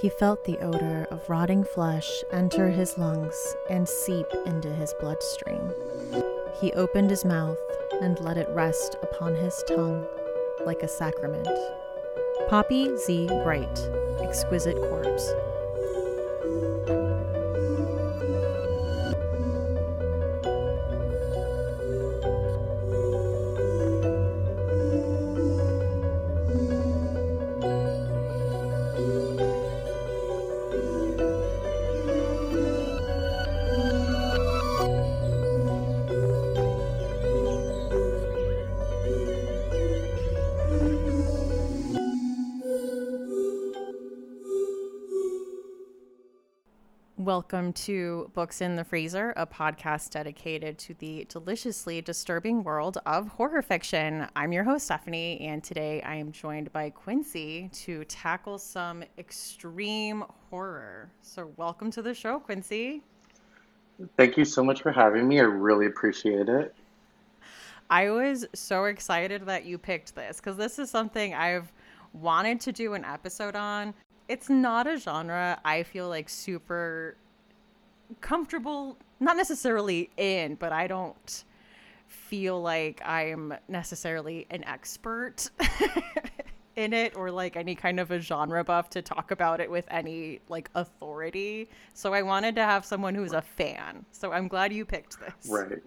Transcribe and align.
He 0.00 0.08
felt 0.08 0.44
the 0.44 0.58
odor 0.60 1.06
of 1.10 1.28
rotting 1.28 1.62
flesh 1.62 2.24
enter 2.32 2.70
his 2.70 2.96
lungs 2.96 3.54
and 3.68 3.86
seep 3.86 4.26
into 4.46 4.72
his 4.72 4.94
bloodstream. 4.98 5.74
He 6.58 6.72
opened 6.72 7.10
his 7.10 7.24
mouth 7.24 7.58
and 8.00 8.18
let 8.20 8.38
it 8.38 8.48
rest 8.50 8.96
upon 9.02 9.34
his 9.34 9.62
tongue 9.68 10.06
like 10.64 10.82
a 10.82 10.88
sacrament. 10.88 11.48
Poppy 12.48 12.96
Z. 12.96 13.26
Brite, 13.44 13.90
Exquisite 14.22 14.76
Corpse. 14.76 15.30
Welcome 47.70 47.84
to 47.84 48.30
Books 48.34 48.62
in 48.62 48.74
the 48.74 48.82
Freezer, 48.82 49.32
a 49.36 49.46
podcast 49.46 50.10
dedicated 50.10 50.76
to 50.78 50.94
the 50.94 51.24
deliciously 51.28 52.00
disturbing 52.00 52.64
world 52.64 52.98
of 53.06 53.28
horror 53.28 53.62
fiction. 53.62 54.26
I'm 54.34 54.50
your 54.52 54.64
host, 54.64 54.86
Stephanie, 54.86 55.40
and 55.42 55.62
today 55.62 56.02
I 56.02 56.16
am 56.16 56.32
joined 56.32 56.72
by 56.72 56.90
Quincy 56.90 57.70
to 57.74 58.04
tackle 58.06 58.58
some 58.58 59.04
extreme 59.18 60.24
horror. 60.50 61.12
So, 61.22 61.52
welcome 61.56 61.92
to 61.92 62.02
the 62.02 62.12
show, 62.12 62.40
Quincy. 62.40 63.04
Thank 64.16 64.36
you 64.36 64.44
so 64.44 64.64
much 64.64 64.82
for 64.82 64.90
having 64.90 65.28
me. 65.28 65.38
I 65.38 65.44
really 65.44 65.86
appreciate 65.86 66.48
it. 66.48 66.74
I 67.88 68.10
was 68.10 68.46
so 68.52 68.86
excited 68.86 69.46
that 69.46 69.64
you 69.64 69.78
picked 69.78 70.16
this 70.16 70.38
because 70.38 70.56
this 70.56 70.80
is 70.80 70.90
something 70.90 71.34
I've 71.34 71.72
wanted 72.14 72.60
to 72.62 72.72
do 72.72 72.94
an 72.94 73.04
episode 73.04 73.54
on 73.54 73.94
it's 74.26 74.48
not 74.48 74.86
a 74.86 74.96
genre 74.96 75.60
I 75.64 75.82
feel 75.82 76.08
like 76.08 76.28
super 76.28 77.16
comfortable, 78.20 78.96
not 79.20 79.36
necessarily 79.36 80.10
in, 80.16 80.54
but 80.56 80.72
I 80.72 80.86
don't 80.86 81.44
feel 82.06 82.60
like 82.60 83.00
I'm 83.04 83.54
necessarily 83.68 84.46
an 84.50 84.64
expert 84.64 85.50
in 86.76 86.92
it 86.92 87.16
or 87.16 87.30
like 87.30 87.56
any 87.56 87.74
kind 87.74 88.00
of 88.00 88.10
a 88.10 88.20
genre 88.20 88.64
buff 88.64 88.90
to 88.90 89.02
talk 89.02 89.30
about 89.30 89.60
it 89.60 89.70
with 89.70 89.84
any 89.90 90.40
like 90.48 90.70
authority. 90.74 91.68
So 91.94 92.14
I 92.14 92.22
wanted 92.22 92.56
to 92.56 92.62
have 92.62 92.84
someone 92.84 93.14
who's 93.14 93.32
a 93.32 93.42
fan. 93.42 94.04
So 94.12 94.32
I'm 94.32 94.48
glad 94.48 94.72
you 94.72 94.84
picked 94.84 95.18
this. 95.20 95.50
Right. 95.50 95.82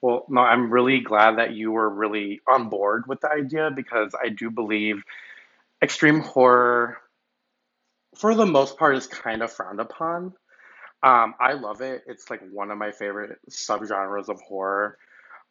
Well, 0.00 0.26
no, 0.28 0.42
I'm 0.42 0.70
really 0.70 1.00
glad 1.00 1.38
that 1.38 1.54
you 1.54 1.72
were 1.72 1.88
really 1.88 2.40
on 2.46 2.68
board 2.68 3.04
with 3.06 3.20
the 3.20 3.30
idea 3.30 3.70
because 3.74 4.14
I 4.22 4.28
do 4.28 4.50
believe 4.50 5.02
extreme 5.82 6.20
horror 6.20 6.98
for 8.14 8.34
the 8.34 8.46
most 8.46 8.78
part 8.78 8.96
is 8.96 9.06
kind 9.06 9.42
of 9.42 9.50
frowned 9.50 9.80
upon. 9.80 10.34
Um, 11.04 11.34
I 11.38 11.52
love 11.52 11.82
it. 11.82 12.02
It's 12.06 12.30
like 12.30 12.40
one 12.50 12.70
of 12.70 12.78
my 12.78 12.90
favorite 12.90 13.38
subgenres 13.50 14.30
of 14.30 14.40
horror. 14.40 14.96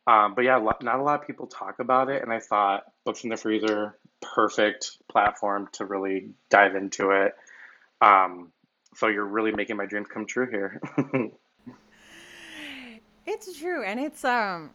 Um, 0.08 0.34
but 0.34 0.44
yeah, 0.46 0.58
not 0.82 1.00
a 1.00 1.04
lot 1.04 1.22
of 1.22 1.28
people 1.28 1.46
talk 1.46 1.78
about 1.78 2.10
it, 2.10 2.24
and 2.24 2.34
I 2.34 2.40
thought 2.40 2.86
Books 3.06 3.24
in 3.24 3.30
the 3.30 3.38
Freezer, 3.38 3.96
perfect 4.20 4.98
platform 5.08 5.70
to 5.74 5.86
really 5.86 6.32
dive 6.50 6.76
into 6.76 7.12
it. 7.12 7.36
Um, 8.02 8.52
so 8.96 9.08
you're 9.08 9.26
really 9.26 9.52
making 9.52 9.78
my 9.78 9.86
dreams 9.86 10.08
come 10.12 10.26
true 10.26 10.50
here. 10.50 10.82
it's 13.28 13.58
true, 13.58 13.84
and 13.84 14.00
it's 14.00 14.26
um, 14.26 14.72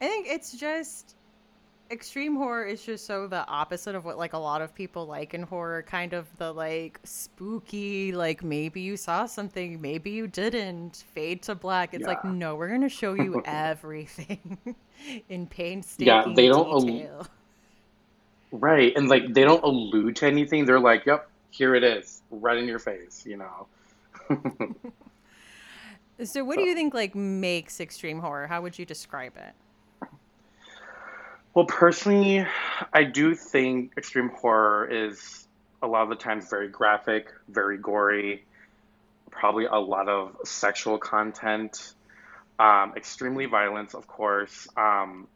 I 0.00 0.08
think 0.08 0.26
it's 0.28 0.52
just 0.58 1.14
extreme 1.90 2.34
horror 2.34 2.64
is 2.64 2.82
just 2.84 3.06
so 3.06 3.26
the 3.26 3.46
opposite 3.46 3.94
of 3.94 4.04
what 4.04 4.16
like 4.16 4.32
a 4.32 4.38
lot 4.38 4.62
of 4.62 4.74
people 4.74 5.06
like 5.06 5.34
in 5.34 5.42
horror 5.42 5.82
kind 5.82 6.14
of 6.14 6.26
the 6.38 6.52
like 6.52 6.98
spooky 7.04 8.12
like 8.12 8.42
maybe 8.42 8.80
you 8.80 8.96
saw 8.96 9.26
something 9.26 9.80
maybe 9.80 10.10
you 10.10 10.26
didn't 10.26 11.04
fade 11.14 11.42
to 11.42 11.54
black 11.54 11.92
it's 11.92 12.02
yeah. 12.02 12.08
like 12.08 12.24
no 12.24 12.54
we're 12.54 12.68
gonna 12.68 12.88
show 12.88 13.14
you 13.14 13.42
everything 13.46 14.74
in 15.28 15.46
painstaking 15.46 16.06
yeah 16.06 16.24
they 16.34 16.48
don't 16.48 16.86
detail. 16.86 17.18
Al- 17.20 17.28
right 18.58 18.92
and 18.96 19.08
like 19.08 19.34
they 19.34 19.44
don't 19.44 19.62
allude 19.62 20.16
to 20.16 20.26
anything 20.26 20.64
they're 20.64 20.80
like 20.80 21.04
yep 21.04 21.28
here 21.50 21.74
it 21.74 21.84
is 21.84 22.22
right 22.30 22.56
in 22.56 22.66
your 22.66 22.78
face 22.78 23.24
you 23.26 23.36
know 23.36 23.66
so 26.24 26.42
what 26.42 26.54
so. 26.54 26.62
do 26.62 26.62
you 26.62 26.74
think 26.74 26.94
like 26.94 27.14
makes 27.14 27.78
extreme 27.78 28.20
horror 28.20 28.46
how 28.46 28.62
would 28.62 28.78
you 28.78 28.86
describe 28.86 29.36
it 29.36 29.52
well, 31.54 31.66
personally, 31.66 32.44
I 32.92 33.04
do 33.04 33.34
think 33.36 33.92
extreme 33.96 34.28
horror 34.28 34.86
is 34.90 35.46
a 35.80 35.86
lot 35.86 36.02
of 36.02 36.08
the 36.08 36.16
times 36.16 36.48
very 36.50 36.68
graphic, 36.68 37.32
very 37.48 37.78
gory, 37.78 38.44
probably 39.30 39.66
a 39.66 39.76
lot 39.76 40.08
of 40.08 40.36
sexual 40.44 40.98
content, 40.98 41.94
um, 42.58 42.94
extremely 42.96 43.46
violent, 43.46 43.94
of 43.94 44.08
course. 44.08 44.66
Um, 44.76 45.28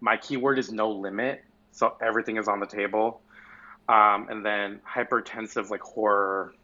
my 0.00 0.16
keyword 0.16 0.58
is 0.58 0.72
no 0.72 0.90
limit, 0.92 1.44
so 1.72 1.94
everything 2.00 2.38
is 2.38 2.48
on 2.48 2.60
the 2.60 2.66
table. 2.66 3.20
Um, 3.88 4.28
and 4.30 4.44
then 4.44 4.80
hypertensive, 4.88 5.68
like 5.70 5.82
horror 5.82 6.54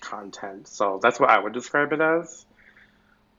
content. 0.00 0.68
So 0.68 1.00
that's 1.02 1.18
what 1.18 1.30
I 1.30 1.38
would 1.38 1.52
describe 1.52 1.92
it 1.92 2.00
as. 2.00 2.46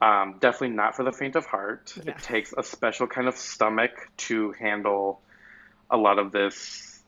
Um, 0.02 0.38
definitely 0.40 0.76
not 0.76 0.96
for 0.96 1.04
the 1.04 1.12
faint 1.12 1.36
of 1.36 1.46
heart. 1.46 1.94
Yeah. 1.96 2.12
It 2.12 2.20
takes 2.20 2.54
a 2.58 2.64
special 2.64 3.06
kind 3.08 3.28
of 3.28 3.38
stomach 3.38 4.10
to 4.18 4.52
handle 4.54 5.22
a 5.92 5.98
lot 5.98 6.18
of 6.18 6.32
this 6.32 7.04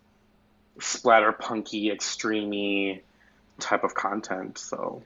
splatter 0.79 1.31
punky, 1.31 1.89
extremey 1.89 3.01
type 3.59 3.83
of 3.83 3.95
content. 3.95 4.59
So 4.59 5.01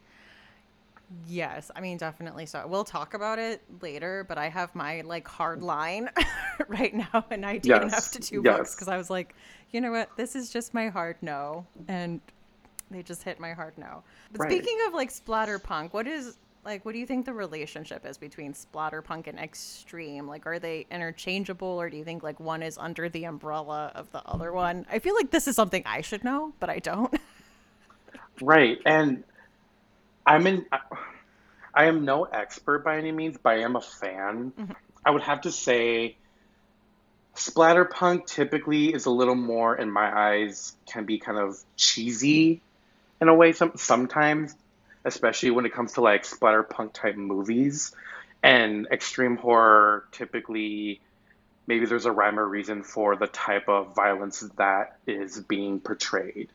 Yes, 1.26 1.72
I 1.74 1.80
mean 1.80 1.98
definitely 1.98 2.46
so. 2.46 2.66
We'll 2.68 2.84
talk 2.84 3.14
about 3.14 3.40
it 3.40 3.62
later, 3.82 4.26
but 4.28 4.38
I 4.38 4.50
have 4.50 4.76
my 4.76 5.02
like 5.02 5.28
hard 5.28 5.64
line 5.64 6.10
right 6.68 6.94
now, 6.94 7.26
and 7.32 7.46
I 7.46 7.54
did 7.54 7.68
yes. 7.68 7.94
have 7.94 8.12
to 8.12 8.20
two 8.20 8.42
yes. 8.44 8.58
books 8.58 8.76
because 8.76 8.90
I 8.90 8.98
was 8.98 9.10
like, 9.10 9.34
you 9.72 9.80
know 9.80 9.92
what, 9.92 10.10
this 10.18 10.36
is 10.36 10.50
just 10.50 10.74
my 10.74 10.90
hard 10.90 11.16
no, 11.22 11.66
and 11.88 12.20
they 12.92 13.04
just 13.04 13.24
hit 13.24 13.40
my 13.40 13.54
hard 13.54 13.78
no. 13.78 14.04
But 14.34 14.42
right. 14.42 14.52
speaking 14.52 14.78
of 14.88 14.94
like 14.94 15.10
splatter 15.10 15.60
punk, 15.60 15.94
what 15.94 16.08
is 16.08 16.38
like 16.68 16.84
what 16.84 16.92
do 16.92 17.00
you 17.00 17.06
think 17.06 17.26
the 17.26 17.34
relationship 17.34 18.06
is 18.06 18.18
between 18.18 18.54
splatterpunk 18.54 19.28
and 19.28 19.40
extreme? 19.40 20.28
Like 20.28 20.46
are 20.46 20.60
they 20.60 20.86
interchangeable 20.92 21.68
or 21.70 21.90
do 21.90 21.96
you 21.96 22.04
think 22.04 22.24
like 22.24 22.42
one 22.42 22.62
is 22.62 22.78
under 22.78 23.08
the 23.08 23.24
umbrella 23.24 23.94
of 23.96 24.12
the 24.12 24.22
other 24.26 24.52
one? 24.52 24.86
I 24.92 25.00
feel 25.00 25.16
like 25.16 25.32
this 25.32 25.48
is 25.48 25.56
something 25.56 25.82
i 25.86 26.02
should 26.02 26.24
know 26.24 26.54
but 26.60 26.70
i 26.70 26.80
don't. 26.80 27.14
Right 28.42 28.78
and 28.86 29.24
i'm 30.28 30.46
in 30.46 30.66
i 31.74 31.86
am 31.86 32.06
no 32.06 32.26
expert 32.26 32.84
by 32.84 32.98
any 32.98 33.12
means 33.12 33.38
but 33.42 33.54
i 33.54 33.60
am 33.62 33.76
a 33.76 33.82
fan. 33.82 34.52
Mm-hmm. 34.52 34.74
i 35.06 35.10
would 35.10 35.24
have 35.24 35.42
to 35.42 35.52
say 35.52 36.18
splatterpunk 37.36 38.28
typically 38.28 38.94
is 38.94 39.08
a 39.08 39.10
little 39.10 39.36
more 39.36 39.76
in 39.76 39.90
my 39.90 40.16
eyes 40.16 40.76
can 40.86 41.06
be 41.06 41.18
kind 41.18 41.40
of 41.40 41.58
cheesy 41.78 42.62
in 43.20 43.28
a 43.28 43.34
way 43.34 43.54
some, 43.54 43.72
sometimes 43.76 44.54
especially 45.08 45.52
when 45.52 45.66
it 45.66 45.74
comes 45.74 45.94
to 45.94 46.02
like 46.02 46.24
splatterpunk 46.24 46.94
type 46.94 47.16
movies. 47.16 47.96
And 48.44 48.88
extreme 48.92 49.38
horror 49.38 50.06
typically 50.12 51.00
maybe 51.66 51.86
there's 51.86 52.06
a 52.06 52.12
rhyme 52.12 52.40
or 52.40 52.46
reason 52.46 52.84
for 52.84 53.16
the 53.16 53.28
type 53.28 53.68
of 53.68 53.96
violence 53.96 54.40
that 54.58 54.98
is 55.08 55.40
being 55.40 55.80
portrayed. 55.80 56.50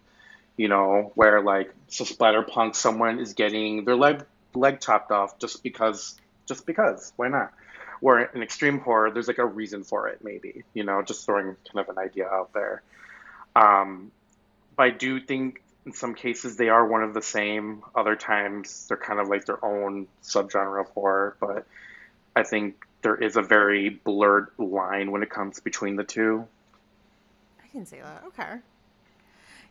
You 0.57 0.69
know, 0.69 1.13
where 1.15 1.41
like 1.41 1.73
so 1.89 2.05
splatterpunk 2.05 2.77
someone 2.77 3.19
is 3.19 3.33
getting 3.33 3.85
their 3.85 3.97
leg 3.97 4.25
leg 4.55 4.81
chopped 4.81 5.11
off 5.11 5.39
just 5.39 5.63
because 5.63 6.21
just 6.47 6.67
because. 6.67 7.13
Why 7.17 7.29
not? 7.29 7.53
Where 8.01 8.21
in 8.21 8.43
extreme 8.43 8.81
horror 8.81 9.11
there's 9.11 9.29
like 9.29 9.39
a 9.39 9.47
reason 9.47 9.83
for 9.83 10.09
it, 10.09 10.23
maybe, 10.23 10.65
you 10.75 10.85
know, 10.85 11.03
just 11.03 11.25
throwing 11.25 11.57
kind 11.73 11.89
of 11.89 11.89
an 11.89 11.99
idea 11.99 12.29
out 12.29 12.53
there. 12.53 12.83
Um, 13.57 14.11
but 14.77 14.83
I 14.83 14.91
do 14.91 15.21
think 15.21 15.63
in 15.85 15.93
some 15.93 16.15
cases 16.15 16.57
they 16.57 16.69
are 16.69 16.87
one 16.87 17.03
of 17.03 17.15
the 17.15 17.23
same. 17.23 17.83
Other 17.95 18.17
times 18.17 18.87
they're 18.89 18.97
kind 18.97 19.21
of 19.21 19.29
like 19.29 19.47
their 19.47 19.65
own 19.65 20.07
subgenre 20.23 20.81
of 20.81 20.89
horror. 20.89 21.37
But 21.41 21.67
I 22.37 22.43
think 22.43 22.87
there 23.03 23.17
is 23.17 23.37
a 23.37 23.43
very 23.43 23.91
blurred 23.91 24.49
line 24.59 25.11
when 25.11 25.23
it 25.23 25.31
comes 25.31 25.61
between 25.61 25.97
the 25.97 26.05
two. 26.05 26.47
I 27.63 27.67
can 27.69 27.85
see 27.85 27.99
that. 27.99 28.23
Okay. 28.29 28.59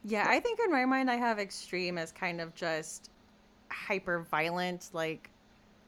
Yeah, 0.03 0.25
I 0.27 0.39
think 0.39 0.59
in 0.63 0.71
my 0.71 0.85
mind 0.85 1.09
I 1.09 1.15
have 1.15 1.39
extreme 1.39 1.97
as 1.97 2.11
kind 2.11 2.41
of 2.41 2.55
just 2.55 3.09
hyper 3.69 4.25
violent, 4.29 4.89
like 4.93 5.29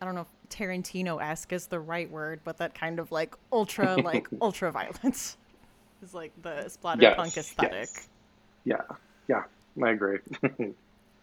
I 0.02 0.06
don't 0.06 0.16
know 0.16 0.22
if 0.22 0.50
Tarantino 0.50 1.22
esque 1.22 1.54
is 1.54 1.68
the 1.68 1.80
right 1.80 2.10
word, 2.10 2.42
but 2.44 2.58
that 2.58 2.76
kind 2.76 3.00
of 3.00 3.12
like 3.12 3.36
ultra 3.52 3.96
like 4.04 4.28
ultra 4.42 4.72
violence 4.72 5.38
is 6.02 6.14
like 6.14 6.32
the 6.42 6.66
splatterpunk 6.68 7.36
yes, 7.36 7.38
aesthetic. 7.38 7.90
Yes. 7.94 8.08
Yeah. 8.66 8.82
Yeah. 9.28 9.44
I 9.82 9.90
agree. 9.90 10.20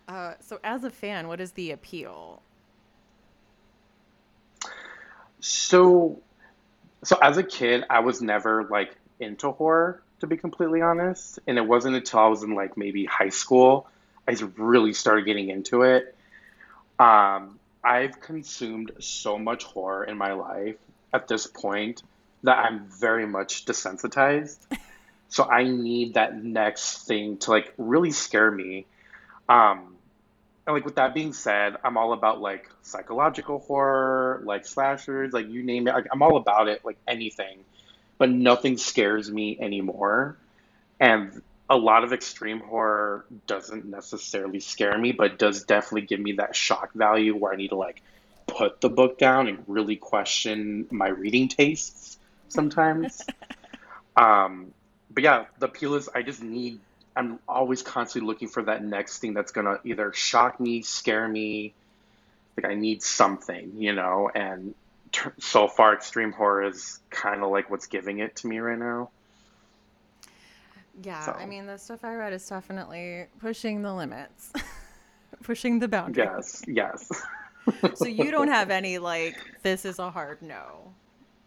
uh, 0.09 0.35
so, 0.41 0.59
as 0.65 0.85
a 0.85 0.91
fan, 0.91 1.29
what 1.29 1.41
is 1.41 1.53
the 1.53 1.71
appeal? 1.73 2.43
So, 5.41 6.21
so 7.05 7.17
as 7.23 7.37
a 7.39 7.43
kid, 7.43 7.85
I 7.89 8.01
was 8.01 8.21
never 8.21 8.65
like 8.65 8.95
into 9.21 9.51
horror, 9.53 10.03
to 10.21 10.27
be 10.27 10.37
completely 10.37 10.83
honest. 10.83 11.39
And 11.47 11.59
it 11.59 11.67
wasn't 11.67 11.97
until 11.97 12.21
I 12.21 12.27
was 12.27 12.43
in 12.43 12.55
like 12.55 12.77
maybe 12.77 13.05
high 13.05 13.29
school 13.29 13.87
I 14.31 14.37
really 14.57 14.93
started 14.93 15.25
getting 15.25 15.51
into 15.51 15.83
it. 15.83 16.15
Um, 16.99 17.59
I've 17.83 18.21
consumed 18.21 18.93
so 19.01 19.39
much 19.39 19.65
horror 19.65 20.05
in 20.05 20.17
my 20.17 20.35
life 20.35 20.77
at 21.13 21.27
this 21.27 21.47
point 21.47 22.03
that 22.43 22.59
I'm 22.59 22.87
very 22.87 23.27
much 23.27 23.65
desensitized. 23.65 24.59
so 25.31 25.45
I 25.45 25.65
need 25.65 26.15
that 26.15 26.43
next 26.43 27.07
thing 27.07 27.39
to 27.39 27.51
like 27.51 27.73
really 27.79 28.11
scare 28.11 28.51
me. 28.51 28.85
Um, 29.49 29.97
and 30.67 30.75
like 30.75 30.85
with 30.85 30.97
that 30.97 31.15
being 31.15 31.33
said, 31.33 31.77
I'm 31.83 31.97
all 31.97 32.13
about 32.13 32.41
like 32.41 32.69
psychological 32.83 33.61
horror, 33.61 34.43
like 34.45 34.67
slashers, 34.67 35.33
like 35.33 35.49
you 35.49 35.63
name 35.63 35.87
it. 35.89 35.95
Like, 35.95 36.09
I'm 36.13 36.21
all 36.21 36.37
about 36.37 36.69
it, 36.69 36.85
like 36.85 36.99
anything. 37.07 37.61
But 38.19 38.31
nothing 38.31 38.77
scares 38.77 39.31
me 39.31 39.57
anymore. 39.59 40.37
And 40.99 41.41
a 41.71 41.77
lot 41.77 42.03
of 42.03 42.13
extreme 42.13 42.59
horror 42.59 43.25
doesn't 43.47 43.85
necessarily 43.87 44.59
scare 44.59 44.99
me, 44.99 45.13
but 45.13 45.39
does 45.39 45.63
definitely 45.63 46.03
give 46.03 46.21
me 46.21 46.33
that 46.33 46.57
shock 46.57 46.93
value 46.93 47.37
where 47.37 47.53
I 47.53 47.57
need 47.57 47.69
to 47.69 47.77
like 47.77 48.03
put 48.49 48.81
the 48.81 48.91
book 48.91 49.17
down 49.17 49.47
and 49.47 49.63
really 49.69 49.95
question 49.95 50.87
my 50.91 51.09
reading 51.09 51.47
tastes 51.47 52.19
sometimes. 52.49 53.23
um, 54.17 54.73
but 55.11 55.23
yeah, 55.23 55.47
the 55.59 55.67
appeal 55.67 55.95
is 55.95 56.09
I 56.15 56.23
just 56.23 56.43
need 56.43 56.81
I'm 57.17 57.39
always 57.49 57.83
constantly 57.83 58.27
looking 58.27 58.49
for 58.49 58.63
that 58.63 58.85
next 58.85 59.19
thing 59.19 59.35
that's 59.35 59.53
gonna 59.53 59.79
either 59.85 60.13
shock 60.13 60.61
me, 60.61 60.83
scare 60.83 61.29
me. 61.29 61.75
Like 62.57 62.71
I 62.71 62.75
need 62.75 63.03
something, 63.03 63.73
you 63.77 63.93
know. 63.93 64.31
And 64.35 64.75
t- 65.13 65.31
so 65.39 65.69
far, 65.69 65.95
extreme 65.95 66.33
horror 66.33 66.65
is 66.65 67.01
kind 67.11 67.43
of 67.43 67.51
like 67.51 67.71
what's 67.71 67.87
giving 67.87 68.21
it 68.21 68.37
to 68.37 68.47
me 68.47 68.59
right 68.59 68.79
now. 68.79 69.11
Yeah, 71.03 71.21
so. 71.25 71.33
I 71.33 71.47
mean, 71.47 71.67
the 71.67 71.79
stuff 71.79 72.05
I 72.05 72.15
read 72.15 72.33
is 72.33 72.47
definitely 72.47 73.27
pushing 73.41 73.83
the 73.83 73.95
limits, 73.95 74.53
pushing 75.43 75.79
the 75.79 75.89
boundaries. 75.89 76.63
Yes, 76.67 77.09
yes. 77.09 77.23
so 77.95 78.07
you 78.07 78.31
don't 78.31 78.49
have 78.59 78.71
any 78.71 78.99
like 78.99 79.37
this 79.63 79.85
is 79.85 79.99
a 79.99 80.11
hard 80.11 80.43
no. 80.43 80.93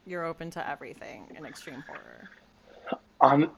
You're 0.05 0.25
open 0.25 0.51
to 0.51 0.69
everything 0.69 1.27
in 1.37 1.45
extreme 1.45 1.83
horror. 1.87 2.29
On 3.23 3.49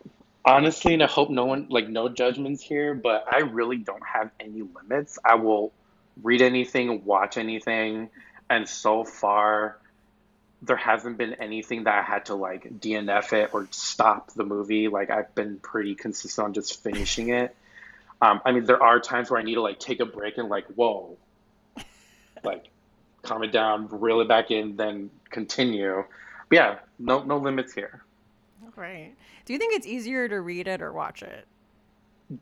honestly, 0.46 0.94
and 0.94 1.02
I 1.02 1.08
hope 1.08 1.32
no 1.32 1.46
one 1.46 1.66
like 1.70 1.90
no 1.90 2.08
judgments 2.08 2.62
here, 2.62 2.94
but 2.94 3.26
I 3.30 3.40
really 3.40 3.78
don't 3.78 4.06
have 4.06 4.30
any 4.40 4.62
limits. 4.62 5.18
I 5.26 5.36
will 5.36 5.74
read 6.22 6.44
anything, 6.44 7.04
watch 7.04 7.38
anything, 7.38 8.12
and 8.48 8.70
so 8.70 9.04
far 9.04 9.80
there 10.62 10.76
hasn't 10.76 11.18
been 11.18 11.34
anything 11.34 11.86
that 11.86 11.98
I 11.98 12.04
had 12.04 12.26
to 12.26 12.36
like 12.36 12.80
DNF 12.80 13.34
it 13.34 13.50
or 13.54 13.68
stop 13.72 14.32
the 14.36 14.44
movie. 14.44 14.88
Like 14.88 15.10
I've 15.10 15.34
been 15.34 15.58
pretty 15.58 15.96
consistent 15.96 16.46
on 16.46 16.54
just 16.54 16.84
finishing 16.84 17.30
it. 17.30 17.56
Um, 18.22 18.42
I 18.46 18.52
mean, 18.52 18.66
there 18.66 18.82
are 18.82 19.00
times 19.00 19.32
where 19.32 19.40
I 19.40 19.44
need 19.44 19.56
to 19.56 19.62
like 19.62 19.80
take 19.80 20.00
a 20.00 20.06
break 20.06 20.38
and 20.38 20.48
like, 20.48 20.68
whoa, 20.68 21.18
like 22.44 22.66
calm 23.24 23.44
it 23.44 23.52
down, 23.52 23.88
reel 23.90 24.22
it 24.22 24.28
back 24.28 24.52
in, 24.52 24.76
then 24.76 25.10
continue. 25.32 26.06
But 26.50 26.56
yeah, 26.56 26.80
no 27.00 27.24
no 27.24 27.38
limits 27.38 27.74
here. 27.74 28.05
Right. 28.76 29.14
Do 29.46 29.54
you 29.54 29.60
think 29.60 29.76
it's 29.76 29.88
easier 29.88 30.28
to 30.28 30.40
read 30.40 30.68
it 30.68 30.82
or 30.82 30.92
watch 30.92 31.24
it? 31.24 31.46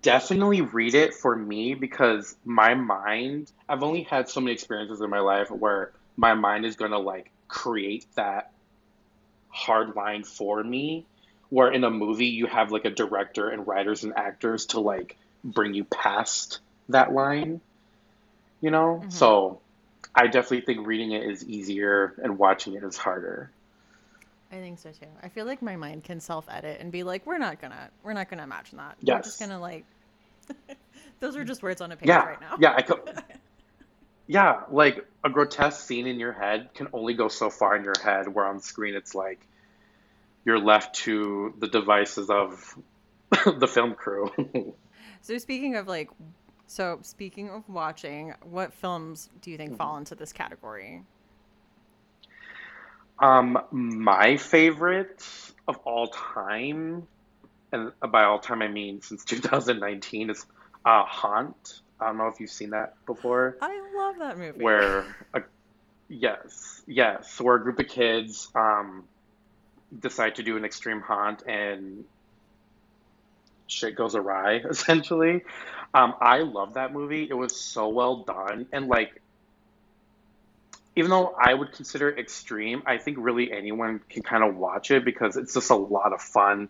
Definitely 0.02 0.62
read 0.62 0.96
it 0.96 1.14
for 1.14 1.36
me 1.36 1.74
because 1.74 2.36
my 2.46 2.74
mind, 2.74 3.52
I've 3.68 3.84
only 3.84 4.04
had 4.04 4.30
so 4.30 4.40
many 4.40 4.54
experiences 4.54 5.02
in 5.02 5.10
my 5.10 5.20
life 5.20 5.52
where 5.52 5.92
my 6.16 6.34
mind 6.34 6.66
is 6.66 6.76
going 6.76 6.92
to 6.92 7.00
like 7.00 7.32
create 7.48 8.06
that 8.16 8.52
hard 9.50 9.96
line 9.96 10.24
for 10.24 10.64
me. 10.64 11.06
Where 11.50 11.70
in 11.70 11.84
a 11.84 11.90
movie, 11.92 12.28
you 12.28 12.48
have 12.48 12.72
like 12.72 12.86
a 12.86 12.90
director 12.90 13.50
and 13.50 13.68
writers 13.68 14.04
and 14.04 14.14
actors 14.16 14.68
to 14.68 14.80
like 14.80 15.18
bring 15.44 15.74
you 15.74 15.84
past 15.84 16.60
that 16.90 17.12
line, 17.14 17.62
you 18.62 18.72
know? 18.72 19.02
Mm-hmm. 19.02 19.10
So 19.10 19.60
I 20.16 20.28
definitely 20.28 20.62
think 20.62 20.88
reading 20.88 21.12
it 21.12 21.24
is 21.24 21.44
easier 21.46 22.14
and 22.24 22.40
watching 22.40 22.74
it 22.74 22.84
is 22.84 22.98
harder. 22.98 23.52
I 24.54 24.58
think 24.58 24.78
so 24.78 24.92
too. 24.92 25.08
I 25.24 25.30
feel 25.30 25.46
like 25.46 25.64
my 25.64 25.76
mind 25.76 26.04
can 26.04 26.20
self 26.20 26.46
edit 26.48 26.80
and 26.80 26.92
be 26.92 27.04
like, 27.04 27.26
we're 27.26 27.40
not 27.40 27.60
gonna 27.60 27.90
we're 28.04 28.14
not 28.14 28.30
gonna 28.30 28.44
imagine 28.44 28.78
that. 28.78 28.98
Yes. 29.02 29.16
We're 29.16 29.22
just 29.24 29.40
gonna 29.40 29.60
like 29.60 29.84
those 31.20 31.36
are 31.36 31.44
just 31.44 31.64
words 31.64 31.82
on 31.82 31.92
a 31.92 31.96
page 31.96 32.08
yeah. 32.08 32.24
right 32.24 32.40
now. 32.40 32.58
Yeah, 32.60 32.74
I 32.76 32.84
could 32.84 33.00
Yeah, 34.28 34.62
like 34.70 35.06
a 35.24 35.30
grotesque 35.30 35.86
scene 35.86 36.08
in 36.08 36.20
your 36.20 36.34
head 36.34 36.70
can 36.74 36.88
only 36.94 37.14
go 37.14 37.28
so 37.28 37.50
far 37.50 37.76
in 37.76 37.84
your 37.84 37.96
head 38.02 38.28
where 38.28 38.46
on 38.46 38.62
screen 38.62 38.94
it's 38.94 39.16
like 39.16 39.46
you're 40.46 40.60
left 40.60 40.96
to 40.96 41.54
the 41.60 41.68
devices 41.68 42.30
of 42.30 42.78
the 43.58 43.68
film 43.68 43.96
crew. 43.96 44.32
so 45.22 45.38
speaking 45.40 45.76
of 45.76 45.88
like 45.88 46.10
so 46.68 47.00
speaking 47.02 47.50
of 47.50 47.68
watching, 47.68 48.34
what 48.44 48.74
films 48.74 49.30
do 49.42 49.52
you 49.52 49.58
think 49.58 49.72
mm-hmm. 49.72 49.78
fall 49.78 49.98
into 49.98 50.16
this 50.16 50.32
category? 50.32 51.04
Um, 53.24 53.58
my 53.72 54.36
favorite 54.36 55.26
of 55.66 55.78
all 55.86 56.08
time, 56.08 57.08
and 57.72 57.94
by 58.12 58.26
all 58.26 58.40
time 58.40 58.62
I 58.62 58.68
mean 58.68 59.02
since 59.02 59.24
2019, 59.26 60.30
is 60.30 60.46
uh, 60.86 61.06
Haunt. 61.06 61.80
I 62.02 62.08
don't 62.08 62.18
know 62.18 62.28
if 62.28 62.42
you've 62.42 62.52
seen 62.52 62.72
that 62.72 62.96
before. 63.06 63.58
I 63.62 63.82
love 63.96 64.16
that 64.20 64.38
movie. 64.38 64.62
Where, 64.62 65.06
a, 65.34 65.42
yes, 66.10 66.82
yes, 66.86 67.40
where 67.40 67.56
a 67.56 67.64
group 67.64 67.80
of 67.80 67.88
kids 67.88 68.50
um, 68.56 69.06
decide 69.98 70.36
to 70.36 70.44
do 70.44 70.58
an 70.58 70.66
extreme 70.66 71.00
haunt 71.00 71.44
and 71.48 72.04
shit 73.68 73.96
goes 73.96 74.16
awry, 74.16 74.56
essentially. 74.70 75.44
Um, 75.94 76.14
I 76.20 76.40
love 76.40 76.74
that 76.74 76.92
movie. 76.92 77.26
It 77.30 77.36
was 77.36 77.56
so 77.56 77.88
well 77.88 78.18
done, 78.18 78.68
and 78.74 78.90
like 78.90 79.22
even 80.96 81.10
though 81.10 81.36
I 81.40 81.54
would 81.54 81.72
consider 81.72 82.10
it 82.10 82.20
extreme, 82.20 82.84
I 82.86 82.98
think 82.98 83.18
really 83.20 83.52
anyone 83.52 84.00
can 84.10 84.22
kind 84.22 84.44
of 84.44 84.56
watch 84.56 84.92
it 84.92 85.04
because 85.04 85.38
it's 85.38 85.54
just 85.54 85.70
a 85.72 85.76
lot 85.76 86.14
of 86.14 86.22
fun. 86.22 86.70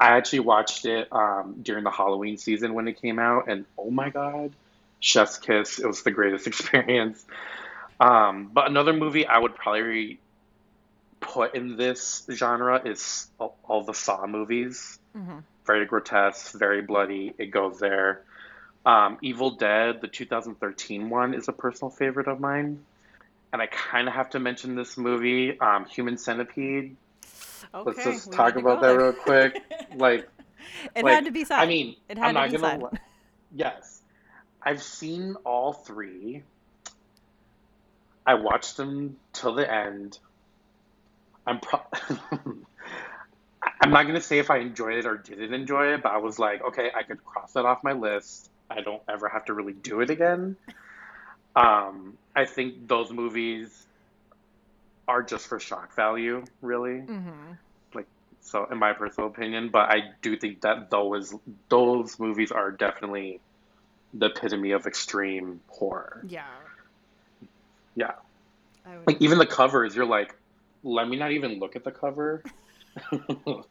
I 0.00 0.16
actually 0.16 0.40
watched 0.40 0.86
it 0.86 1.08
um, 1.12 1.56
during 1.62 1.84
the 1.84 1.90
Halloween 1.90 2.38
season 2.38 2.74
when 2.74 2.88
it 2.88 3.00
came 3.00 3.18
out, 3.18 3.48
and 3.48 3.66
oh 3.76 3.90
my 3.90 4.10
god, 4.10 4.52
Chef's 5.00 5.38
Kiss! 5.38 5.78
It 5.78 5.86
was 5.86 6.02
the 6.02 6.10
greatest 6.10 6.46
experience. 6.46 7.24
Um, 8.00 8.50
but 8.52 8.68
another 8.68 8.92
movie 8.92 9.26
I 9.26 9.38
would 9.38 9.54
probably 9.54 10.20
put 11.20 11.54
in 11.54 11.76
this 11.76 12.26
genre 12.30 12.80
is 12.84 13.26
all, 13.38 13.82
the 13.82 13.92
Saw 13.92 14.26
movies. 14.26 14.98
Mm-hmm. 15.16 15.38
Very 15.66 15.84
grotesque, 15.84 16.56
very 16.56 16.80
bloody. 16.80 17.34
It 17.36 17.46
goes 17.46 17.80
there. 17.80 18.22
Um, 18.86 19.18
Evil 19.20 19.50
Dead, 19.50 20.00
the 20.00 20.06
2013 20.06 21.10
one, 21.10 21.34
is 21.34 21.48
a 21.48 21.52
personal 21.52 21.90
favorite 21.90 22.28
of 22.28 22.38
mine 22.38 22.84
and 23.52 23.62
I 23.62 23.66
kind 23.66 24.08
of 24.08 24.14
have 24.14 24.30
to 24.30 24.40
mention 24.40 24.74
this 24.74 24.96
movie, 24.96 25.58
um, 25.60 25.86
Human 25.86 26.18
Centipede. 26.18 26.96
Okay, 27.74 27.84
Let's 27.84 28.04
just 28.04 28.32
talk 28.32 28.56
about 28.56 28.80
that 28.82 28.96
real 28.96 29.12
quick. 29.12 29.56
like, 29.96 30.28
it 30.94 31.04
like, 31.04 31.14
had 31.14 31.24
to 31.24 31.30
be 31.30 31.44
said. 31.44 31.58
I 31.58 31.66
mean, 31.66 31.96
it 32.08 32.18
had 32.18 32.36
I'm 32.36 32.50
to 32.50 32.58
not 32.58 32.80
gonna. 32.80 33.00
Yes, 33.54 34.00
I've 34.62 34.82
seen 34.82 35.36
all 35.44 35.72
three. 35.72 36.42
I 38.26 38.34
watched 38.34 38.76
them 38.76 39.16
till 39.32 39.54
the 39.54 39.70
end. 39.70 40.18
I'm 41.46 41.60
pro- 41.60 41.80
I'm 43.80 43.90
not 43.90 44.06
gonna 44.06 44.20
say 44.20 44.38
if 44.38 44.50
I 44.50 44.58
enjoyed 44.58 44.98
it 44.98 45.06
or 45.06 45.16
didn't 45.16 45.54
enjoy 45.54 45.94
it, 45.94 46.02
but 46.02 46.12
I 46.12 46.18
was 46.18 46.38
like, 46.38 46.62
okay, 46.62 46.90
I 46.94 47.02
could 47.02 47.24
cross 47.24 47.52
that 47.52 47.64
off 47.64 47.82
my 47.82 47.92
list. 47.92 48.50
I 48.70 48.82
don't 48.82 49.02
ever 49.08 49.28
have 49.28 49.46
to 49.46 49.54
really 49.54 49.72
do 49.72 50.00
it 50.00 50.10
again. 50.10 50.56
Um, 51.56 52.16
I 52.34 52.44
think 52.44 52.88
those 52.88 53.10
movies 53.10 53.86
are 55.06 55.22
just 55.22 55.46
for 55.46 55.58
shock 55.58 55.94
value, 55.94 56.44
really. 56.60 57.00
Mm-hmm. 57.00 57.52
Like 57.94 58.06
so, 58.40 58.66
in 58.70 58.78
my 58.78 58.92
personal 58.92 59.28
opinion, 59.28 59.70
but 59.70 59.90
I 59.90 60.12
do 60.22 60.36
think 60.36 60.60
that 60.60 60.90
those 60.90 61.34
those 61.68 62.18
movies 62.18 62.52
are 62.52 62.70
definitely 62.70 63.40
the 64.14 64.26
epitome 64.26 64.72
of 64.72 64.86
extreme 64.86 65.60
horror. 65.68 66.24
Yeah. 66.28 66.44
Yeah. 67.94 68.12
Like 69.06 69.20
even 69.20 69.38
the 69.38 69.46
covers, 69.46 69.94
you're 69.94 70.06
like, 70.06 70.34
let 70.82 71.08
me 71.08 71.16
not 71.16 71.32
even 71.32 71.58
look 71.58 71.76
at 71.76 71.84
the 71.84 71.90
cover. 71.90 72.42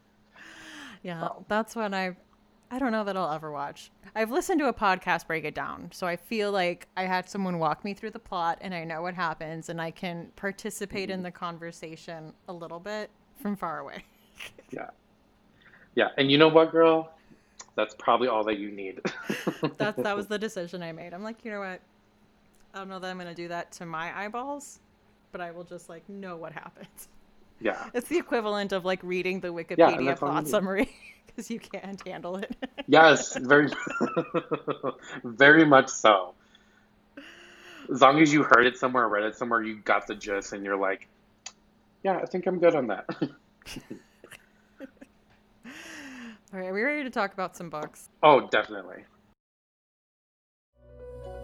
yeah, 1.03 1.29
that's 1.48 1.75
when 1.75 1.93
I 1.93 2.15
I 2.69 2.79
don't 2.79 2.91
know 2.91 3.03
that 3.05 3.15
I'll 3.15 3.31
ever 3.31 3.51
watch. 3.51 3.91
I've 4.13 4.31
listened 4.31 4.59
to 4.59 4.67
a 4.67 4.74
podcast 4.74 5.27
break 5.27 5.45
it 5.45 5.55
down, 5.55 5.89
so 5.93 6.05
I 6.05 6.17
feel 6.17 6.51
like 6.51 6.88
I 6.97 7.03
had 7.03 7.29
someone 7.29 7.59
walk 7.59 7.86
me 7.86 7.93
through 7.93 8.12
the 8.12 8.19
plot 8.19 8.57
and 8.62 8.74
I 8.74 8.83
know 8.83 9.01
what 9.01 9.13
happens 9.13 9.69
and 9.69 9.81
I 9.81 9.91
can 9.91 10.31
participate 10.36 11.09
in 11.09 11.17
mm-hmm. 11.17 11.24
the 11.25 11.31
conversation 11.31 12.33
a 12.50 12.53
little 12.53 12.79
bit 12.79 13.09
from 13.41 13.55
far 13.55 13.79
away. 13.79 14.03
yeah. 14.71 14.89
Yeah, 15.95 16.09
and 16.17 16.29
you 16.29 16.38
know 16.38 16.50
what, 16.50 16.71
girl? 16.71 17.12
That's 17.75 17.95
probably 17.95 18.27
all 18.27 18.43
that 18.43 18.59
you 18.59 18.71
need. 18.71 19.00
That's 19.77 20.01
that 20.01 20.15
was 20.15 20.27
the 20.27 20.38
decision 20.38 20.83
I 20.83 20.91
made. 20.91 21.13
I'm 21.13 21.24
like, 21.24 21.45
you 21.45 21.51
know 21.51 21.59
what? 21.59 21.79
I 22.74 22.79
don't 22.79 22.89
know 22.89 23.00
that 23.00 23.09
I'm 23.09 23.17
gonna 23.17 23.33
do 23.33 23.47
that 23.47 23.71
to 23.74 23.86
my 23.86 24.15
eyeballs, 24.17 24.79
but 25.31 25.41
I 25.41 25.51
will 25.51 25.63
just 25.63 25.88
like 25.88 26.07
know 26.09 26.36
what 26.36 26.53
happens. 26.53 27.07
Yeah. 27.60 27.90
It's 27.94 28.08
the 28.08 28.18
equivalent 28.18 28.72
of 28.72 28.86
like 28.86 29.02
reading 29.04 29.40
the 29.40 29.50
Wikipedia 29.50 29.78
that's 29.78 29.94
all 29.94 30.02
you 30.02 30.16
plot 30.16 30.48
summary 30.48 30.90
because 31.28 31.50
you 31.50 31.60
can't 31.60 32.06
handle 32.08 32.38
it. 32.38 32.56
Yes, 32.90 33.36
very, 33.36 33.70
very 35.26 35.66
much 35.66 35.90
so. 35.90 36.34
As 37.92 38.02
long 38.02 38.22
as 38.22 38.32
you 38.32 38.44
heard 38.44 38.66
it 38.66 38.78
somewhere, 38.78 39.10
read 39.10 39.26
it 39.26 39.36
somewhere, 39.36 39.62
you 39.62 39.76
got 39.80 40.08
the 40.08 40.16
gist, 40.16 40.54
and 40.54 40.64
you're 40.64 40.78
like, 40.78 41.10
yeah, 42.02 42.18
I 42.18 42.26
think 42.26 42.48
I'm 42.48 42.60
good 42.60 42.76
on 42.76 42.88
that. 42.88 43.06
All 43.20 43.28
right, 46.54 46.68
are 46.68 46.74
we 46.74 46.82
ready 46.82 47.04
to 47.04 47.10
talk 47.10 47.34
about 47.34 47.58
some 47.58 47.70
books? 47.70 48.08
oh, 48.24 48.48
definitely. 48.48 49.04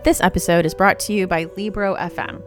This 0.06 0.22
episode 0.22 0.66
is 0.66 0.74
brought 0.74 0.98
to 1.02 1.14
you 1.14 1.28
by 1.28 1.48
Libro 1.58 1.96
FM. 1.98 2.42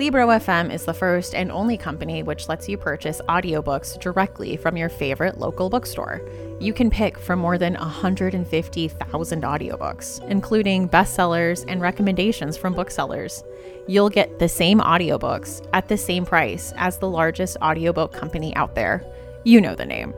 Libro 0.00 0.28
FM 0.28 0.72
is 0.72 0.86
the 0.86 0.94
first 0.94 1.34
and 1.34 1.52
only 1.52 1.76
company 1.76 2.22
which 2.22 2.48
lets 2.48 2.70
you 2.70 2.78
purchase 2.78 3.20
audiobooks 3.28 4.00
directly 4.00 4.56
from 4.56 4.74
your 4.74 4.88
favorite 4.88 5.36
local 5.36 5.68
bookstore. 5.68 6.22
You 6.58 6.72
can 6.72 6.88
pick 6.88 7.18
from 7.18 7.38
more 7.38 7.58
than 7.58 7.74
150,000 7.74 9.42
audiobooks, 9.42 10.26
including 10.26 10.88
bestsellers 10.88 11.66
and 11.68 11.82
recommendations 11.82 12.56
from 12.56 12.72
booksellers. 12.72 13.44
You'll 13.86 14.08
get 14.08 14.38
the 14.38 14.48
same 14.48 14.80
audiobooks 14.80 15.68
at 15.74 15.88
the 15.88 15.98
same 15.98 16.24
price 16.24 16.72
as 16.78 16.96
the 16.96 17.10
largest 17.10 17.58
audiobook 17.60 18.14
company 18.14 18.56
out 18.56 18.74
there. 18.74 19.04
You 19.44 19.60
know 19.60 19.74
the 19.74 19.84
name. 19.84 20.14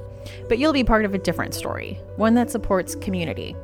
But 0.49 0.59
you'll 0.59 0.73
be 0.73 0.85
part 0.85 1.05
of 1.05 1.13
a 1.13 1.19
different 1.19 1.55
story, 1.55 1.99
one 2.15 2.35
that 2.35 2.53
supports 2.53 2.95
community. 2.95 3.57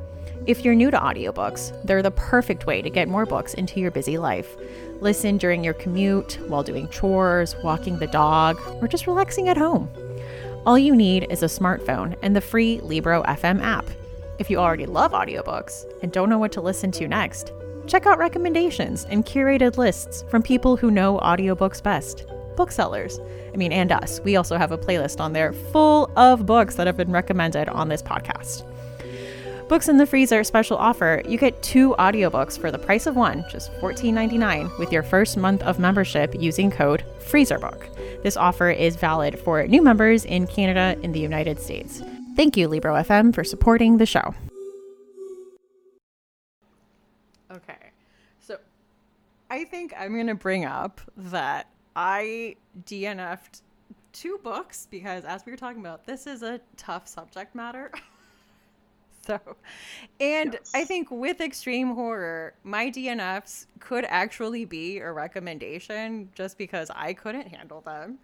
If 0.48 0.64
you're 0.64 0.74
new 0.74 0.90
to 0.90 0.96
audiobooks, 0.96 1.78
they're 1.84 2.00
the 2.00 2.10
perfect 2.10 2.64
way 2.64 2.80
to 2.80 2.88
get 2.88 3.06
more 3.06 3.26
books 3.26 3.52
into 3.52 3.80
your 3.80 3.90
busy 3.90 4.16
life. 4.16 4.56
Listen 5.00 5.38
during 5.38 5.62
your 5.62 5.74
commute, 5.74 6.38
while 6.48 6.62
doing 6.62 6.88
chores, 6.88 7.54
walking 7.62 7.98
the 7.98 8.06
dog, 8.08 8.60
or 8.82 8.88
just 8.88 9.06
relaxing 9.06 9.48
at 9.48 9.56
home. 9.56 9.88
All 10.66 10.78
you 10.78 10.94
need 10.94 11.26
is 11.30 11.42
a 11.42 11.46
smartphone 11.46 12.16
and 12.20 12.34
the 12.34 12.40
free 12.40 12.80
Libro 12.80 13.22
FM 13.22 13.62
app. 13.62 13.86
If 14.38 14.50
you 14.50 14.58
already 14.58 14.86
love 14.86 15.12
audiobooks 15.12 15.84
and 16.02 16.12
don't 16.12 16.28
know 16.28 16.38
what 16.38 16.52
to 16.52 16.60
listen 16.60 16.90
to 16.92 17.08
next, 17.08 17.52
check 17.86 18.06
out 18.06 18.18
recommendations 18.18 19.04
and 19.06 19.24
curated 19.24 19.78
lists 19.78 20.24
from 20.28 20.42
people 20.42 20.76
who 20.76 20.90
know 20.90 21.18
audiobooks 21.18 21.82
best. 21.82 22.26
Booksellers. 22.56 23.20
I 23.54 23.56
mean, 23.56 23.72
and 23.72 23.92
us. 23.92 24.20
We 24.20 24.36
also 24.36 24.58
have 24.58 24.72
a 24.72 24.78
playlist 24.78 25.20
on 25.20 25.32
there 25.32 25.52
full 25.52 26.10
of 26.16 26.44
books 26.44 26.74
that 26.74 26.86
have 26.86 26.96
been 26.96 27.12
recommended 27.12 27.68
on 27.68 27.88
this 27.88 28.02
podcast. 28.02 28.64
Books 29.68 29.90
in 29.90 29.98
the 29.98 30.06
Freezer 30.06 30.44
special 30.44 30.78
offer. 30.78 31.20
You 31.28 31.36
get 31.36 31.62
two 31.62 31.94
audiobooks 31.98 32.58
for 32.58 32.70
the 32.70 32.78
price 32.78 33.06
of 33.06 33.16
one, 33.16 33.44
just 33.50 33.70
$14.99, 33.74 34.78
with 34.78 34.90
your 34.90 35.02
first 35.02 35.36
month 35.36 35.62
of 35.62 35.78
membership 35.78 36.34
using 36.40 36.70
code 36.70 37.04
FreezerBook. 37.18 38.22
This 38.22 38.38
offer 38.38 38.70
is 38.70 38.96
valid 38.96 39.38
for 39.38 39.66
new 39.66 39.82
members 39.82 40.24
in 40.24 40.46
Canada 40.46 40.98
and 41.02 41.14
the 41.14 41.20
United 41.20 41.60
States. 41.60 42.02
Thank 42.34 42.56
you, 42.56 42.66
Libro 42.66 42.94
FM, 42.94 43.34
for 43.34 43.44
supporting 43.44 43.98
the 43.98 44.06
show. 44.06 44.34
Okay, 47.50 47.90
so 48.40 48.56
I 49.50 49.64
think 49.64 49.92
I'm 49.98 50.14
going 50.14 50.28
to 50.28 50.34
bring 50.34 50.64
up 50.64 50.98
that 51.14 51.68
I 51.94 52.56
DNF'd 52.86 53.60
two 54.14 54.40
books 54.42 54.88
because, 54.90 55.26
as 55.26 55.44
we 55.44 55.52
were 55.52 55.58
talking 55.58 55.80
about, 55.80 56.06
this 56.06 56.26
is 56.26 56.42
a 56.42 56.58
tough 56.78 57.06
subject 57.06 57.54
matter. 57.54 57.92
so, 59.28 59.38
and 60.20 60.54
Yes. 60.54 60.72
I 60.74 60.84
think 60.84 61.10
with 61.10 61.40
extreme 61.40 61.94
horror, 61.94 62.54
my 62.64 62.90
DNFs 62.90 63.66
could 63.78 64.04
actually 64.08 64.64
be 64.64 64.98
a 64.98 65.12
recommendation 65.12 66.30
just 66.34 66.58
because 66.58 66.90
I 66.94 67.12
couldn't 67.12 67.48
handle 67.48 67.82
them 67.82 68.18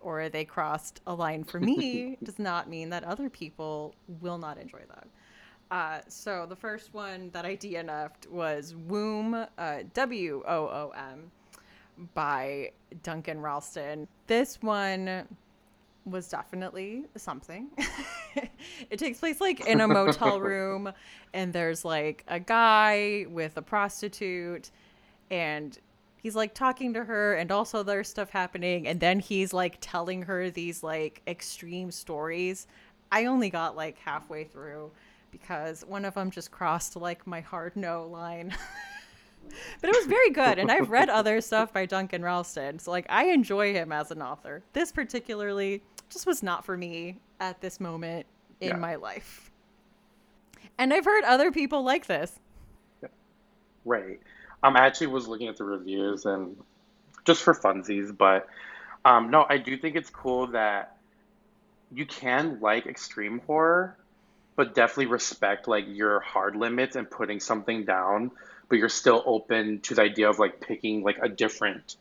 or 0.00 0.28
they 0.28 0.44
crossed 0.44 1.00
a 1.06 1.14
line 1.14 1.44
for 1.44 1.60
me 1.60 2.16
does 2.22 2.38
not 2.38 2.68
mean 2.68 2.90
that 2.90 3.04
other 3.04 3.28
people 3.28 3.94
will 4.20 4.38
not 4.38 4.58
enjoy 4.58 4.82
them. 4.88 5.08
Uh, 5.70 6.00
so 6.08 6.46
the 6.48 6.56
first 6.56 6.94
one 6.94 7.28
that 7.30 7.44
I 7.44 7.56
DNF'd 7.56 8.30
was 8.30 8.74
Woom, 8.88 9.46
uh, 9.58 9.78
W 9.94 10.42
O 10.46 10.56
O 10.68 10.92
M, 10.96 11.30
by 12.14 12.70
Duncan 13.02 13.40
Ralston. 13.40 14.06
This 14.26 14.62
one 14.62 15.26
was 16.06 16.28
definitely 16.28 17.04
something. 17.16 17.68
it 18.90 18.98
takes 18.98 19.18
place 19.18 19.40
like 19.40 19.66
in 19.66 19.80
a 19.80 19.88
motel 19.88 20.40
room, 20.40 20.92
and 21.34 21.52
there's 21.52 21.84
like 21.84 22.24
a 22.28 22.40
guy 22.40 23.26
with 23.28 23.56
a 23.56 23.62
prostitute, 23.62 24.70
and 25.30 25.78
he's 26.22 26.36
like 26.36 26.54
talking 26.54 26.94
to 26.94 27.04
her, 27.04 27.34
and 27.34 27.50
also 27.50 27.82
there's 27.82 28.08
stuff 28.08 28.30
happening, 28.30 28.86
and 28.86 29.00
then 29.00 29.18
he's 29.18 29.52
like 29.52 29.78
telling 29.80 30.22
her 30.22 30.48
these 30.48 30.82
like 30.82 31.22
extreme 31.26 31.90
stories. 31.90 32.66
I 33.10 33.26
only 33.26 33.50
got 33.50 33.76
like 33.76 33.98
halfway 33.98 34.44
through 34.44 34.90
because 35.32 35.84
one 35.86 36.04
of 36.04 36.14
them 36.14 36.30
just 36.30 36.50
crossed 36.50 36.96
like 36.96 37.26
my 37.26 37.40
hard 37.40 37.76
no 37.76 38.06
line. 38.06 38.54
but 39.80 39.90
it 39.90 39.94
was 39.96 40.06
very 40.06 40.30
good 40.30 40.58
and 40.58 40.72
i've 40.72 40.90
read 40.90 41.08
other 41.08 41.40
stuff 41.40 41.72
by 41.72 41.86
duncan 41.86 42.20
ralston 42.20 42.80
so 42.80 42.90
like 42.90 43.06
i 43.08 43.26
enjoy 43.26 43.72
him 43.72 43.92
as 43.92 44.10
an 44.10 44.20
author 44.20 44.60
this 44.72 44.90
particularly 44.90 45.82
just 46.08 46.26
was 46.26 46.42
not 46.42 46.64
for 46.64 46.76
me 46.76 47.16
at 47.40 47.60
this 47.60 47.80
moment 47.80 48.26
in 48.60 48.68
Yeah. 48.68 48.76
my 48.76 48.94
life 48.96 49.50
and 50.78 50.92
i've 50.92 51.04
heard 51.04 51.24
other 51.24 51.50
people 51.52 51.82
like 51.82 52.06
this 52.06 52.38
Right. 53.84 54.20
Um, 54.62 54.76
I 54.76 54.86
actually 54.86 55.08
was 55.08 55.28
looking 55.28 55.48
at 55.48 55.56
the 55.56 55.64
reviews 55.64 56.26
and 56.26 56.56
just 57.24 57.42
for 57.42 57.54
funsies, 57.54 58.16
but 58.16 58.48
um, 59.04 59.30
no, 59.30 59.46
I 59.48 59.58
do 59.58 59.76
think 59.78 59.96
it's 59.96 60.10
cool 60.10 60.48
that 60.48 60.96
you 61.92 62.04
can 62.04 62.58
like 62.60 62.86
extreme 62.86 63.40
horror, 63.46 63.96
but 64.56 64.74
definitely 64.74 65.06
respect 65.06 65.68
like 65.68 65.84
your 65.86 66.20
hard 66.20 66.56
limits 66.56 66.96
and 66.96 67.08
putting 67.08 67.38
something 67.38 67.84
down, 67.84 68.32
but 68.68 68.78
you're 68.78 68.88
still 68.88 69.22
open 69.24 69.80
to 69.82 69.94
the 69.94 70.02
idea 70.02 70.28
of 70.28 70.38
like 70.38 70.60
picking 70.60 71.02
like 71.04 71.18
a 71.22 71.28
different 71.28 71.96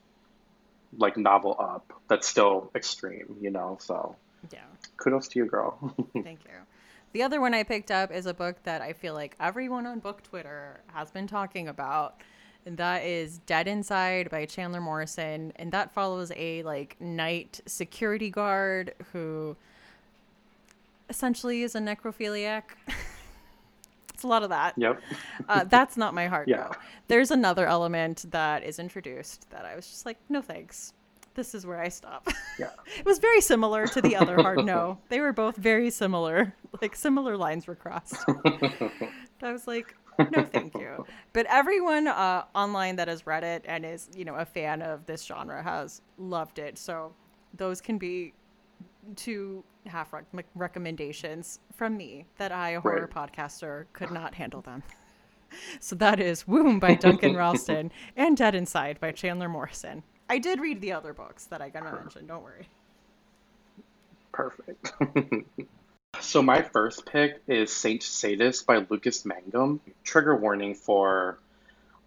like 0.97 1.17
novel 1.17 1.55
up 1.59 1.93
that's 2.07 2.27
still 2.27 2.71
extreme, 2.75 3.37
you 3.41 3.51
know? 3.51 3.77
So 3.81 4.15
yeah 4.51 4.61
kudos 4.97 5.27
to 5.29 5.39
you, 5.39 5.45
girl. 5.45 5.77
Thank 6.13 6.43
you. 6.45 6.51
The 7.13 7.23
other 7.23 7.39
one 7.39 7.53
I 7.53 7.63
picked 7.63 7.91
up 7.91 8.11
is 8.11 8.25
a 8.25 8.33
book 8.33 8.57
that 8.63 8.81
I 8.81 8.93
feel 8.93 9.13
like 9.13 9.35
everyone 9.39 9.85
on 9.85 9.99
book 9.99 10.23
Twitter 10.23 10.81
has 10.93 11.11
been 11.11 11.27
talking 11.27 11.67
about. 11.67 12.15
And 12.65 12.77
that 12.77 13.05
is 13.05 13.37
Dead 13.39 13.67
Inside 13.67 14.29
by 14.29 14.45
Chandler 14.45 14.81
Morrison. 14.81 15.53
And 15.55 15.71
that 15.71 15.93
follows 15.93 16.31
a 16.35 16.63
like 16.63 16.99
night 16.99 17.61
security 17.65 18.29
guard 18.29 18.93
who 19.13 19.55
essentially 21.09 21.61
is 21.61 21.75
a 21.75 21.79
necrophiliac. 21.79 22.63
a 24.25 24.27
lot 24.27 24.43
of 24.43 24.49
that. 24.49 24.73
yep. 24.77 25.01
Uh, 25.47 25.63
that's 25.63 25.95
not 25.95 26.13
my 26.13 26.27
heart. 26.27 26.47
Yeah. 26.47 26.67
though. 26.67 26.71
There's 27.07 27.31
another 27.31 27.67
element 27.67 28.25
that 28.31 28.63
is 28.63 28.79
introduced 28.79 29.49
that 29.51 29.65
I 29.65 29.75
was 29.75 29.87
just 29.87 30.05
like, 30.05 30.17
no 30.29 30.41
thanks. 30.41 30.93
This 31.35 31.53
is 31.53 31.65
where 31.65 31.79
I 31.79 31.89
stop. 31.89 32.27
Yeah. 32.57 32.69
it 32.97 33.05
was 33.05 33.19
very 33.19 33.41
similar 33.41 33.87
to 33.87 34.01
the 34.01 34.15
other 34.15 34.41
hard 34.41 34.65
no. 34.65 34.97
They 35.09 35.19
were 35.19 35.33
both 35.33 35.57
very 35.57 35.89
similar. 35.91 36.55
Like 36.81 36.95
similar 36.95 37.37
lines 37.37 37.67
were 37.67 37.75
crossed. 37.75 38.23
I 39.41 39.51
was 39.51 39.67
like, 39.67 39.95
no, 40.17 40.45
thank 40.45 40.73
you. 40.75 41.05
But 41.33 41.45
everyone 41.49 42.07
uh, 42.07 42.45
online 42.55 42.95
that 42.95 43.09
has 43.09 43.27
read 43.27 43.43
it 43.43 43.65
and 43.67 43.85
is, 43.85 44.09
you 44.15 44.23
know, 44.23 44.35
a 44.35 44.45
fan 44.45 44.81
of 44.81 45.05
this 45.05 45.25
genre 45.25 45.61
has 45.61 46.01
loved 46.17 46.57
it. 46.57 46.77
So 46.77 47.13
those 47.53 47.81
can 47.81 47.97
be 47.97 48.33
two 49.17 49.63
half 49.85 50.13
rec- 50.13 50.25
rec- 50.33 50.45
recommendations 50.55 51.59
from 51.75 51.97
me 51.97 52.25
that 52.37 52.51
I, 52.51 52.71
a 52.71 52.81
horror 52.81 53.09
podcaster, 53.13 53.85
could 53.93 54.11
not 54.11 54.35
handle 54.35 54.61
them. 54.61 54.83
So 55.79 55.95
that 55.97 56.19
is 56.19 56.43
Woom 56.43 56.79
by 56.79 56.95
Duncan 56.95 57.35
Ralston 57.37 57.91
and 58.15 58.35
Dead 58.35 58.55
Inside 58.55 58.99
by 58.99 59.11
Chandler 59.11 59.49
Morrison. 59.49 60.03
I 60.29 60.39
did 60.39 60.59
read 60.59 60.81
the 60.81 60.91
other 60.91 61.13
books 61.13 61.45
that 61.45 61.61
I 61.61 61.69
got 61.69 61.81
to 61.81 61.91
mention. 61.91 62.27
Don't 62.27 62.43
worry. 62.43 62.67
Perfect. 64.31 64.91
so 66.19 66.41
my 66.41 66.61
first 66.61 67.05
pick 67.05 67.41
is 67.47 67.73
Saint 67.73 68.03
Sadist 68.03 68.65
by 68.65 68.85
Lucas 68.89 69.25
Mangum. 69.25 69.79
Trigger 70.03 70.35
warning 70.35 70.75
for 70.75 71.39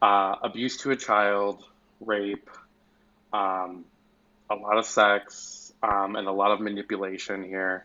uh, 0.02 0.37
abuse 0.42 0.76
to 0.78 0.90
a 0.90 0.97
child, 0.97 1.64
rape, 2.00 2.50
um, 3.32 3.85
a 4.50 4.54
lot 4.54 4.78
of 4.78 4.87
sex, 4.87 5.67
um, 5.82 6.16
and 6.16 6.26
a 6.26 6.32
lot 6.32 6.50
of 6.50 6.61
manipulation 6.61 7.44
here. 7.44 7.85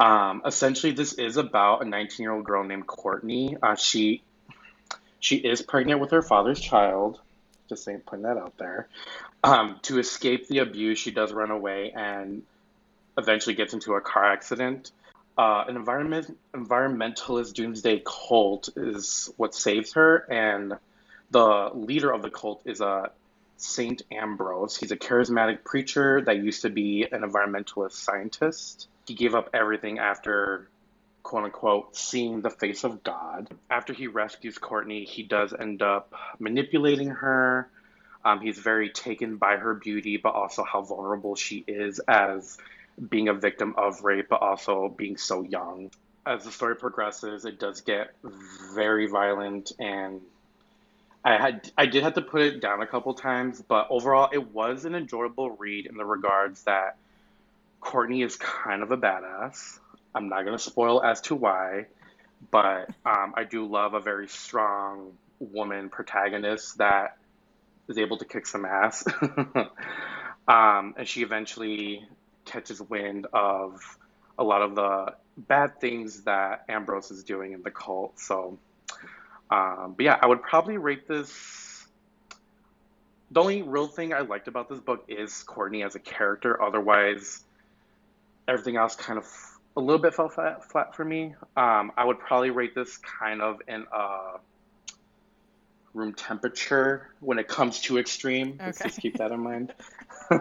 Um, 0.00 0.42
essentially, 0.44 0.92
this 0.92 1.12
is 1.12 1.36
about 1.36 1.82
a 1.82 1.84
19-year-old 1.84 2.44
girl 2.44 2.64
named 2.64 2.86
Courtney. 2.86 3.56
Uh, 3.62 3.76
she 3.76 4.22
she 5.20 5.36
is 5.36 5.62
pregnant 5.62 6.00
with 6.00 6.10
her 6.10 6.22
father's 6.22 6.60
child. 6.60 7.20
Just 7.68 7.84
saying, 7.84 8.02
putting 8.04 8.24
that 8.24 8.36
out 8.36 8.58
there. 8.58 8.88
Um, 9.44 9.78
to 9.82 9.98
escape 9.98 10.48
the 10.48 10.58
abuse, 10.58 10.98
she 10.98 11.10
does 11.12 11.32
run 11.32 11.50
away 11.50 11.92
and 11.94 12.42
eventually 13.16 13.54
gets 13.54 13.74
into 13.74 13.94
a 13.94 14.00
car 14.00 14.24
accident. 14.24 14.90
uh, 15.38 15.64
an 15.66 15.76
environment 15.76 16.36
environmentalist 16.54 17.54
doomsday 17.54 18.02
cult 18.04 18.68
is 18.76 19.30
what 19.36 19.54
saves 19.54 19.94
her, 19.94 20.18
and 20.30 20.74
the 21.30 21.70
leader 21.74 22.12
of 22.12 22.22
the 22.22 22.30
cult 22.30 22.62
is 22.66 22.80
a 22.80 23.10
Saint 23.56 24.02
Ambrose. 24.10 24.76
He's 24.76 24.90
a 24.90 24.96
charismatic 24.96 25.64
preacher 25.64 26.20
that 26.22 26.36
used 26.36 26.62
to 26.62 26.70
be 26.70 27.06
an 27.10 27.22
environmentalist 27.22 27.92
scientist. 27.92 28.88
He 29.06 29.14
gave 29.14 29.34
up 29.34 29.50
everything 29.54 29.98
after 29.98 30.68
quote 31.22 31.44
unquote 31.44 31.96
seeing 31.96 32.40
the 32.40 32.50
face 32.50 32.84
of 32.84 33.02
God. 33.02 33.48
After 33.70 33.92
he 33.92 34.06
rescues 34.06 34.58
Courtney, 34.58 35.04
he 35.04 35.22
does 35.22 35.52
end 35.52 35.82
up 35.82 36.12
manipulating 36.38 37.10
her. 37.10 37.68
Um, 38.24 38.40
he's 38.40 38.58
very 38.58 38.90
taken 38.90 39.36
by 39.36 39.56
her 39.56 39.74
beauty, 39.74 40.16
but 40.16 40.34
also 40.34 40.64
how 40.64 40.82
vulnerable 40.82 41.34
she 41.34 41.64
is 41.66 41.98
as 42.00 42.56
being 43.08 43.28
a 43.28 43.34
victim 43.34 43.74
of 43.76 44.02
rape, 44.02 44.28
but 44.28 44.42
also 44.42 44.88
being 44.88 45.16
so 45.16 45.42
young. 45.42 45.90
As 46.24 46.44
the 46.44 46.52
story 46.52 46.76
progresses, 46.76 47.44
it 47.44 47.58
does 47.58 47.80
get 47.80 48.14
very 48.74 49.08
violent, 49.08 49.72
and 49.78 50.20
I 51.24 51.36
had 51.36 51.70
I 51.78 51.86
did 51.86 52.02
have 52.02 52.14
to 52.14 52.22
put 52.22 52.42
it 52.42 52.60
down 52.60 52.82
a 52.82 52.86
couple 52.86 53.14
times, 53.14 53.62
but 53.66 53.86
overall, 53.90 54.28
it 54.32 54.52
was 54.52 54.84
an 54.84 54.94
enjoyable 54.94 55.50
read 55.50 55.86
in 55.86 55.96
the 55.96 56.04
regards 56.04 56.64
that 56.64 56.96
Courtney 57.80 58.22
is 58.22 58.36
kind 58.36 58.82
of 58.82 58.90
a 58.90 58.96
badass. 58.96 59.78
I'm 60.14 60.28
not 60.28 60.44
gonna 60.44 60.58
spoil 60.58 61.02
as 61.02 61.20
to 61.22 61.34
why, 61.34 61.86
but 62.50 62.90
um, 63.06 63.34
I 63.36 63.44
do 63.44 63.66
love 63.66 63.94
a 63.94 64.00
very 64.00 64.28
strong 64.28 65.12
woman 65.38 65.90
protagonist 65.90 66.78
that 66.78 67.16
is 67.88 67.98
able 67.98 68.18
to 68.18 68.24
kick 68.24 68.46
some 68.46 68.64
ass. 68.64 69.04
um, 70.48 70.94
and 70.96 71.06
she 71.06 71.22
eventually 71.22 72.06
catches 72.44 72.80
wind 72.80 73.26
of 73.32 73.80
a 74.38 74.44
lot 74.44 74.62
of 74.62 74.74
the 74.74 75.14
bad 75.36 75.80
things 75.80 76.22
that 76.22 76.64
Ambrose 76.68 77.10
is 77.10 77.24
doing 77.24 77.52
in 77.52 77.62
the 77.62 77.70
cult. 77.70 78.18
So, 78.18 78.58
um, 79.52 79.94
but 79.96 80.04
yeah, 80.04 80.18
I 80.20 80.26
would 80.26 80.42
probably 80.42 80.78
rate 80.78 81.06
this. 81.06 81.86
The 83.30 83.40
only 83.40 83.60
real 83.60 83.86
thing 83.86 84.14
I 84.14 84.20
liked 84.20 84.48
about 84.48 84.70
this 84.70 84.80
book 84.80 85.04
is 85.08 85.42
Courtney 85.42 85.82
as 85.82 85.94
a 85.94 85.98
character. 85.98 86.62
Otherwise, 86.62 87.44
everything 88.48 88.76
else 88.76 88.96
kind 88.96 89.18
of 89.18 89.26
a 89.76 89.80
little 89.80 90.00
bit 90.00 90.14
fell 90.14 90.30
flat, 90.30 90.70
flat 90.70 90.96
for 90.96 91.04
me. 91.04 91.34
Um, 91.54 91.92
I 91.98 92.04
would 92.04 92.18
probably 92.18 92.48
rate 92.48 92.74
this 92.74 92.96
kind 92.96 93.42
of 93.42 93.60
in 93.68 93.84
a 93.92 94.38
room 95.92 96.14
temperature 96.14 97.10
when 97.20 97.38
it 97.38 97.46
comes 97.46 97.82
to 97.82 97.98
extreme. 97.98 98.54
Okay. 98.54 98.64
Let's 98.66 98.82
just 98.82 99.00
keep 99.00 99.18
that 99.18 99.32
in 99.32 99.40
mind. 99.40 99.74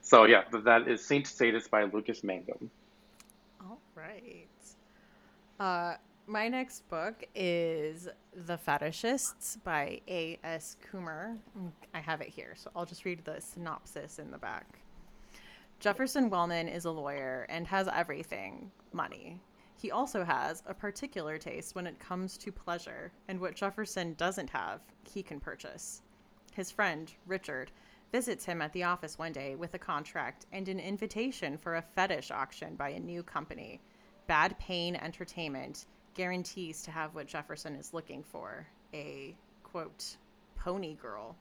so 0.00 0.24
yeah, 0.24 0.44
that 0.64 0.88
is 0.88 1.04
Saint 1.04 1.26
Sadist 1.26 1.70
by 1.70 1.84
Lucas 1.84 2.24
Mangum. 2.24 2.70
All 3.60 3.80
right. 3.94 4.46
Uh, 5.60 5.96
my 6.26 6.48
next 6.48 6.88
book 6.88 7.24
is 7.34 8.08
The 8.34 8.58
Fetishists 8.58 9.62
by 9.62 10.00
A.S. 10.08 10.76
Coomer. 10.90 11.36
I 11.94 12.00
have 12.00 12.20
it 12.20 12.28
here, 12.28 12.54
so 12.56 12.70
I'll 12.74 12.84
just 12.84 13.04
read 13.04 13.24
the 13.24 13.40
synopsis 13.40 14.18
in 14.18 14.30
the 14.32 14.38
back. 14.38 14.80
Jefferson 15.78 16.28
Wellman 16.28 16.68
is 16.68 16.84
a 16.84 16.90
lawyer 16.90 17.46
and 17.48 17.66
has 17.68 17.88
everything 17.88 18.72
money. 18.92 19.40
He 19.76 19.92
also 19.92 20.24
has 20.24 20.64
a 20.66 20.74
particular 20.74 21.38
taste 21.38 21.76
when 21.76 21.86
it 21.86 22.00
comes 22.00 22.36
to 22.38 22.50
pleasure, 22.50 23.12
and 23.28 23.38
what 23.38 23.54
Jefferson 23.54 24.14
doesn't 24.14 24.50
have, 24.50 24.80
he 25.04 25.22
can 25.22 25.38
purchase. 25.38 26.02
His 26.52 26.72
friend, 26.72 27.12
Richard, 27.26 27.70
visits 28.10 28.44
him 28.44 28.62
at 28.62 28.72
the 28.72 28.84
office 28.84 29.18
one 29.18 29.32
day 29.32 29.54
with 29.54 29.74
a 29.74 29.78
contract 29.78 30.46
and 30.50 30.68
an 30.68 30.80
invitation 30.80 31.56
for 31.56 31.76
a 31.76 31.82
fetish 31.82 32.30
auction 32.32 32.74
by 32.74 32.90
a 32.90 33.00
new 33.00 33.22
company. 33.22 33.80
Bad 34.26 34.58
Pain 34.58 34.96
Entertainment 34.96 35.86
guarantees 36.16 36.82
to 36.82 36.90
have 36.90 37.14
what 37.14 37.28
Jefferson 37.28 37.76
is 37.76 37.94
looking 37.94 38.24
for 38.24 38.66
a, 38.92 39.36
quote, 39.62 40.16
pony 40.56 40.94
girl. 40.94 41.36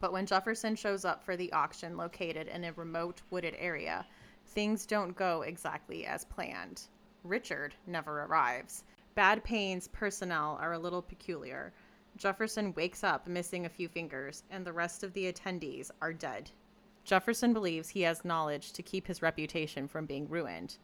But 0.00 0.12
when 0.12 0.26
Jefferson 0.26 0.74
shows 0.74 1.04
up 1.04 1.22
for 1.22 1.36
the 1.36 1.52
auction 1.52 1.96
located 1.96 2.48
in 2.48 2.64
a 2.64 2.72
remote 2.72 3.22
wooded 3.30 3.54
area, 3.58 4.04
things 4.48 4.84
don't 4.84 5.16
go 5.16 5.42
exactly 5.42 6.06
as 6.06 6.24
planned. 6.24 6.82
Richard 7.22 7.74
never 7.86 8.24
arrives. 8.24 8.82
Bad 9.14 9.44
Pain's 9.44 9.88
personnel 9.88 10.58
are 10.60 10.72
a 10.72 10.78
little 10.78 11.02
peculiar. 11.02 11.72
Jefferson 12.16 12.74
wakes 12.74 13.04
up 13.04 13.28
missing 13.28 13.64
a 13.64 13.70
few 13.70 13.88
fingers, 13.88 14.42
and 14.50 14.66
the 14.66 14.72
rest 14.72 15.04
of 15.04 15.12
the 15.12 15.32
attendees 15.32 15.90
are 16.02 16.12
dead. 16.12 16.50
Jefferson 17.04 17.52
believes 17.52 17.88
he 17.90 18.02
has 18.02 18.24
knowledge 18.24 18.72
to 18.72 18.82
keep 18.82 19.06
his 19.06 19.22
reputation 19.22 19.86
from 19.86 20.06
being 20.06 20.28
ruined. 20.28 20.78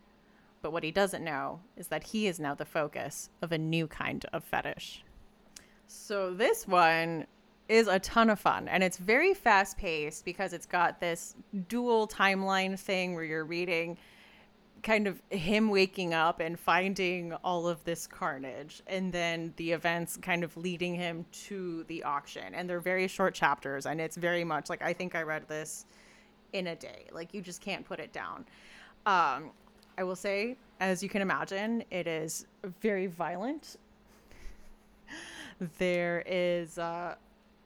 But 0.62 0.72
what 0.72 0.82
he 0.82 0.90
doesn't 0.90 1.22
know 1.22 1.60
is 1.76 1.88
that 1.88 2.04
he 2.04 2.26
is 2.26 2.40
now 2.40 2.54
the 2.54 2.64
focus 2.64 3.30
of 3.42 3.52
a 3.52 3.58
new 3.58 3.86
kind 3.86 4.24
of 4.32 4.44
fetish. 4.44 5.04
So 5.86 6.32
this 6.34 6.66
one 6.66 7.26
is 7.68 7.88
a 7.88 7.98
ton 7.98 8.30
of 8.30 8.38
fun 8.38 8.68
and 8.68 8.82
it's 8.82 8.96
very 8.96 9.34
fast 9.34 9.76
paced 9.76 10.24
because 10.24 10.52
it's 10.52 10.66
got 10.66 11.00
this 11.00 11.34
dual 11.68 12.06
timeline 12.06 12.78
thing 12.78 13.14
where 13.14 13.24
you're 13.24 13.44
reading 13.44 13.98
kind 14.82 15.08
of 15.08 15.20
him 15.30 15.68
waking 15.68 16.14
up 16.14 16.38
and 16.38 16.60
finding 16.60 17.32
all 17.42 17.66
of 17.66 17.82
this 17.84 18.06
carnage 18.06 18.82
and 18.86 19.12
then 19.12 19.52
the 19.56 19.72
events 19.72 20.16
kind 20.16 20.44
of 20.44 20.56
leading 20.56 20.94
him 20.94 21.24
to 21.32 21.82
the 21.88 22.04
auction. 22.04 22.54
And 22.54 22.70
they're 22.70 22.80
very 22.80 23.08
short 23.08 23.34
chapters 23.34 23.86
and 23.86 24.00
it's 24.00 24.16
very 24.16 24.44
much 24.44 24.70
like 24.70 24.82
i 24.82 24.92
think 24.92 25.14
i 25.14 25.22
read 25.22 25.48
this 25.48 25.86
in 26.52 26.68
a 26.68 26.76
day. 26.76 27.06
Like 27.12 27.34
you 27.34 27.40
just 27.40 27.60
can't 27.60 27.84
put 27.84 28.00
it 28.00 28.12
down. 28.12 28.44
Um, 29.06 29.50
i 29.98 30.04
will 30.04 30.16
say 30.16 30.56
as 30.80 31.02
you 31.02 31.08
can 31.08 31.22
imagine 31.22 31.82
it 31.90 32.06
is 32.06 32.46
very 32.80 33.06
violent 33.06 33.76
there 35.78 36.22
is 36.26 36.78
uh, 36.78 37.14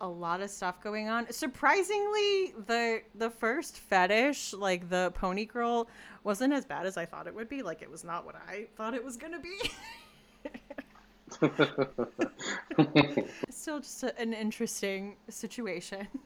a 0.00 0.08
lot 0.08 0.40
of 0.40 0.50
stuff 0.50 0.82
going 0.82 1.08
on. 1.08 1.30
Surprisingly, 1.30 2.54
the 2.66 3.02
the 3.14 3.30
first 3.30 3.78
fetish, 3.78 4.54
like 4.54 4.88
the 4.88 5.12
pony 5.14 5.44
girl, 5.44 5.88
wasn't 6.24 6.52
as 6.52 6.64
bad 6.64 6.86
as 6.86 6.96
I 6.96 7.04
thought 7.04 7.26
it 7.26 7.34
would 7.34 7.48
be. 7.48 7.62
Like 7.62 7.82
it 7.82 7.90
was 7.90 8.04
not 8.04 8.24
what 8.24 8.36
I 8.48 8.66
thought 8.76 8.94
it 8.94 9.04
was 9.04 9.16
gonna 9.16 9.40
be. 9.40 9.58
Still, 13.50 13.80
just 13.80 14.02
a, 14.02 14.18
an 14.18 14.32
interesting 14.32 15.16
situation. 15.28 16.08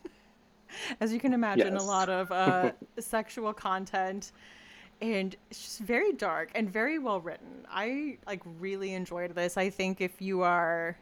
As 1.00 1.12
you 1.12 1.20
can 1.20 1.34
imagine, 1.34 1.74
yes. 1.74 1.82
a 1.82 1.86
lot 1.86 2.08
of 2.08 2.32
uh, 2.32 2.72
sexual 2.98 3.52
content, 3.52 4.32
and 5.00 5.36
it's 5.50 5.62
just 5.62 5.80
very 5.80 6.12
dark 6.12 6.50
and 6.54 6.70
very 6.70 6.98
well 6.98 7.20
written. 7.20 7.66
I 7.70 8.18
like 8.26 8.42
really 8.58 8.94
enjoyed 8.94 9.34
this. 9.34 9.56
I 9.56 9.70
think 9.70 10.00
if 10.00 10.20
you 10.20 10.42
are 10.42 10.96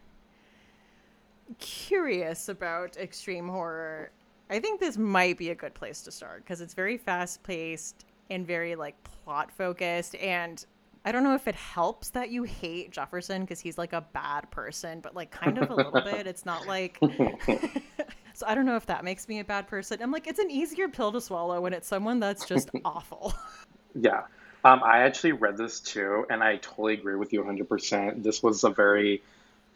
curious 1.59 2.49
about 2.49 2.97
extreme 2.97 3.49
horror, 3.49 4.11
I 4.51 4.61
think 4.61 4.81
this 4.81 4.99
might 4.99 5.39
be 5.39 5.51
a 5.51 5.55
good 5.55 5.75
place 5.75 6.03
to 6.03 6.13
start 6.13 6.45
because 6.45 6.61
it's 6.61 6.75
very 6.75 6.97
fast 6.97 7.43
paced 7.43 8.05
and 8.31 8.47
very 8.47 8.75
like 8.75 8.97
plot 9.05 9.51
focused. 9.51 10.15
And 10.17 10.65
I 11.05 11.13
don't 11.13 11.25
know 11.25 11.35
if 11.35 11.49
it 11.49 11.55
helps 11.55 12.11
that 12.11 12.31
you 12.31 12.45
hate 12.45 12.91
Jefferson 12.91 13.43
because 13.43 13.61
he's 13.61 13.77
like 13.77 13.93
a 13.93 14.03
bad 14.13 14.51
person, 14.51 15.01
but 15.01 15.15
like 15.15 15.31
kind 15.31 15.59
of 15.59 15.71
a 15.71 15.75
little 15.75 15.93
bit. 16.05 16.27
It's 16.27 16.47
not 16.47 16.67
like. 16.67 16.99
so 18.35 18.47
I 18.47 18.55
don't 18.55 18.67
know 18.67 18.77
if 18.77 18.87
that 18.87 19.05
makes 19.05 19.29
me 19.29 19.41
a 19.41 19.45
bad 19.45 19.67
person. 19.67 20.01
I'm 20.03 20.13
like, 20.13 20.27
it's 20.27 20.39
an 20.39 20.51
easier 20.51 20.89
pill 20.89 21.13
to 21.13 21.21
swallow 21.21 21.61
when 21.61 21.73
it's 21.73 21.89
someone 21.89 22.21
that's 22.21 22.47
just 22.47 22.71
awful. 22.85 23.35
Yeah. 23.95 24.23
Um, 24.65 24.83
I 24.85 25.01
actually 25.01 25.33
read 25.33 25.57
this 25.57 25.81
too, 25.81 26.25
and 26.31 26.43
I 26.43 26.57
totally 26.57 26.95
agree 26.95 27.17
with 27.17 27.33
you 27.33 27.43
100%. 27.43 28.23
This 28.23 28.43
was 28.43 28.63
a 28.63 28.71
very 28.71 29.23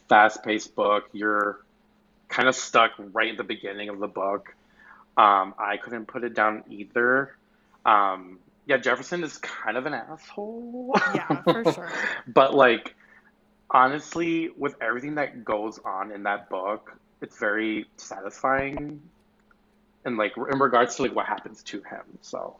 fast 0.09 0.45
paced 0.45 0.75
book. 0.77 1.09
You're 1.13 1.61
kind 2.29 2.49
of 2.49 2.55
stuck 2.55 2.93
right 3.13 3.31
at 3.31 3.37
the 3.37 3.45
beginning 3.45 3.89
of 3.89 3.99
the 3.99 4.07
book. 4.07 4.55
Um, 5.17 5.55
I 5.59 5.77
couldn't 5.79 6.07
put 6.07 6.23
it 6.23 6.35
down 6.35 6.63
either. 6.69 7.35
Um, 7.85 8.39
yeah, 8.67 8.77
Jefferson 8.77 9.25
is 9.25 9.39
kind 9.39 9.77
of 9.77 9.87
an 9.87 9.95
asshole. 9.95 10.93
Yeah, 11.15 11.43
for 11.43 11.65
sure. 11.73 11.91
but 12.27 12.55
like, 12.55 12.95
honestly, 13.71 14.51
with 14.57 14.77
everything 14.81 15.17
that 15.17 15.45
goes 15.45 15.81
on 15.85 16.13
in 16.13 16.25
that 16.25 16.49
book, 16.49 16.97
it's 17.21 17.39
very 17.39 17.87
satisfying. 17.97 19.01
And 20.05 20.17
like 20.17 20.37
in 20.37 20.59
regards 20.61 20.97
to 20.97 21.03
like 21.03 21.15
what 21.15 21.27
happens 21.27 21.65
to 21.65 21.79
him, 21.79 22.03
so. 22.21 22.57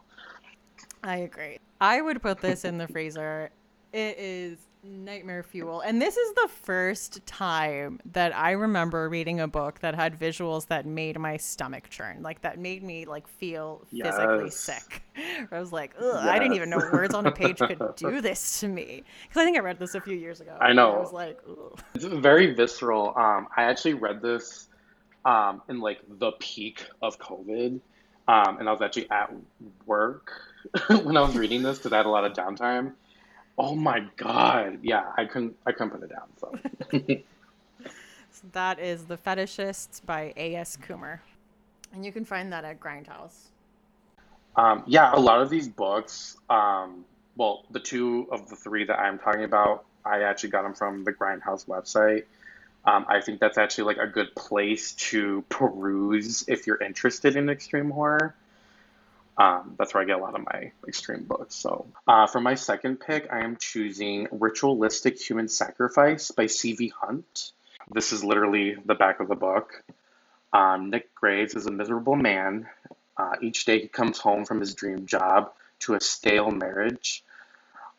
I 1.03 1.17
agree. 1.17 1.59
I 1.79 2.01
would 2.01 2.21
put 2.21 2.41
this 2.41 2.65
in 2.65 2.77
the 2.77 2.87
freezer. 2.87 3.51
It 3.93 4.17
is 4.17 4.57
nightmare 4.87 5.43
fuel. 5.43 5.81
And 5.81 6.01
this 6.01 6.17
is 6.17 6.33
the 6.35 6.47
first 6.47 7.25
time 7.25 7.99
that 8.13 8.35
I 8.35 8.51
remember 8.51 9.09
reading 9.09 9.39
a 9.39 9.47
book 9.47 9.79
that 9.79 9.95
had 9.95 10.19
visuals 10.19 10.67
that 10.67 10.85
made 10.85 11.19
my 11.19 11.37
stomach 11.37 11.89
churn, 11.89 12.21
like 12.21 12.41
that 12.41 12.59
made 12.59 12.83
me 12.83 13.05
like 13.05 13.27
feel 13.27 13.85
yes. 13.91 14.15
physically 14.15 14.49
sick. 14.49 15.03
I 15.51 15.59
was 15.59 15.71
like, 15.71 15.93
yes. 15.99 16.15
I 16.15 16.39
didn't 16.39 16.53
even 16.53 16.69
know 16.69 16.77
words 16.77 17.13
on 17.13 17.25
a 17.25 17.31
page 17.31 17.59
could 17.59 17.81
do 17.95 18.21
this 18.21 18.59
to 18.61 18.67
me. 18.67 19.03
Because 19.23 19.41
I 19.41 19.45
think 19.45 19.57
I 19.57 19.61
read 19.61 19.79
this 19.79 19.95
a 19.95 20.01
few 20.01 20.15
years 20.15 20.41
ago. 20.41 20.57
I 20.59 20.73
know. 20.73 20.93
I 20.93 20.99
was 20.99 21.13
like, 21.13 21.39
Ugh. 21.49 21.79
it's 21.95 22.05
very 22.05 22.53
visceral. 22.53 23.13
Um, 23.17 23.47
I 23.55 23.63
actually 23.63 23.95
read 23.95 24.21
this 24.21 24.67
um, 25.25 25.61
in 25.69 25.79
like 25.79 25.99
the 26.07 26.31
peak 26.39 26.85
of 27.01 27.19
COVID. 27.19 27.79
Um, 28.27 28.57
and 28.59 28.67
I 28.67 28.71
was 28.71 28.81
actually 28.81 29.09
at 29.09 29.33
work 29.85 30.41
when 30.89 31.15
I 31.15 31.21
was 31.21 31.35
reading 31.35 31.63
this 31.63 31.77
because 31.77 31.93
I 31.93 31.97
had 31.97 32.05
a 32.05 32.09
lot 32.09 32.25
of 32.25 32.33
downtime. 32.33 32.93
Oh 33.57 33.75
my 33.75 34.05
god, 34.17 34.79
yeah, 34.83 35.11
I 35.17 35.25
couldn't 35.25 35.55
I 35.65 35.71
couldn't 35.71 35.89
put 35.91 36.03
it 36.03 36.09
down. 36.09 36.27
So, 36.39 37.21
so 38.31 38.47
that 38.51 38.79
is 38.79 39.05
The 39.05 39.17
Fetishists 39.17 40.05
by 40.05 40.33
A.S. 40.35 40.77
Coomer. 40.77 41.19
And 41.93 42.05
you 42.05 42.11
can 42.11 42.25
find 42.25 42.51
that 42.53 42.65
at 42.65 42.79
Grindhouse. 42.79 43.47
Um, 44.55 44.83
yeah, 44.87 45.13
a 45.13 45.19
lot 45.19 45.41
of 45.41 45.49
these 45.49 45.67
books, 45.67 46.37
um, 46.49 47.05
well, 47.35 47.63
the 47.71 47.79
two 47.79 48.27
of 48.31 48.49
the 48.49 48.55
three 48.55 48.83
that 48.85 48.99
I'm 48.99 49.19
talking 49.19 49.43
about, 49.43 49.85
I 50.03 50.23
actually 50.23 50.49
got 50.49 50.63
them 50.63 50.73
from 50.73 51.03
the 51.03 51.13
Grindhouse 51.13 51.67
website. 51.67 52.23
Um, 52.87 53.05
I 53.09 53.19
think 53.19 53.41
that's 53.41 53.57
actually 53.57 53.83
like 53.83 53.97
a 53.97 54.07
good 54.07 54.33
place 54.33 54.93
to 54.93 55.43
peruse 55.49 56.45
if 56.47 56.65
you're 56.65 56.81
interested 56.81 57.35
in 57.35 57.49
extreme 57.49 57.91
horror. 57.91 58.33
Um, 59.37 59.75
that's 59.77 59.93
where 59.93 60.01
I 60.01 60.05
get 60.05 60.17
a 60.17 60.21
lot 60.21 60.35
of 60.35 60.45
my 60.45 60.71
extreme 60.87 61.25
books. 61.25 61.53
So, 61.53 61.85
uh, 62.07 62.27
for 62.27 62.39
my 62.39 62.55
second 62.55 63.01
pick, 63.01 63.27
I 63.31 63.41
am 63.41 63.57
choosing 63.57 64.29
Ritualistic 64.31 65.21
Human 65.21 65.49
Sacrifice 65.49 66.31
by 66.31 66.47
C.V. 66.47 66.93
Hunt. 66.99 67.51
This 67.91 68.13
is 68.13 68.23
literally 68.23 68.77
the 68.85 68.95
back 68.95 69.19
of 69.19 69.27
the 69.27 69.35
book. 69.35 69.83
Um, 70.53 70.89
Nick 70.89 71.13
Graves 71.13 71.55
is 71.55 71.65
a 71.65 71.71
miserable 71.71 72.15
man. 72.15 72.67
Uh, 73.17 73.35
each 73.41 73.65
day 73.65 73.81
he 73.81 73.87
comes 73.87 74.17
home 74.17 74.45
from 74.45 74.61
his 74.61 74.73
dream 74.73 75.05
job 75.05 75.51
to 75.79 75.93
a 75.93 76.01
stale 76.01 76.51
marriage. 76.51 77.23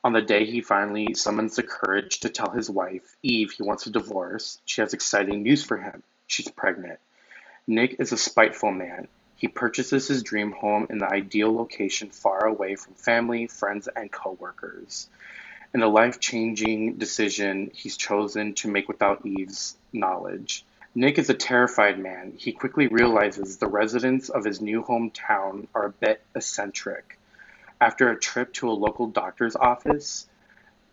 On 0.05 0.13
the 0.13 0.23
day 0.23 0.45
he 0.45 0.61
finally 0.61 1.15
summons 1.15 1.57
the 1.57 1.65
courage 1.65 2.21
to 2.21 2.29
tell 2.29 2.51
his 2.51 2.71
wife, 2.71 3.17
Eve, 3.23 3.51
he 3.51 3.65
wants 3.65 3.87
a 3.87 3.91
divorce, 3.91 4.61
she 4.65 4.81
has 4.81 4.95
exciting 4.95 5.43
news 5.43 5.65
for 5.65 5.77
him. 5.77 6.05
She's 6.29 6.49
pregnant. 6.49 7.01
Nick 7.67 7.97
is 7.99 8.13
a 8.13 8.17
spiteful 8.17 8.71
man. 8.71 9.09
He 9.35 9.49
purchases 9.49 10.07
his 10.07 10.23
dream 10.23 10.53
home 10.53 10.87
in 10.89 10.99
the 10.99 11.13
ideal 11.13 11.53
location 11.53 12.11
far 12.11 12.47
away 12.47 12.77
from 12.77 12.95
family, 12.95 13.49
friends, 13.49 13.89
and 13.89 14.11
coworkers. 14.11 15.09
In 15.75 15.83
a 15.83 15.89
life 15.89 16.21
changing 16.21 16.95
decision 16.95 17.73
he's 17.75 17.97
chosen 17.97 18.55
to 18.55 18.71
make 18.71 18.89
without 18.89 19.27
Eve's 19.27 19.77
knowledge. 19.93 20.65
Nick 20.95 21.19
is 21.19 21.29
a 21.29 21.35
terrified 21.35 21.99
man. 21.99 22.35
He 22.39 22.53
quickly 22.53 22.87
realizes 22.87 23.57
the 23.57 23.67
residents 23.67 24.29
of 24.29 24.45
his 24.45 24.61
new 24.61 24.83
hometown 24.83 25.67
are 25.75 25.87
a 25.87 25.91
bit 25.93 26.23
eccentric. 26.35 27.18
After 27.81 28.11
a 28.11 28.19
trip 28.19 28.53
to 28.55 28.71
a 28.71 28.73
local 28.73 29.07
doctor's 29.07 29.55
office, 29.55 30.27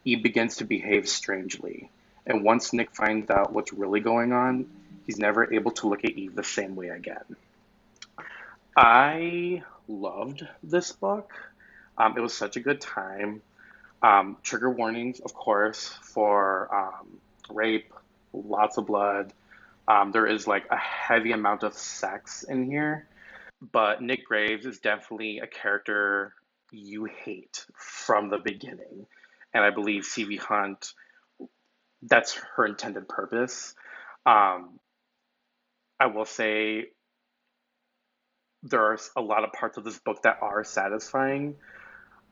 Eve 0.04 0.22
begins 0.22 0.58
to 0.58 0.66
behave 0.66 1.10
strangely. 1.10 1.90
And 2.28 2.44
once 2.44 2.74
Nick 2.74 2.92
finds 2.96 3.30
out 3.30 3.54
what's 3.54 3.74
really 3.74 4.00
going 4.00 4.34
on, 4.34 4.70
he's 5.06 5.18
never 5.18 5.52
able 5.54 5.72
to 5.72 5.88
look 5.88 6.06
at 6.06 6.12
Eve 6.12 6.36
the 6.36 6.44
same 6.44 6.76
way 6.76 6.90
again. 6.90 7.36
I 8.76 9.64
loved 9.88 10.48
this 10.62 10.92
book. 10.92 11.32
Um, 11.98 12.16
it 12.18 12.22
was 12.22 12.34
such 12.34 12.56
a 12.56 12.60
good 12.60 12.82
time. 12.82 13.42
Um, 14.02 14.38
trigger 14.44 14.70
warnings, 14.70 15.20
of 15.20 15.34
course, 15.34 15.88
for 15.88 16.74
um, 16.74 17.20
rape, 17.50 17.92
lots 18.34 18.78
of 18.78 18.86
blood. 18.86 19.34
Um, 19.88 20.12
there 20.12 20.28
is 20.28 20.46
like 20.46 20.66
a 20.70 20.78
heavy 20.78 21.32
amount 21.32 21.64
of 21.64 21.74
sex 21.74 22.44
in 22.44 22.66
here, 22.66 23.08
but 23.72 24.02
Nick 24.02 24.26
Graves 24.26 24.66
is 24.66 24.80
definitely 24.80 25.40
a 25.40 25.48
character 25.48 26.34
you 26.78 27.06
hate 27.06 27.66
from 27.76 28.30
the 28.30 28.38
beginning. 28.38 29.06
And 29.54 29.64
I 29.64 29.70
believe 29.70 30.06
C.V. 30.06 30.38
Hunt, 30.38 30.94
that's 32.02 32.40
her 32.56 32.66
intended 32.66 33.08
purpose. 33.08 33.74
Um, 34.26 34.80
I 36.00 36.08
will 36.08 36.26
say 36.26 36.86
there 38.64 38.82
are 38.82 38.98
a 39.16 39.22
lot 39.22 39.44
of 39.44 39.54
parts 39.54 39.78
of 39.78 39.84
this 39.84 39.98
book 40.00 40.24
that 40.24 40.40
are 40.42 40.64
satisfying. 40.64 41.56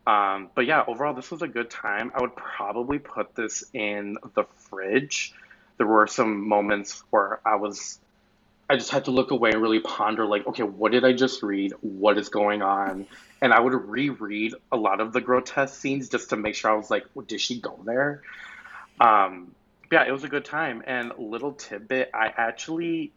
Um, 0.06 0.50
but 0.54 0.66
yeah, 0.66 0.84
overall, 0.86 1.14
this 1.14 1.32
was 1.32 1.42
a 1.42 1.48
good 1.48 1.70
time. 1.70 2.12
I 2.14 2.22
would 2.22 2.36
probably 2.36 3.00
put 3.00 3.36
this 3.36 3.64
in 3.74 4.18
the 4.36 4.44
fridge. 4.70 5.34
There 5.78 5.88
were 5.88 6.08
some 6.08 6.48
moments 6.48 7.04
where 7.10 7.40
I 7.48 7.56
was, 7.56 8.00
I 8.74 8.78
just 8.78 8.92
had 8.92 9.06
to 9.06 9.12
look 9.12 9.32
away 9.32 9.52
and 9.52 9.62
really 9.62 9.80
ponder, 9.80 10.26
like, 10.26 10.46
okay, 10.48 10.64
what 10.64 10.92
did 10.92 11.06
I 11.06 11.14
just 11.14 11.44
read? 11.44 11.74
What 11.82 12.18
is 12.18 12.30
going 12.30 12.62
on? 12.62 13.08
and 13.44 13.52
I 13.52 13.60
would 13.60 13.74
reread 13.74 14.56
a 14.72 14.78
lot 14.78 15.02
of 15.02 15.12
the 15.12 15.20
grotesque 15.20 15.76
scenes 15.76 16.08
just 16.08 16.30
to 16.30 16.38
make 16.38 16.56
sure 16.56 16.72
I 16.72 16.76
was 16.76 16.90
like, 16.90 17.06
well, 17.14 17.26
did 17.26 17.42
she 17.42 17.60
go 17.60 17.78
there? 17.84 18.22
Um, 19.02 19.54
yeah, 19.92 20.06
it 20.08 20.14
was 20.14 20.24
a 20.24 20.30
good 20.30 20.46
time. 20.46 20.82
And 20.88 21.12
little 21.18 21.52
tidbit, 21.52 22.10
I 22.14 22.28
actually 22.38 23.12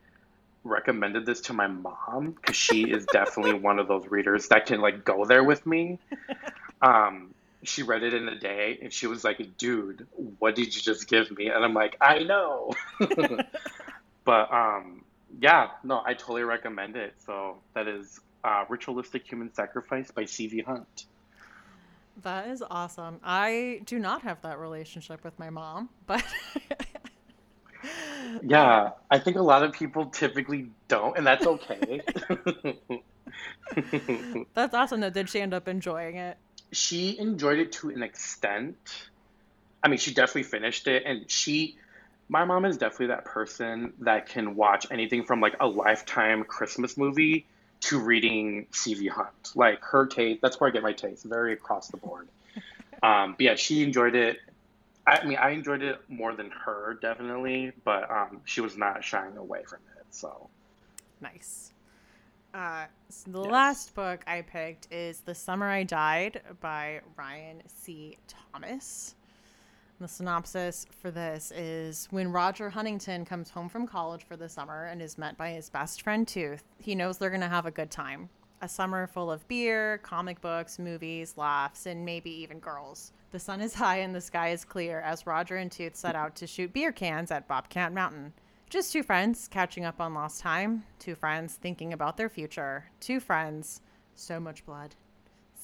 recommended 0.64 1.26
this 1.26 1.42
to 1.42 1.52
my 1.52 1.68
mom 1.68 2.32
because 2.32 2.56
she 2.56 2.90
is 2.90 3.06
definitely 3.12 3.54
one 3.54 3.78
of 3.78 3.86
those 3.86 4.08
readers 4.08 4.48
that 4.48 4.66
can 4.66 4.80
like 4.80 5.04
go 5.04 5.24
there 5.24 5.44
with 5.44 5.64
me. 5.64 5.98
Um, 6.82 7.34
she 7.62 7.82
read 7.82 8.02
it 8.02 8.12
in 8.12 8.28
a 8.28 8.38
day 8.38 8.78
and 8.82 8.92
she 8.92 9.06
was 9.06 9.24
like, 9.24 9.56
dude, 9.56 10.06
what 10.38 10.54
did 10.54 10.76
you 10.76 10.82
just 10.82 11.08
give 11.08 11.30
me? 11.36 11.46
And 11.46 11.64
I'm 11.64 11.72
like, 11.72 11.96
I 12.02 12.18
know. 12.18 12.74
but 14.24 14.52
um, 14.52 15.00
yeah, 15.40 15.70
no, 15.84 16.02
I 16.04 16.14
totally 16.14 16.42
recommend 16.42 16.96
it. 16.96 17.14
So 17.24 17.58
that 17.74 17.88
is 17.88 18.20
uh, 18.44 18.64
Ritualistic 18.68 19.26
Human 19.26 19.52
Sacrifice 19.52 20.10
by 20.10 20.24
C.V. 20.24 20.62
Hunt. 20.62 21.06
That 22.22 22.48
is 22.48 22.62
awesome. 22.68 23.20
I 23.22 23.82
do 23.84 23.98
not 23.98 24.22
have 24.22 24.40
that 24.42 24.58
relationship 24.58 25.22
with 25.22 25.38
my 25.38 25.50
mom, 25.50 25.90
but. 26.06 26.24
yeah, 28.42 28.90
I 29.10 29.18
think 29.18 29.36
a 29.36 29.42
lot 29.42 29.62
of 29.62 29.72
people 29.72 30.06
typically 30.06 30.70
don't, 30.88 31.18
and 31.18 31.26
that's 31.26 31.46
okay. 31.46 32.00
that's 34.54 34.74
awesome, 34.74 35.00
though. 35.00 35.10
Did 35.10 35.28
she 35.28 35.40
end 35.40 35.52
up 35.52 35.68
enjoying 35.68 36.16
it? 36.16 36.38
She 36.72 37.18
enjoyed 37.18 37.58
it 37.58 37.72
to 37.72 37.90
an 37.90 38.02
extent. 38.02 38.76
I 39.82 39.88
mean, 39.88 39.98
she 39.98 40.14
definitely 40.14 40.44
finished 40.44 40.88
it, 40.88 41.02
and 41.04 41.30
she 41.30 41.76
my 42.28 42.44
mom 42.44 42.64
is 42.64 42.76
definitely 42.76 43.08
that 43.08 43.24
person 43.24 43.92
that 44.00 44.28
can 44.28 44.56
watch 44.56 44.86
anything 44.90 45.24
from 45.24 45.40
like 45.40 45.56
a 45.60 45.66
lifetime 45.66 46.44
Christmas 46.44 46.96
movie 46.96 47.46
to 47.80 48.00
reading 48.00 48.66
CV 48.72 49.08
Hunt. 49.08 49.52
Like 49.54 49.82
her 49.82 50.06
taste, 50.06 50.40
that's 50.42 50.58
where 50.58 50.68
I 50.68 50.72
get 50.72 50.82
my 50.82 50.92
taste, 50.92 51.24
very 51.24 51.52
across 51.52 51.88
the 51.88 51.98
board. 51.98 52.28
um, 53.02 53.32
but 53.32 53.40
yeah, 53.40 53.54
she 53.54 53.82
enjoyed 53.82 54.14
it. 54.14 54.38
I 55.06 55.24
mean, 55.24 55.38
I 55.38 55.50
enjoyed 55.50 55.82
it 55.82 56.00
more 56.08 56.34
than 56.34 56.50
her, 56.50 56.98
definitely, 57.00 57.72
but 57.84 58.10
um, 58.10 58.40
she 58.44 58.60
was 58.60 58.76
not 58.76 59.04
shying 59.04 59.36
away 59.36 59.62
from 59.62 59.78
it. 59.96 60.06
So 60.10 60.48
nice. 61.20 61.72
Uh, 62.52 62.86
so 63.08 63.30
the 63.30 63.42
yes. 63.42 63.50
last 63.50 63.94
book 63.94 64.24
I 64.26 64.42
picked 64.42 64.88
is 64.90 65.20
The 65.20 65.34
Summer 65.34 65.68
I 65.68 65.84
Died 65.84 66.40
by 66.60 67.02
Ryan 67.16 67.62
C. 67.68 68.16
Thomas. 68.26 69.14
The 69.98 70.08
synopsis 70.08 70.84
for 71.00 71.10
this 71.10 71.50
is 71.52 72.06
when 72.10 72.30
Roger 72.30 72.68
Huntington 72.68 73.24
comes 73.24 73.48
home 73.48 73.70
from 73.70 73.86
college 73.86 74.24
for 74.24 74.36
the 74.36 74.46
summer 74.46 74.84
and 74.84 75.00
is 75.00 75.16
met 75.16 75.38
by 75.38 75.52
his 75.52 75.70
best 75.70 76.02
friend 76.02 76.28
Tooth, 76.28 76.64
he 76.76 76.94
knows 76.94 77.16
they're 77.16 77.30
going 77.30 77.40
to 77.40 77.48
have 77.48 77.64
a 77.64 77.70
good 77.70 77.90
time. 77.90 78.28
A 78.60 78.68
summer 78.68 79.06
full 79.06 79.30
of 79.30 79.48
beer, 79.48 79.96
comic 80.02 80.42
books, 80.42 80.78
movies, 80.78 81.38
laughs, 81.38 81.86
and 81.86 82.04
maybe 82.04 82.30
even 82.30 82.58
girls. 82.58 83.12
The 83.30 83.38
sun 83.38 83.62
is 83.62 83.72
high 83.72 84.00
and 84.00 84.14
the 84.14 84.20
sky 84.20 84.50
is 84.50 84.66
clear 84.66 85.00
as 85.00 85.26
Roger 85.26 85.56
and 85.56 85.72
Tooth 85.72 85.96
set 85.96 86.14
out 86.14 86.36
to 86.36 86.46
shoot 86.46 86.74
beer 86.74 86.92
cans 86.92 87.30
at 87.30 87.48
Bobcat 87.48 87.94
Mountain. 87.94 88.34
Just 88.68 88.92
two 88.92 89.02
friends 89.02 89.48
catching 89.48 89.86
up 89.86 89.98
on 89.98 90.12
lost 90.12 90.42
time, 90.42 90.84
two 90.98 91.14
friends 91.14 91.54
thinking 91.54 91.94
about 91.94 92.18
their 92.18 92.28
future, 92.28 92.84
two 93.00 93.18
friends, 93.18 93.80
so 94.14 94.38
much 94.38 94.66
blood 94.66 94.94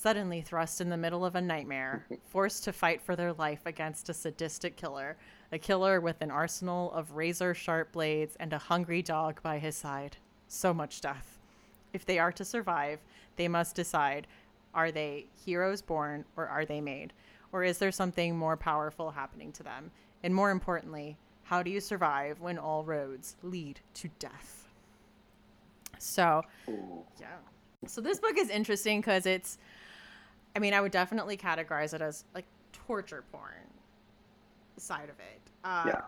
suddenly 0.03 0.41
thrust 0.41 0.81
in 0.81 0.89
the 0.89 0.97
middle 0.97 1.25
of 1.25 1.37
a 1.37 1.41
nightmare, 1.41 2.05
forced 2.29 2.65
to 2.65 2.73
fight 2.73 3.01
for 3.01 3.15
their 3.15 3.33
life 3.35 3.61
against 3.67 4.09
a 4.09 4.15
sadistic 4.15 4.77
killer, 4.77 5.17
a 5.53 5.59
killer 5.59 6.01
with 6.01 6.21
an 6.21 6.31
arsenal 6.31 6.91
of 6.93 7.13
razor 7.13 7.55
sharp 7.55 7.93
blades 7.93 8.37
and 8.41 8.53
a 8.53 8.59
hungry 8.59 9.01
dog 9.01 9.41
by 9.43 9.61
his 9.61 9.77
side. 9.77 10.17
So 10.49 10.75
much 10.75 11.01
death. 11.01 11.39
If 11.93 12.05
they 12.05 12.19
are 12.19 12.33
to 12.33 12.45
survive, 12.45 12.99
they 13.37 13.47
must 13.47 13.77
decide 13.77 14.27
are 14.75 14.91
they 14.91 15.27
heroes 15.45 15.83
born 15.83 16.25
or 16.37 16.49
are 16.49 16.65
they 16.65 16.81
made? 16.81 17.13
Or 17.53 17.63
is 17.63 17.79
there 17.79 17.93
something 17.93 18.37
more 18.37 18.57
powerful 18.57 19.11
happening 19.11 19.53
to 19.53 19.63
them? 19.63 19.91
And 20.25 20.35
more 20.35 20.51
importantly, 20.51 21.17
how 21.45 21.63
do 21.63 21.71
you 21.71 21.81
survive 21.81 22.41
when 22.41 22.59
all 22.59 22.83
roads 22.83 23.37
lead 23.43 23.79
to 23.95 24.09
death? 24.19 24.67
So, 25.99 26.43
yeah. 27.21 27.37
So 27.87 28.01
this 28.01 28.19
book 28.19 28.39
is 28.39 28.49
interesting 28.49 29.01
because 29.01 29.27
it's 29.27 29.59
I 30.55 30.59
mean, 30.59 30.75
I 30.75 30.81
would 30.81 30.93
definitely 30.93 31.37
categorize 31.37 31.95
it 31.95 32.03
as 32.03 32.25
like 32.35 32.45
torture 32.73 33.25
porn 33.33 33.53
side 34.77 35.09
of 35.09 35.19
it. 35.21 35.41
Uh, 35.65 35.85
yeah. 35.87 36.01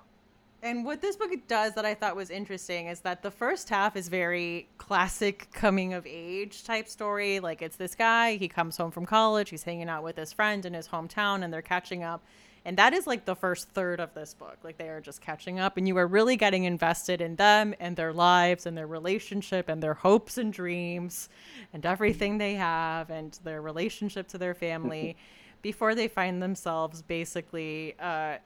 And 0.63 0.83
what 0.83 1.03
this 1.03 1.15
book 1.15 1.31
does 1.47 1.75
that 1.75 1.85
I 1.85 1.93
thought 1.93 2.17
was 2.17 2.31
interesting 2.31 2.87
is 2.87 3.01
that 3.01 3.23
the 3.23 3.31
first 3.31 3.69
half 3.69 3.97
is 3.97 4.09
very 4.09 4.67
classic 4.79 5.49
coming 5.53 5.93
of 5.93 6.07
age 6.07 6.65
type 6.65 6.89
story. 6.89 7.39
Like 7.39 7.61
it's 7.61 7.77
this 7.77 7.95
guy, 7.95 8.37
he 8.37 8.49
comes 8.49 8.79
home 8.79 8.91
from 8.91 9.05
college, 9.05 9.51
he's 9.51 9.63
hanging 9.63 9.91
out 9.91 10.03
with 10.03 10.17
his 10.17 10.33
friend 10.33 10.65
in 10.65 10.73
his 10.73 10.89
hometown, 10.89 11.45
and 11.45 11.53
they're 11.53 11.61
catching 11.61 12.03
up. 12.03 12.25
And 12.65 12.79
that 12.79 12.95
is 12.95 13.07
like 13.07 13.27
the 13.27 13.37
first 13.37 13.69
third 13.71 14.01
of 14.01 14.15
this 14.15 14.33
book. 14.33 14.57
Like 14.63 14.79
they 14.79 14.89
are 14.89 15.01
just 15.01 15.21
catching 15.21 15.61
up, 15.61 15.77
and 15.77 15.87
you 15.87 15.97
are 15.99 16.07
really 16.07 16.37
getting 16.37 16.65
invested 16.65 17.21
in 17.21 17.37
them 17.37 17.75
and 17.79 17.95
their 17.97 18.13
lives 18.13 18.65
and 18.67 18.77
their 18.77 18.87
relationship 18.87 19.69
and 19.69 19.83
their 19.83 19.95
hopes 19.95 20.39
and 20.39 20.53
dreams 20.53 21.29
and 21.73 21.85
everything 21.85 22.39
they 22.39 22.55
have 22.55 23.11
and 23.11 23.39
their 23.45 23.61
relationship 23.61 24.29
to 24.29 24.39
their 24.39 24.55
family 24.55 25.17
before 25.63 25.95
they 25.95 26.09
find 26.09 26.43
themselves 26.43 27.03
basically 27.03 27.95
uh, 27.99 28.37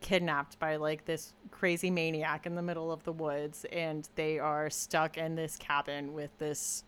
kidnapped 0.00 0.58
by 0.58 0.76
like 0.76 1.04
this 1.04 1.32
crazy 1.50 1.90
maniac 1.90 2.46
in 2.46 2.54
the 2.54 2.62
middle 2.62 2.92
of 2.92 3.02
the 3.04 3.12
woods 3.12 3.64
and 3.72 4.08
they 4.16 4.38
are 4.38 4.68
stuck 4.68 5.16
in 5.16 5.34
this 5.34 5.56
cabin 5.56 6.12
with 6.12 6.36
this 6.38 6.84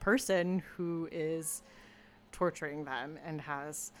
person 0.00 0.62
who 0.74 1.06
is 1.12 1.62
torturing 2.32 2.84
them 2.84 3.18
and 3.26 3.42
has 3.42 3.92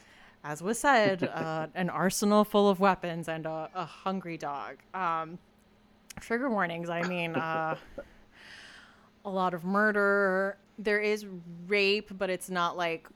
as 0.44 0.62
was 0.62 0.78
said 0.78 1.24
uh, 1.34 1.66
an 1.74 1.90
arsenal 1.90 2.44
full 2.44 2.68
of 2.68 2.80
weapons 2.80 3.28
and 3.28 3.46
a, 3.46 3.70
a 3.74 3.84
hungry 3.84 4.36
dog 4.36 4.76
um, 4.94 5.38
trigger 6.20 6.50
warnings 6.50 6.88
i 6.88 7.02
mean 7.02 7.34
uh, 7.34 7.76
a 9.24 9.30
lot 9.30 9.54
of 9.54 9.64
murder 9.64 10.56
there 10.78 11.00
is 11.00 11.26
rape 11.66 12.10
but 12.16 12.30
it's 12.30 12.50
not 12.50 12.76
like 12.76 13.08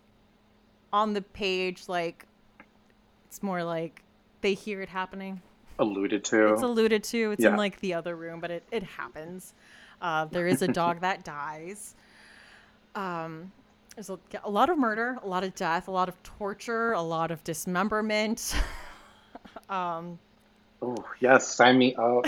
on 0.93 1.13
the 1.13 1.23
page 1.23 1.85
like 1.89 2.27
it's 3.35 3.43
more 3.43 3.65
like 3.65 4.05
they 4.43 4.55
hear 4.55 4.81
it 4.81 4.89
happening. 4.89 5.43
Alluded 5.81 6.23
to. 6.27 6.53
It's 6.53 6.63
alluded 6.63 7.03
to. 7.03 7.33
It's 7.33 7.43
yeah. 7.43 7.51
in 7.51 7.57
like 7.57 7.81
the 7.81 7.95
other 7.95 8.15
room, 8.15 8.39
but 8.39 8.53
it, 8.53 8.63
it 8.71 8.85
happens. 8.85 9.55
Uh, 10.01 10.27
there 10.27 10.47
is 10.47 10.63
a 10.63 10.69
dog 10.69 11.01
that 11.01 11.25
dies. 11.25 11.97
Um, 12.95 13.51
there's 13.95 14.11
a, 14.11 14.19
a, 14.43 14.51
lot 14.51 14.71
of 14.71 14.79
murder, 14.79 15.19
a 15.23 15.27
lot 15.27 15.45
of 15.45 15.55
death, 15.55 15.89
a 15.89 15.91
lot 15.91 16.09
of 16.09 16.21
torture, 16.23 16.93
a 16.93 17.03
lot 17.03 17.31
of 17.31 17.43
dismemberment. 17.45 18.55
um, 19.69 20.19
oh 20.83 21.05
yes, 21.21 21.47
sign 21.47 21.79
me 21.79 21.95
up. 21.95 22.25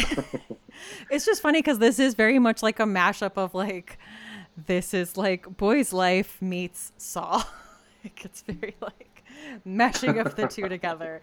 it's 1.11 1.25
just 1.25 1.43
funny 1.43 1.61
because 1.61 1.79
this 1.79 1.99
is 1.99 2.15
very 2.15 2.39
much 2.39 2.63
like 2.63 2.79
a 2.81 2.85
mashup 2.85 3.33
of 3.37 3.55
like, 3.55 3.99
this 4.67 4.95
is 4.95 5.17
like 5.17 5.57
Boy's 5.57 5.93
Life 5.93 6.41
meets 6.41 6.93
Saw. 6.99 7.43
like 8.05 8.25
it's 8.25 8.43
very 8.43 8.77
like 8.81 9.25
meshing 9.67 10.25
of 10.25 10.37
the 10.37 10.47
two 10.47 10.69
together. 10.69 11.21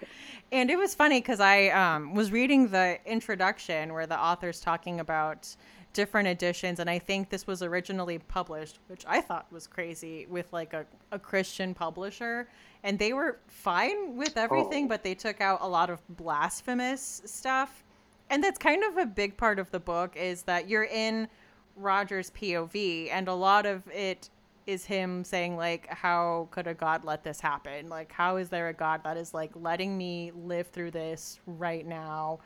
And 0.51 0.69
it 0.69 0.77
was 0.77 0.93
funny 0.93 1.21
because 1.21 1.39
I 1.39 1.69
um, 1.69 2.13
was 2.13 2.31
reading 2.31 2.67
the 2.67 2.99
introduction 3.05 3.93
where 3.93 4.05
the 4.05 4.19
author's 4.19 4.59
talking 4.59 4.99
about 4.99 5.55
different 5.93 6.27
editions. 6.27 6.79
And 6.79 6.89
I 6.89 6.99
think 6.99 7.29
this 7.29 7.47
was 7.47 7.61
originally 7.61 8.19
published, 8.19 8.79
which 8.87 9.05
I 9.07 9.21
thought 9.21 9.51
was 9.51 9.67
crazy, 9.67 10.25
with 10.29 10.51
like 10.51 10.73
a, 10.73 10.85
a 11.11 11.19
Christian 11.19 11.73
publisher. 11.73 12.47
And 12.83 12.99
they 12.99 13.13
were 13.13 13.39
fine 13.47 14.17
with 14.17 14.35
everything, 14.35 14.85
oh. 14.85 14.89
but 14.89 15.03
they 15.03 15.15
took 15.15 15.39
out 15.39 15.59
a 15.61 15.67
lot 15.67 15.89
of 15.89 16.01
blasphemous 16.09 17.21
stuff. 17.25 17.83
And 18.29 18.43
that's 18.43 18.57
kind 18.57 18.83
of 18.83 18.97
a 18.97 19.05
big 19.05 19.37
part 19.37 19.59
of 19.59 19.69
the 19.71 19.79
book 19.79 20.15
is 20.17 20.43
that 20.43 20.67
you're 20.67 20.85
in 20.85 21.27
Roger's 21.75 22.31
POV, 22.31 23.09
and 23.11 23.27
a 23.27 23.33
lot 23.33 23.65
of 23.65 23.87
it 23.87 24.29
is 24.65 24.85
him 24.85 25.23
saying 25.23 25.57
like 25.57 25.87
how 25.89 26.47
could 26.51 26.67
a 26.67 26.73
god 26.73 27.03
let 27.03 27.23
this 27.23 27.41
happen 27.41 27.89
like 27.89 28.11
how 28.11 28.37
is 28.37 28.47
there 28.49 28.69
a 28.69 28.73
god 28.73 29.01
that 29.03 29.17
is 29.17 29.33
like 29.33 29.51
letting 29.55 29.97
me 29.97 30.31
live 30.35 30.67
through 30.67 30.91
this 30.91 31.39
right 31.45 31.85
now 31.85 32.39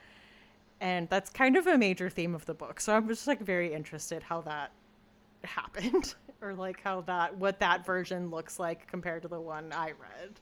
and 0.82 1.10
that's 1.10 1.30
kind 1.30 1.56
of 1.56 1.68
a 1.68 1.78
major 1.78 2.10
theme 2.10 2.36
of 2.36 2.46
the 2.46 2.54
book 2.54 2.80
so 2.80 2.96
i'm 2.96 3.08
just 3.08 3.28
like 3.28 3.42
very 3.42 3.74
interested 3.74 4.24
how 4.24 4.42
that 4.42 4.72
happened 5.44 6.16
or 6.42 6.54
like 6.54 6.82
how 6.82 7.02
that 7.02 7.36
what 7.38 7.60
that 7.60 7.86
version 7.86 8.30
looks 8.30 8.60
like 8.60 8.88
compared 8.88 9.22
to 9.22 9.28
the 9.28 9.40
one 9.40 9.72
i 9.74 9.88
read 9.88 10.40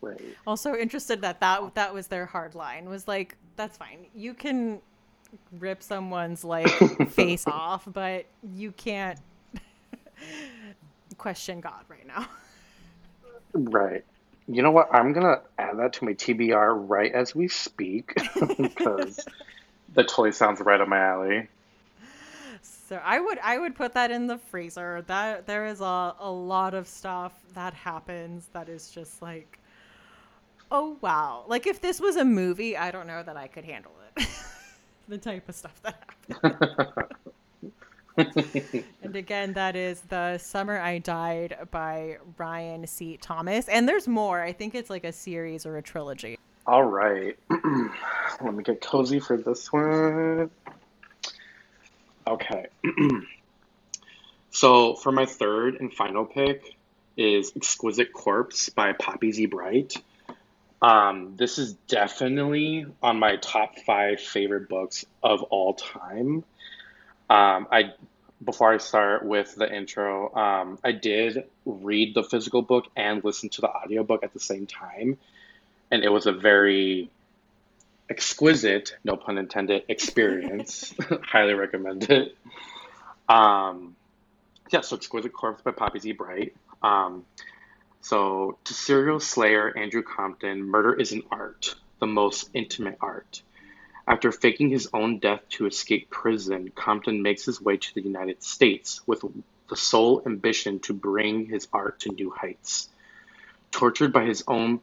right 0.00 0.22
also 0.46 0.74
interested 0.74 1.20
that 1.20 1.40
that 1.40 1.74
that 1.74 1.92
was 1.92 2.06
their 2.06 2.26
hard 2.26 2.54
line 2.54 2.88
was 2.88 3.06
like 3.06 3.36
that's 3.56 3.76
fine 3.76 4.06
you 4.14 4.34
can 4.34 4.80
rip 5.58 5.82
someone's 5.82 6.44
like 6.44 6.68
face 7.10 7.46
off 7.46 7.86
but 7.92 8.26
you 8.42 8.72
can't 8.72 9.18
question 11.18 11.60
God 11.60 11.84
right 11.88 12.06
now. 12.06 12.28
Right. 13.52 14.04
You 14.50 14.62
know 14.62 14.72
what? 14.72 14.92
I'm 14.92 15.12
gonna 15.12 15.42
add 15.58 15.78
that 15.78 15.92
to 15.94 16.04
my 16.04 16.14
TBR 16.14 16.88
right 16.88 17.12
as 17.12 17.36
we 17.36 17.46
speak 17.46 18.14
because 18.58 19.24
that 19.94 20.08
totally 20.08 20.32
sounds 20.32 20.60
right 20.60 20.80
up 20.80 20.88
my 20.88 20.98
alley. 20.98 21.48
So 22.62 23.00
I 23.04 23.20
would 23.20 23.38
I 23.38 23.58
would 23.58 23.76
put 23.76 23.94
that 23.94 24.10
in 24.10 24.26
the 24.26 24.38
freezer. 24.38 25.04
That 25.06 25.46
there 25.46 25.66
is 25.66 25.80
a, 25.80 26.16
a 26.18 26.30
lot 26.30 26.74
of 26.74 26.88
stuff 26.88 27.32
that 27.54 27.74
happens 27.74 28.48
that 28.52 28.68
is 28.68 28.90
just 28.90 29.22
like 29.22 29.60
oh 30.72 30.96
wow. 31.00 31.44
Like 31.46 31.68
if 31.68 31.80
this 31.80 32.00
was 32.00 32.16
a 32.16 32.24
movie, 32.24 32.76
I 32.76 32.90
don't 32.90 33.06
know 33.06 33.22
that 33.22 33.36
I 33.36 33.46
could 33.46 33.64
handle 33.64 33.92
it. 34.16 34.26
the 35.08 35.18
type 35.18 35.48
of 35.48 35.54
stuff 35.54 35.80
that 35.82 36.02
happens. 36.32 37.29
and 39.02 39.16
again, 39.16 39.52
that 39.54 39.76
is 39.76 40.00
The 40.02 40.38
Summer 40.38 40.78
I 40.78 40.98
Died 40.98 41.56
by 41.70 42.18
Ryan 42.36 42.86
C. 42.86 43.18
Thomas. 43.20 43.68
And 43.68 43.88
there's 43.88 44.08
more. 44.08 44.40
I 44.40 44.52
think 44.52 44.74
it's 44.74 44.90
like 44.90 45.04
a 45.04 45.12
series 45.12 45.66
or 45.66 45.76
a 45.76 45.82
trilogy. 45.82 46.38
All 46.66 46.84
right. 46.84 47.36
Let 48.40 48.54
me 48.54 48.62
get 48.62 48.80
cozy 48.80 49.20
for 49.20 49.36
this 49.36 49.72
one. 49.72 50.50
Okay. 52.26 52.66
so 54.50 54.94
for 54.94 55.12
my 55.12 55.26
third 55.26 55.80
and 55.80 55.92
final 55.92 56.24
pick 56.24 56.76
is 57.16 57.52
Exquisite 57.56 58.12
Corpse 58.12 58.68
by 58.68 58.92
Poppy 58.92 59.32
Z. 59.32 59.46
Brite. 59.46 59.96
Um, 60.82 61.34
this 61.36 61.58
is 61.58 61.74
definitely 61.88 62.86
on 63.02 63.18
my 63.18 63.36
top 63.36 63.78
five 63.80 64.20
favorite 64.20 64.68
books 64.68 65.04
of 65.22 65.42
all 65.42 65.74
time. 65.74 66.44
Um, 67.28 67.68
I 67.70 67.92
before 68.42 68.72
I 68.72 68.78
start 68.78 69.24
with 69.24 69.54
the 69.54 69.72
intro, 69.72 70.34
um, 70.34 70.78
I 70.82 70.92
did 70.92 71.44
read 71.66 72.14
the 72.14 72.22
physical 72.22 72.62
book 72.62 72.86
and 72.96 73.22
listen 73.22 73.50
to 73.50 73.60
the 73.60 73.68
audiobook 73.68 74.22
at 74.24 74.32
the 74.32 74.40
same 74.40 74.66
time, 74.66 75.18
and 75.90 76.02
it 76.02 76.08
was 76.08 76.26
a 76.26 76.32
very 76.32 77.10
exquisite, 78.08 78.96
no 79.04 79.16
pun 79.16 79.38
intended, 79.38 79.84
experience. 79.88 80.94
Highly 81.22 81.54
recommend 81.54 82.10
it. 82.10 82.36
Um, 83.28 83.94
yeah, 84.70 84.80
so 84.80 84.96
Exquisite 84.96 85.32
Corpse 85.32 85.62
by 85.62 85.72
Poppy 85.72 86.00
Z. 86.00 86.12
Brite. 86.12 86.54
Um, 86.82 87.24
so, 88.00 88.56
to 88.64 88.74
serial 88.74 89.20
slayer 89.20 89.76
Andrew 89.76 90.02
Compton, 90.02 90.62
murder 90.62 90.94
is 90.94 91.12
an 91.12 91.22
art, 91.30 91.74
the 91.98 92.06
most 92.06 92.48
intimate 92.54 92.96
art. 93.00 93.42
After 94.10 94.32
faking 94.32 94.70
his 94.70 94.88
own 94.92 95.20
death 95.20 95.48
to 95.50 95.66
escape 95.66 96.10
prison, 96.10 96.72
Compton 96.74 97.22
makes 97.22 97.44
his 97.44 97.60
way 97.60 97.76
to 97.76 97.94
the 97.94 98.02
United 98.02 98.42
States 98.42 99.00
with 99.06 99.24
the 99.68 99.76
sole 99.76 100.20
ambition 100.26 100.80
to 100.80 100.92
bring 100.92 101.46
his 101.46 101.68
art 101.72 102.00
to 102.00 102.10
new 102.10 102.28
heights. 102.30 102.88
Tortured 103.70 104.12
by 104.12 104.24
his 104.24 104.42
own 104.48 104.80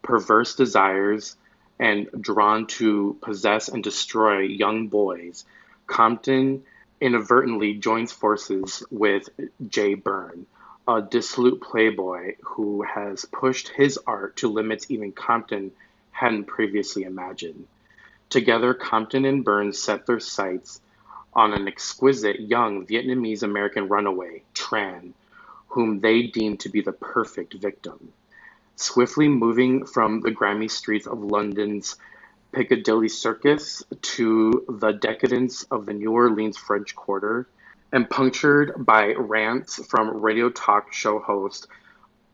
perverse 0.00 0.54
desires 0.54 1.36
and 1.78 2.08
drawn 2.18 2.68
to 2.68 3.18
possess 3.20 3.68
and 3.68 3.84
destroy 3.84 4.38
young 4.38 4.88
boys, 4.88 5.44
Compton 5.86 6.64
inadvertently 7.02 7.74
joins 7.74 8.12
forces 8.12 8.82
with 8.90 9.28
Jay 9.68 9.92
Byrne, 9.92 10.46
a 10.88 11.02
dissolute 11.02 11.60
playboy 11.60 12.36
who 12.40 12.80
has 12.80 13.26
pushed 13.26 13.68
his 13.68 13.98
art 14.06 14.36
to 14.36 14.48
limits 14.48 14.90
even 14.90 15.12
Compton 15.12 15.70
hadn't 16.12 16.44
previously 16.44 17.02
imagined. 17.02 17.66
Together, 18.30 18.74
Compton 18.74 19.24
and 19.24 19.44
Burns 19.44 19.76
set 19.76 20.06
their 20.06 20.20
sights 20.20 20.80
on 21.34 21.52
an 21.52 21.66
exquisite 21.66 22.38
young 22.38 22.86
Vietnamese 22.86 23.42
American 23.42 23.88
runaway, 23.88 24.44
Tran, 24.54 25.14
whom 25.66 25.98
they 25.98 26.22
deemed 26.22 26.60
to 26.60 26.68
be 26.68 26.80
the 26.80 26.92
perfect 26.92 27.54
victim. 27.54 28.12
Swiftly 28.76 29.26
moving 29.26 29.84
from 29.84 30.20
the 30.20 30.30
grimy 30.30 30.68
streets 30.68 31.08
of 31.08 31.24
London's 31.24 31.96
Piccadilly 32.52 33.08
Circus 33.08 33.82
to 34.00 34.64
the 34.68 34.92
decadence 34.92 35.64
of 35.64 35.86
the 35.86 35.92
New 35.92 36.12
Orleans 36.12 36.56
French 36.56 36.94
Quarter, 36.94 37.48
and 37.92 38.08
punctured 38.08 38.74
by 38.78 39.12
rants 39.14 39.84
from 39.86 40.20
radio 40.20 40.50
talk 40.50 40.92
show 40.92 41.18
host 41.18 41.66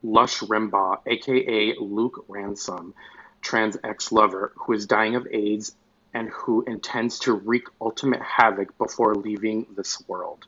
Lush 0.02 0.40
Rimbaugh, 0.40 1.00
aka 1.06 1.74
Luke 1.80 2.26
Ransom, 2.28 2.92
Tran's 3.40 3.78
ex 3.82 4.12
lover, 4.12 4.52
who 4.56 4.74
is 4.74 4.86
dying 4.86 5.16
of 5.16 5.26
AIDS 5.30 5.74
and 6.16 6.30
who 6.30 6.62
intends 6.62 7.18
to 7.18 7.34
wreak 7.34 7.66
ultimate 7.78 8.22
havoc 8.22 8.78
before 8.78 9.14
leaving 9.14 9.66
this 9.76 10.02
world. 10.08 10.46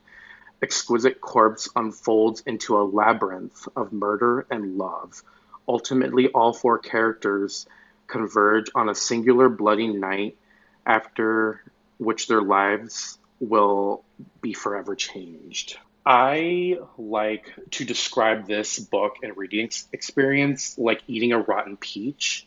Exquisite 0.62 1.20
Corpse 1.20 1.68
unfolds 1.76 2.42
into 2.46 2.78
a 2.78 2.88
labyrinth 2.88 3.68
of 3.76 3.92
murder 3.92 4.46
and 4.50 4.78
love. 4.78 5.22
Ultimately, 5.68 6.28
all 6.28 6.54
four 6.54 6.78
characters 6.78 7.66
converge 8.06 8.70
on 8.74 8.88
a 8.88 8.94
singular 8.94 9.50
bloody 9.50 9.88
night 9.88 10.38
after 10.86 11.62
which 11.98 12.28
their 12.28 12.40
lives 12.40 13.18
will 13.38 14.02
be 14.40 14.54
forever 14.54 14.96
changed. 14.96 15.76
I 16.06 16.78
like 16.96 17.52
to 17.72 17.84
describe 17.84 18.46
this 18.46 18.78
book 18.78 19.16
and 19.22 19.36
reading 19.36 19.68
experience 19.92 20.78
like 20.78 21.02
eating 21.08 21.32
a 21.32 21.38
rotten 21.38 21.76
peach. 21.76 22.46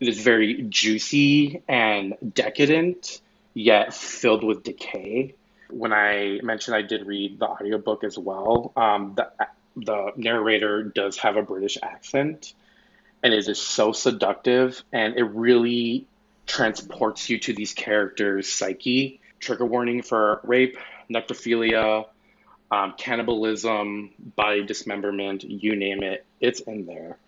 It 0.00 0.08
is 0.08 0.20
very 0.20 0.62
juicy 0.62 1.62
and 1.68 2.14
decadent, 2.34 3.20
yet 3.52 3.92
filled 3.92 4.44
with 4.44 4.62
decay. 4.62 5.34
When 5.70 5.92
I 5.92 6.40
mentioned 6.42 6.76
I 6.76 6.82
did 6.82 7.06
read 7.06 7.38
the 7.40 7.46
audiobook 7.46 8.04
as 8.04 8.16
well, 8.16 8.72
um, 8.76 9.14
the, 9.16 9.30
the 9.76 10.12
narrator 10.16 10.82
does 10.82 11.18
have 11.18 11.36
a 11.36 11.42
British 11.42 11.78
accent, 11.82 12.54
and 13.22 13.34
it 13.34 13.48
is 13.48 13.60
so 13.60 13.92
seductive, 13.92 14.82
and 14.92 15.16
it 15.16 15.24
really 15.24 16.06
transports 16.46 17.28
you 17.28 17.38
to 17.40 17.52
these 17.52 17.74
characters' 17.74 18.48
psyche. 18.48 19.20
Trigger 19.40 19.66
warning 19.66 20.02
for 20.02 20.40
rape, 20.44 20.78
necrophilia, 21.10 22.06
um, 22.70 22.94
cannibalism, 22.96 24.10
body 24.18 24.64
dismemberment, 24.64 25.44
you 25.44 25.76
name 25.76 26.02
it, 26.02 26.24
it's 26.40 26.60
in 26.60 26.86
there. 26.86 27.18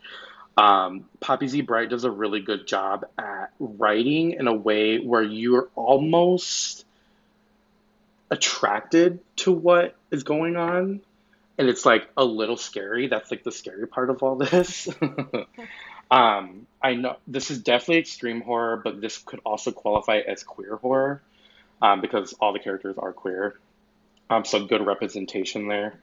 Um, 0.57 1.07
Poppy 1.21 1.49
Z 1.49 1.63
Brite 1.63 1.91
does 1.91 2.05
a 2.05 2.11
really 2.11 2.41
good 2.41 2.67
job 2.67 3.07
at 3.19 3.53
writing 3.59 4.33
in 4.33 4.47
a 4.47 4.55
way 4.55 4.99
where 4.99 5.23
you're 5.23 5.69
almost 5.75 6.85
attracted 8.31 9.21
to 9.37 9.53
what 9.53 9.95
is 10.11 10.23
going 10.23 10.57
on. 10.57 11.01
And 11.59 11.69
it's 11.69 11.85
like 11.85 12.09
a 12.17 12.25
little 12.25 12.57
scary. 12.57 13.09
That's 13.09 13.31
like 13.31 13.45
the 13.45 13.53
scary 13.53 13.87
part 13.87 14.09
of 14.11 14.23
all 14.23 14.37
this. 14.37 14.89
um, 16.11 16.67
I 16.83 16.95
know 16.95 17.17
this 17.27 17.51
is 17.51 17.63
definitely 17.63 17.99
extreme 17.99 18.41
horror, 18.41 18.81
but 18.83 19.01
this 19.01 19.19
could 19.19 19.41
also 19.45 19.71
qualify 19.71 20.19
as 20.19 20.43
queer 20.43 20.77
horror 20.77 21.21
um, 21.83 22.01
because 22.01 22.33
all 22.35 22.53
the 22.53 22.59
characters 22.59 22.97
are 22.99 23.13
queer. 23.13 23.59
Um, 24.31 24.45
so 24.45 24.65
good 24.65 24.87
representation 24.87 25.69
there. 25.69 26.01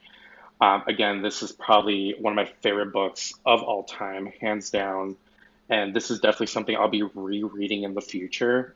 Um, 0.59 0.83
again, 0.87 1.21
this 1.21 1.43
is 1.43 1.51
probably 1.51 2.15
one 2.19 2.31
of 2.31 2.35
my 2.35 2.51
favorite 2.61 2.91
books 2.91 3.33
of 3.45 3.61
all 3.61 3.83
time, 3.83 4.27
hands 4.41 4.69
down. 4.69 5.15
And 5.69 5.93
this 5.93 6.09
is 6.09 6.19
definitely 6.19 6.47
something 6.47 6.75
I'll 6.75 6.87
be 6.87 7.03
rereading 7.03 7.83
in 7.83 7.93
the 7.93 8.01
future. 8.01 8.73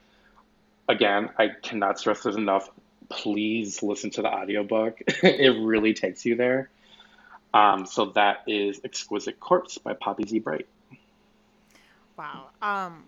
Again, 0.87 1.29
I 1.37 1.49
cannot 1.49 1.99
stress 1.99 2.23
this 2.23 2.35
enough. 2.35 2.69
Please 3.09 3.81
listen 3.81 4.09
to 4.11 4.21
the 4.21 4.27
audiobook. 4.27 5.01
it 5.23 5.59
really 5.63 5.93
takes 5.93 6.25
you 6.25 6.35
there. 6.35 6.69
Um, 7.53 7.85
so 7.85 8.05
that 8.11 8.43
is 8.47 8.81
Exquisite 8.83 9.39
Corpse 9.39 9.77
by 9.77 9.93
Poppy 9.93 10.25
Z. 10.27 10.39
Brite. 10.39 10.67
Wow. 12.17 12.49
Um, 12.61 13.03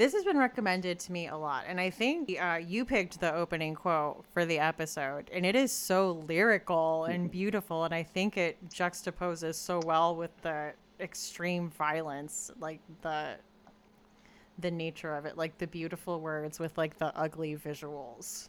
this 0.00 0.14
has 0.14 0.24
been 0.24 0.38
recommended 0.38 0.98
to 0.98 1.12
me 1.12 1.28
a 1.28 1.36
lot, 1.36 1.64
and 1.68 1.78
I 1.78 1.90
think 1.90 2.34
uh, 2.40 2.58
you 2.66 2.86
picked 2.86 3.20
the 3.20 3.34
opening 3.34 3.74
quote 3.74 4.24
for 4.32 4.46
the 4.46 4.58
episode, 4.58 5.28
and 5.30 5.44
it 5.44 5.54
is 5.54 5.70
so 5.70 6.24
lyrical 6.26 7.04
and 7.04 7.24
mm-hmm. 7.24 7.32
beautiful, 7.32 7.84
and 7.84 7.92
I 7.94 8.02
think 8.02 8.38
it 8.38 8.56
juxtaposes 8.70 9.56
so 9.56 9.78
well 9.84 10.16
with 10.16 10.30
the 10.40 10.72
extreme 11.00 11.68
violence, 11.68 12.50
like 12.58 12.80
the 13.02 13.34
the 14.58 14.70
nature 14.70 15.14
of 15.14 15.26
it, 15.26 15.36
like 15.36 15.58
the 15.58 15.66
beautiful 15.66 16.18
words 16.18 16.58
with 16.58 16.78
like 16.78 16.96
the 16.96 17.14
ugly 17.14 17.54
visuals. 17.56 18.48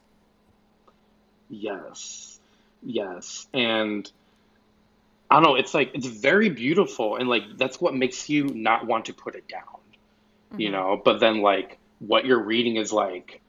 Yes, 1.49 2.39
yes, 2.81 3.47
and 3.53 4.09
I 5.29 5.35
don't 5.35 5.43
know. 5.43 5.55
It's 5.55 5.73
like 5.73 5.91
it's 5.95 6.07
very 6.07 6.47
beautiful, 6.47 7.17
and 7.17 7.27
like 7.27 7.43
that's 7.57 7.81
what 7.81 7.93
makes 7.93 8.29
you 8.29 8.45
not 8.45 8.87
want 8.87 9.03
to 9.07 9.13
put 9.13 9.35
it 9.35 9.49
down 9.49 9.80
mm-hmm. 10.51 10.61
you 10.61 10.71
know, 10.71 11.01
but 11.03 11.19
then 11.19 11.41
like 11.41 11.77
what 11.99 12.25
you're 12.25 12.41
reading 12.41 12.77
is 12.77 12.91
like 12.91 13.41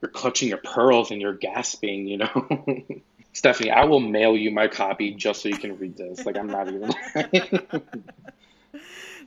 you're 0.00 0.10
clutching 0.10 0.48
your 0.48 0.58
pearls 0.58 1.10
and 1.10 1.20
you're 1.20 1.34
gasping, 1.34 2.06
you 2.06 2.18
know. 2.18 2.84
Stephanie, 3.32 3.70
I 3.70 3.84
will 3.84 4.00
mail 4.00 4.36
you 4.36 4.50
my 4.50 4.66
copy 4.66 5.12
just 5.12 5.42
so 5.42 5.48
you 5.48 5.56
can 5.56 5.78
read 5.78 5.96
this. 5.96 6.26
Like 6.26 6.36
I'm 6.36 6.48
not 6.48 6.68
even 6.68 6.90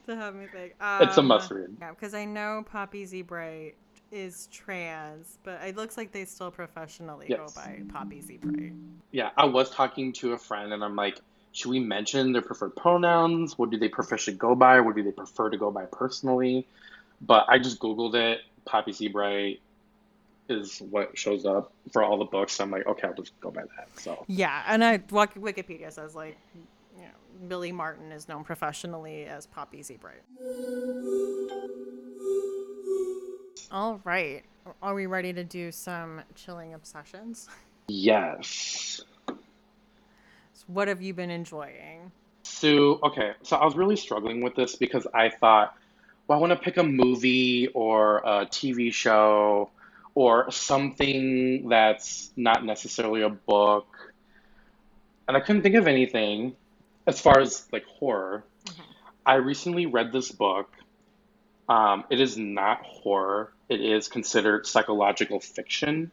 to 0.05 0.15
have 0.15 0.35
me 0.35 0.47
think. 0.47 0.75
Um, 0.81 1.01
it's 1.03 1.17
a 1.17 1.21
um, 1.21 1.27
must 1.27 1.49
read. 1.51 1.69
Yeah, 1.79 1.91
because 1.91 2.13
I 2.13 2.25
know 2.25 2.65
Poppy 2.69 3.05
Z 3.05 3.21
Brite 3.21 3.75
is 4.11 4.47
trans, 4.51 5.39
but 5.43 5.61
it 5.63 5.77
looks 5.77 5.95
like 5.95 6.11
they 6.11 6.25
still 6.25 6.51
professionally 6.51 7.27
yes. 7.29 7.39
go 7.39 7.61
by 7.61 7.81
Poppy 7.91 8.19
Z 8.21 8.39
Brite. 8.41 8.73
Yeah, 9.11 9.29
I 9.37 9.45
was 9.45 9.69
talking 9.69 10.11
to 10.13 10.33
a 10.33 10.37
friend 10.37 10.73
and 10.73 10.83
I'm 10.83 10.95
like, 10.95 11.19
should 11.53 11.69
we 11.69 11.79
mention 11.79 12.33
their 12.33 12.41
preferred 12.41 12.75
pronouns? 12.75 13.57
What 13.57 13.69
do 13.69 13.77
they 13.77 13.87
prefer 13.87 14.17
to 14.17 14.31
go 14.31 14.55
by? 14.55 14.81
What 14.81 14.95
do 14.95 15.03
they 15.03 15.11
prefer 15.11 15.49
to 15.49 15.57
go 15.57 15.71
by 15.71 15.85
personally? 15.85 16.67
But 17.21 17.45
I 17.47 17.59
just 17.59 17.79
Googled 17.79 18.15
it. 18.15 18.41
Poppy 18.65 18.91
Z 18.91 19.09
Brite 19.09 19.61
is 20.49 20.79
what 20.79 21.17
shows 21.17 21.45
up 21.45 21.71
for 21.91 22.03
all 22.03 22.17
the 22.17 22.25
books. 22.25 22.53
So 22.53 22.63
I'm 22.63 22.71
like, 22.71 22.85
okay, 22.87 23.07
I'll 23.07 23.13
just 23.13 23.39
go 23.39 23.51
by 23.51 23.61
that. 23.61 23.87
So 23.97 24.25
yeah, 24.27 24.63
and 24.67 24.83
I 24.83 24.97
Wikipedia 24.97 25.91
says 25.91 26.15
like, 26.15 26.37
you 26.55 27.03
know, 27.03 27.47
Billy 27.47 27.71
Martin 27.71 28.11
is 28.11 28.27
known 28.27 28.43
professionally 28.43 29.25
as 29.25 29.45
Poppy 29.45 29.83
Z 29.83 29.99
Brite. 30.01 30.23
All 33.71 34.01
right, 34.03 34.43
are 34.81 34.95
we 34.95 35.05
ready 35.05 35.33
to 35.33 35.43
do 35.43 35.71
some 35.71 36.21
chilling 36.35 36.73
obsessions? 36.73 37.47
Yes. 37.87 39.01
What 40.67 40.87
have 40.87 41.01
you 41.01 41.13
been 41.13 41.29
enjoying? 41.29 42.11
So, 42.43 42.99
okay, 43.03 43.33
so 43.41 43.57
I 43.57 43.65
was 43.65 43.75
really 43.75 43.95
struggling 43.95 44.41
with 44.41 44.55
this 44.55 44.75
because 44.75 45.07
I 45.13 45.29
thought, 45.29 45.75
well, 46.27 46.37
I 46.37 46.41
want 46.41 46.51
to 46.51 46.59
pick 46.59 46.77
a 46.77 46.83
movie 46.83 47.67
or 47.67 48.17
a 48.17 48.45
TV 48.45 48.93
show 48.93 49.69
or 50.15 50.51
something 50.51 51.69
that's 51.69 52.31
not 52.35 52.63
necessarily 52.63 53.21
a 53.21 53.29
book. 53.29 54.13
And 55.27 55.35
I 55.35 55.39
couldn't 55.39 55.63
think 55.63 55.75
of 55.75 55.87
anything 55.87 56.55
as 57.07 57.19
far 57.19 57.39
as 57.39 57.65
like 57.71 57.85
horror. 57.85 58.43
Mm-hmm. 58.65 58.81
I 59.25 59.35
recently 59.35 59.85
read 59.85 60.11
this 60.11 60.31
book. 60.31 60.69
Um, 61.67 62.03
it 62.09 62.19
is 62.19 62.37
not 62.37 62.81
horror, 62.83 63.51
it 63.69 63.79
is 63.79 64.09
considered 64.09 64.67
psychological 64.67 65.39
fiction 65.39 66.11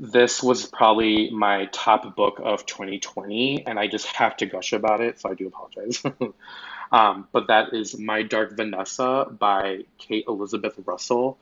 this 0.00 0.42
was 0.42 0.64
probably 0.64 1.30
my 1.30 1.66
top 1.66 2.16
book 2.16 2.40
of 2.42 2.64
2020, 2.64 3.66
and 3.66 3.78
I 3.78 3.86
just 3.86 4.06
have 4.06 4.34
to 4.38 4.46
gush 4.46 4.72
about 4.72 5.02
it, 5.02 5.20
so 5.20 5.30
I 5.30 5.34
do 5.34 5.46
apologize. 5.48 6.02
um, 6.92 7.28
but 7.32 7.48
that 7.48 7.74
is 7.74 7.98
My 7.98 8.22
Dark 8.22 8.56
Vanessa 8.56 9.26
by 9.30 9.80
Kate 9.98 10.24
Elizabeth 10.26 10.74
Russell. 10.86 11.36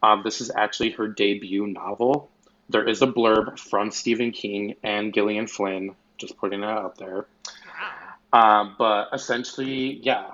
Um, 0.00 0.22
this 0.22 0.40
is 0.40 0.52
actually 0.54 0.90
her 0.90 1.08
debut 1.08 1.66
novel. 1.66 2.30
There 2.68 2.88
is 2.88 3.02
a 3.02 3.08
blurb 3.08 3.58
from 3.58 3.90
Stephen 3.90 4.30
King 4.30 4.76
and 4.84 5.12
Gillian 5.12 5.48
Flynn, 5.48 5.96
just 6.16 6.36
putting 6.36 6.62
it 6.62 6.66
out 6.66 6.96
there. 6.96 7.26
Um, 8.32 8.76
but 8.78 9.08
essentially, 9.12 9.98
yeah. 10.02 10.30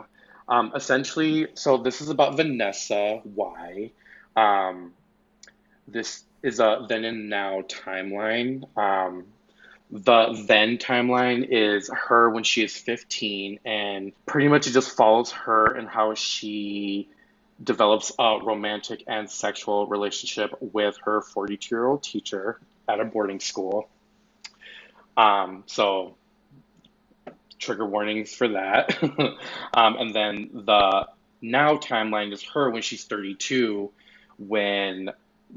Um, 0.47 0.73
essentially, 0.75 1.47
so 1.55 1.79
this 1.79 2.03
is 2.03 2.11
about 2.11 2.37
Vanessa 2.37 3.23
Y. 3.25 3.93
Um, 4.37 4.93
this 5.88 6.25
is 6.42 6.61
a 6.61 6.87
then 6.88 7.05
and 7.05 7.29
now 7.29 7.62
timeline. 7.62 8.64
Um, 8.76 9.26
the 9.90 10.44
then 10.46 10.79
timeline 10.79 11.46
is 11.50 11.90
her 11.92 12.31
when 12.31 12.44
she 12.44 12.62
is 12.62 12.76
15, 12.76 13.61
and 13.64 14.12
pretty 14.24 14.48
much 14.48 14.66
it 14.66 14.70
just 14.72 14.96
follows 14.96 15.33
her 15.33 15.74
and 15.74 15.88
how 15.88 16.14
she 16.14 17.09
develops 17.62 18.12
a 18.18 18.38
romantic 18.42 19.03
and 19.07 19.29
sexual 19.29 19.87
relationship 19.87 20.55
with 20.61 20.96
her 21.05 21.20
42 21.20 21.74
year 21.74 21.87
old 21.87 22.03
teacher 22.03 22.61
at 22.88 23.00
a 23.00 23.05
boarding 23.05 23.40
school. 23.40 23.88
Um, 25.16 25.64
so, 25.66 26.16
trigger 27.59 27.85
warnings 27.85 28.33
for 28.35 28.48
that. 28.48 28.96
um, 29.74 29.96
and 29.96 30.14
then 30.14 30.50
the 30.53 31.09
now 31.42 31.76
timeline 31.76 32.33
is 32.33 32.42
her 32.55 32.70
when 32.70 32.83
she's 32.83 33.05
32, 33.05 33.90
when 34.38 35.11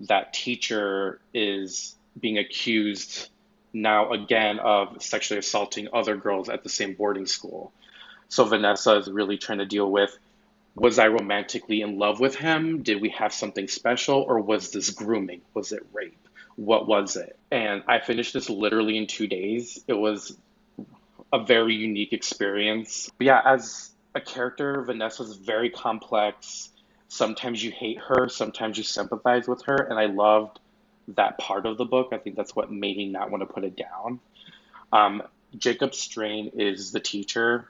that 0.08 0.34
teacher 0.34 1.20
is 1.34 1.96
being 2.20 2.38
accused 2.38 3.30
now 3.74 4.12
again 4.12 4.60
of 4.60 5.02
sexually 5.02 5.40
assaulting 5.40 5.88
other 5.94 6.16
girls 6.16 6.50
at 6.50 6.64
the 6.64 6.70
same 6.70 6.94
boarding 6.94 7.26
school. 7.26 7.72
So 8.28 8.46
Vanessa 8.46 8.98
is 8.98 9.10
really 9.10 9.38
trying 9.38 9.60
to 9.60 9.66
deal 9.66 9.90
with 9.90 10.18
was 10.76 10.98
I 10.98 11.08
romantically 11.08 11.82
in 11.82 12.00
love 12.00 12.20
with 12.20 12.36
him? 12.36 12.82
Did 12.82 13.02
we 13.02 13.10
have 13.10 13.34
something 13.34 13.68
special 13.68 14.22
or 14.22 14.40
was 14.40 14.72
this 14.72 14.90
grooming? 14.90 15.42
Was 15.54 15.72
it 15.72 15.86
rape? 15.94 16.18
What 16.56 16.88
was 16.88 17.16
it? 17.16 17.38
And 17.52 17.84
I 17.88 18.00
finished 18.00 18.34
this 18.34 18.50
literally 18.50 18.98
in 18.98 19.08
two 19.08 19.28
days. 19.28 19.84
It 19.88 19.94
was 19.94 20.36
a 21.32 21.44
very 21.44 21.76
unique 21.76 22.14
experience. 22.14 23.10
But 23.18 23.28
yeah, 23.28 23.42
as 23.46 23.92
a 24.16 24.22
character, 24.22 24.82
Vanessa's 24.82 25.36
very 25.36 25.70
complex 25.70 26.70
sometimes 27.14 27.64
you 27.64 27.72
hate 27.72 28.00
her, 28.00 28.28
sometimes 28.28 28.78
you 28.78 28.84
sympathize 28.84 29.48
with 29.48 29.62
her, 29.64 29.76
and 29.76 30.00
I 30.00 30.08
loved 30.08 30.60
that 31.10 31.38
part 31.38 31.68
of 31.68 31.78
the 31.78 31.86
book. 31.86 32.10
I 32.12 32.18
think 32.18 32.36
that's 32.36 32.56
what 32.56 32.72
made 32.72 32.98
me 32.98 33.08
not 33.08 33.30
want 33.30 33.42
to 33.42 33.54
put 33.54 33.64
it 33.64 33.76
down. 33.76 34.20
Um, 34.92 35.24
Jacob 35.56 35.94
Strain 35.94 36.52
is 36.56 36.92
the 36.92 37.00
teacher. 37.00 37.70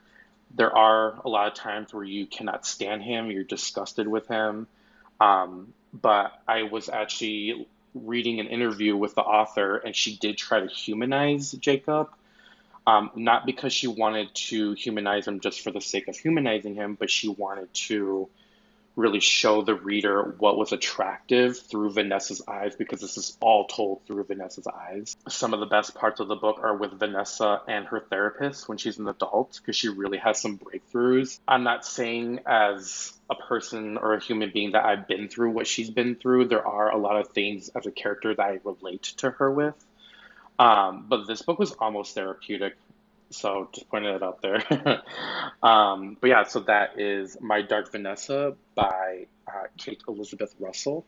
There 0.54 0.74
are 0.74 1.20
a 1.24 1.28
lot 1.28 1.48
of 1.48 1.54
times 1.54 1.92
where 1.92 2.04
you 2.04 2.26
cannot 2.26 2.66
stand 2.66 3.02
him, 3.02 3.30
you're 3.30 3.44
disgusted 3.44 4.08
with 4.08 4.26
him. 4.28 4.66
Um, 5.20 5.74
but 5.92 6.32
I 6.48 6.62
was 6.62 6.88
actually 6.88 7.68
reading 7.94 8.40
an 8.40 8.46
interview 8.46 8.96
with 8.96 9.14
the 9.14 9.22
author, 9.22 9.76
and 9.76 9.94
she 9.94 10.16
did 10.16 10.38
try 10.38 10.60
to 10.60 10.68
humanize 10.68 11.52
Jacob. 11.52 12.08
Um, 12.86 13.10
not 13.14 13.46
because 13.46 13.72
she 13.72 13.88
wanted 13.88 14.34
to 14.34 14.72
humanize 14.72 15.26
him 15.26 15.40
just 15.40 15.60
for 15.60 15.70
the 15.70 15.80
sake 15.80 16.08
of 16.08 16.16
humanizing 16.16 16.74
him, 16.74 16.96
but 16.98 17.10
she 17.10 17.28
wanted 17.28 17.72
to 17.74 18.28
really 18.96 19.20
show 19.20 19.62
the 19.62 19.74
reader 19.74 20.34
what 20.38 20.56
was 20.56 20.72
attractive 20.72 21.58
through 21.58 21.90
Vanessa's 21.90 22.42
eyes 22.46 22.76
because 22.76 23.00
this 23.00 23.16
is 23.16 23.36
all 23.40 23.66
told 23.66 24.06
through 24.06 24.24
Vanessa's 24.24 24.66
eyes. 24.66 25.16
Some 25.28 25.52
of 25.52 25.60
the 25.60 25.66
best 25.66 25.94
parts 25.94 26.20
of 26.20 26.28
the 26.28 26.36
book 26.36 26.60
are 26.62 26.76
with 26.76 26.98
Vanessa 26.98 27.60
and 27.66 27.86
her 27.86 28.00
therapist 28.00 28.68
when 28.68 28.78
she's 28.78 28.98
an 28.98 29.08
adult 29.08 29.58
because 29.60 29.76
she 29.76 29.88
really 29.88 30.18
has 30.18 30.40
some 30.40 30.58
breakthroughs. 30.58 31.40
I'm 31.48 31.64
not 31.64 31.84
saying 31.84 32.40
as 32.46 33.12
a 33.28 33.34
person 33.34 33.96
or 33.96 34.14
a 34.14 34.20
human 34.20 34.50
being 34.52 34.72
that 34.72 34.84
I've 34.84 35.08
been 35.08 35.28
through 35.28 35.50
what 35.50 35.66
she's 35.66 35.90
been 35.90 36.14
through. 36.14 36.48
There 36.48 36.66
are 36.66 36.90
a 36.90 36.98
lot 36.98 37.16
of 37.16 37.28
things 37.28 37.70
as 37.70 37.86
a 37.86 37.90
character 37.90 38.34
that 38.34 38.42
I 38.42 38.60
relate 38.64 39.02
to 39.18 39.30
her 39.30 39.50
with. 39.50 39.74
Um, 40.58 41.06
but 41.08 41.26
this 41.26 41.42
book 41.42 41.58
was 41.58 41.72
almost 41.72 42.14
therapeutic. 42.14 42.76
So 43.34 43.68
just 43.72 43.88
pointing 43.88 44.14
it 44.14 44.22
out 44.22 44.40
there. 44.42 44.62
um, 45.62 46.16
but 46.20 46.28
yeah, 46.30 46.44
so 46.44 46.60
that 46.60 47.00
is 47.00 47.36
My 47.40 47.62
Dark 47.62 47.90
Vanessa 47.90 48.54
by 48.74 49.26
uh, 49.48 49.64
Kate 49.76 50.02
Elizabeth 50.06 50.54
Russell. 50.58 51.04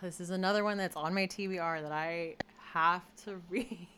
This 0.00 0.20
is 0.20 0.30
another 0.30 0.62
one 0.62 0.78
that's 0.78 0.96
on 0.96 1.14
my 1.14 1.26
TBR 1.26 1.82
that 1.82 1.92
I 1.92 2.36
have 2.72 3.02
to 3.24 3.40
read. 3.50 3.88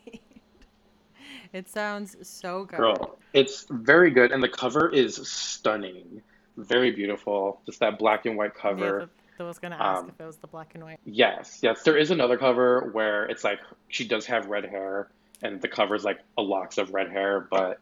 it 1.52 1.68
sounds 1.68 2.16
so 2.26 2.64
good. 2.64 2.78
Girl, 2.78 3.18
it's 3.34 3.66
very 3.68 4.10
good, 4.10 4.32
and 4.32 4.42
the 4.42 4.48
cover 4.48 4.88
is 4.88 5.16
stunning, 5.28 6.22
very 6.56 6.90
beautiful. 6.90 7.60
Just 7.66 7.80
that 7.80 7.98
black 7.98 8.24
and 8.24 8.36
white 8.38 8.54
cover. 8.54 9.10
Yeah, 9.38 9.44
I 9.44 9.48
was 9.48 9.58
gonna 9.58 9.76
ask 9.76 10.02
um, 10.02 10.08
if 10.08 10.20
it 10.20 10.26
was 10.26 10.36
the 10.38 10.46
black 10.46 10.74
and 10.74 10.84
white. 10.84 10.98
Yes, 11.04 11.58
yes. 11.62 11.82
There 11.82 11.96
is 11.96 12.10
another 12.10 12.38
cover 12.38 12.90
where 12.92 13.26
it's 13.26 13.44
like 13.44 13.60
she 13.88 14.08
does 14.08 14.26
have 14.26 14.46
red 14.46 14.64
hair, 14.64 15.08
and 15.42 15.60
the 15.60 15.68
cover's 15.68 16.04
like 16.04 16.20
a 16.36 16.42
locks 16.42 16.78
of 16.78 16.92
red 16.92 17.10
hair. 17.10 17.40
But 17.40 17.80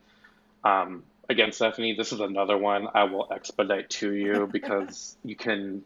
um, 0.64 1.04
again, 1.28 1.52
Stephanie, 1.52 1.94
this 1.94 2.12
is 2.12 2.20
another 2.20 2.56
one 2.56 2.88
I 2.94 3.04
will 3.04 3.28
expedite 3.32 3.90
to 3.90 4.12
you 4.12 4.46
because 4.52 5.16
you 5.24 5.36
can 5.36 5.82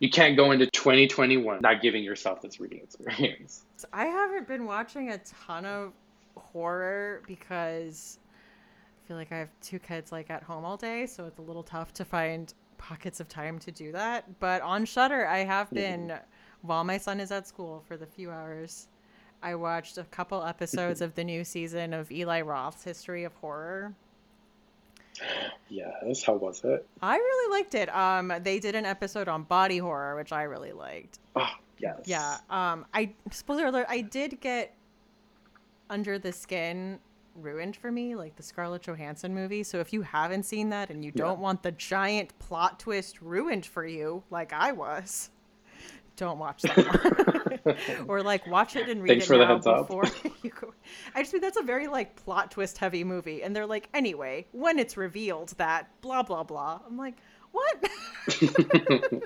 you 0.00 0.10
can't 0.10 0.36
go 0.36 0.50
into 0.50 0.66
2021 0.66 1.60
not 1.60 1.80
giving 1.80 2.02
yourself 2.02 2.42
this 2.42 2.60
reading 2.60 2.80
experience. 2.80 3.64
I 3.92 4.06
haven't 4.06 4.48
been 4.48 4.66
watching 4.66 5.10
a 5.10 5.18
ton 5.46 5.64
of 5.64 5.92
horror 6.36 7.22
because 7.26 8.18
I 9.04 9.08
feel 9.08 9.16
like 9.16 9.32
I 9.32 9.38
have 9.38 9.50
two 9.60 9.78
kids 9.78 10.10
like 10.10 10.30
at 10.30 10.42
home 10.42 10.64
all 10.64 10.76
day, 10.76 11.06
so 11.06 11.26
it's 11.26 11.38
a 11.38 11.42
little 11.42 11.62
tough 11.62 11.92
to 11.94 12.04
find 12.04 12.52
pockets 12.76 13.20
of 13.20 13.28
time 13.28 13.58
to 13.60 13.70
do 13.70 13.92
that. 13.92 14.40
But 14.40 14.62
on 14.62 14.84
Shudder, 14.84 15.26
I 15.26 15.38
have 15.38 15.70
been 15.70 16.08
mm-hmm. 16.08 16.66
while 16.66 16.84
my 16.84 16.98
son 16.98 17.20
is 17.20 17.30
at 17.30 17.46
school 17.46 17.82
for 17.86 17.96
the 17.96 18.06
few 18.06 18.30
hours 18.30 18.88
I 19.44 19.54
watched 19.56 19.98
a 19.98 20.04
couple 20.04 20.42
episodes 20.42 21.02
of 21.02 21.14
the 21.14 21.22
new 21.22 21.44
season 21.44 21.92
of 21.92 22.10
Eli 22.10 22.40
Roth's 22.40 22.82
History 22.82 23.24
of 23.24 23.34
Horror. 23.34 23.94
Yes, 25.68 26.24
how 26.24 26.36
was 26.36 26.64
it? 26.64 26.88
I 27.02 27.16
really 27.16 27.58
liked 27.58 27.74
it. 27.74 27.94
Um, 27.94 28.32
they 28.40 28.58
did 28.58 28.74
an 28.74 28.86
episode 28.86 29.28
on 29.28 29.42
body 29.42 29.76
horror, 29.76 30.16
which 30.16 30.32
I 30.32 30.44
really 30.44 30.72
liked. 30.72 31.18
Oh, 31.36 31.50
yes. 31.78 32.00
Yeah. 32.06 32.38
Um, 32.48 32.86
I 32.94 33.12
spoiler 33.32 33.66
alert. 33.66 33.86
I 33.90 34.00
did 34.00 34.40
get 34.40 34.74
Under 35.90 36.18
the 36.18 36.32
Skin 36.32 36.98
ruined 37.34 37.76
for 37.76 37.92
me, 37.92 38.14
like 38.16 38.36
the 38.36 38.42
Scarlett 38.42 38.80
Johansson 38.80 39.34
movie. 39.34 39.62
So 39.62 39.78
if 39.78 39.92
you 39.92 40.00
haven't 40.00 40.44
seen 40.44 40.70
that 40.70 40.88
and 40.88 41.04
you 41.04 41.12
don't 41.12 41.36
yeah. 41.36 41.42
want 41.42 41.62
the 41.62 41.72
giant 41.72 42.36
plot 42.38 42.80
twist 42.80 43.20
ruined 43.20 43.66
for 43.66 43.86
you, 43.86 44.22
like 44.30 44.54
I 44.54 44.72
was, 44.72 45.28
don't 46.16 46.38
watch 46.38 46.62
that 46.62 46.76
one. 47.64 47.76
or 48.08 48.22
like 48.22 48.46
watch 48.46 48.76
it 48.76 48.88
and 48.88 49.02
read 49.02 49.08
Thanks 49.08 49.24
it 49.24 49.28
for 49.28 49.38
the 49.38 49.46
heads 49.46 49.64
before 49.64 50.06
up. 50.06 50.12
you 50.42 50.50
go. 50.50 50.72
I 51.14 51.22
just 51.22 51.32
mean 51.32 51.42
that's 51.42 51.56
a 51.56 51.62
very 51.62 51.86
like 51.86 52.16
plot 52.16 52.50
twist 52.50 52.78
heavy 52.78 53.04
movie, 53.04 53.42
and 53.42 53.54
they're 53.54 53.66
like, 53.66 53.88
anyway, 53.94 54.46
when 54.52 54.78
it's 54.78 54.96
revealed 54.96 55.50
that 55.58 55.88
blah 56.00 56.22
blah 56.22 56.42
blah. 56.42 56.80
I'm 56.86 56.96
like, 56.96 57.14
what? 57.52 57.90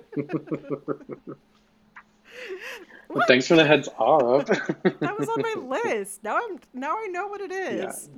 Well, 3.08 3.24
thanks 3.26 3.46
for 3.46 3.56
the 3.56 3.64
heads 3.64 3.88
up. 3.98 4.46
that 4.46 5.18
was 5.18 5.28
on 5.30 5.40
my 5.40 5.54
list. 5.82 6.22
Now 6.22 6.36
I'm 6.36 6.58
now 6.74 6.94
I 6.98 7.06
know 7.06 7.26
what 7.26 7.40
it 7.40 7.50
is. 7.50 8.10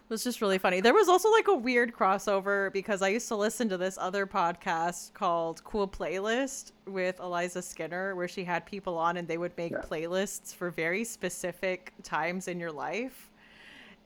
was 0.08 0.22
just 0.22 0.40
really 0.40 0.58
funny. 0.58 0.80
There 0.80 0.94
was 0.94 1.08
also 1.08 1.30
like 1.30 1.48
a 1.48 1.54
weird 1.54 1.92
crossover 1.92 2.72
because 2.72 3.02
I 3.02 3.08
used 3.08 3.28
to 3.28 3.36
listen 3.36 3.68
to 3.70 3.76
this 3.76 3.96
other 3.98 4.26
podcast 4.26 5.14
called 5.14 5.64
Cool 5.64 5.88
Playlist 5.88 6.72
with 6.86 7.20
Eliza 7.20 7.62
Skinner, 7.62 8.14
where 8.14 8.28
she 8.28 8.44
had 8.44 8.66
people 8.66 8.98
on 8.98 9.16
and 9.16 9.26
they 9.26 9.38
would 9.38 9.56
make 9.56 9.72
yeah. 9.72 9.78
playlists 9.78 10.54
for 10.54 10.70
very 10.70 11.04
specific 11.04 11.92
times 12.02 12.48
in 12.48 12.60
your 12.60 12.72
life. 12.72 13.30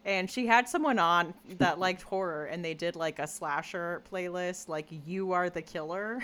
And 0.05 0.31
she 0.31 0.47
had 0.47 0.69
someone 0.69 0.99
on 0.99 1.35
that 1.59 1.79
liked 1.81 2.03
horror 2.03 2.47
and 2.47 2.65
they 2.65 2.75
did 2.75 2.95
like 2.95 3.19
a 3.19 3.27
slasher 3.27 4.03
playlist, 4.11 4.69
like 4.69 4.87
You 5.05 5.33
Are 5.33 5.51
the 5.51 5.63
Killer. 5.63 6.23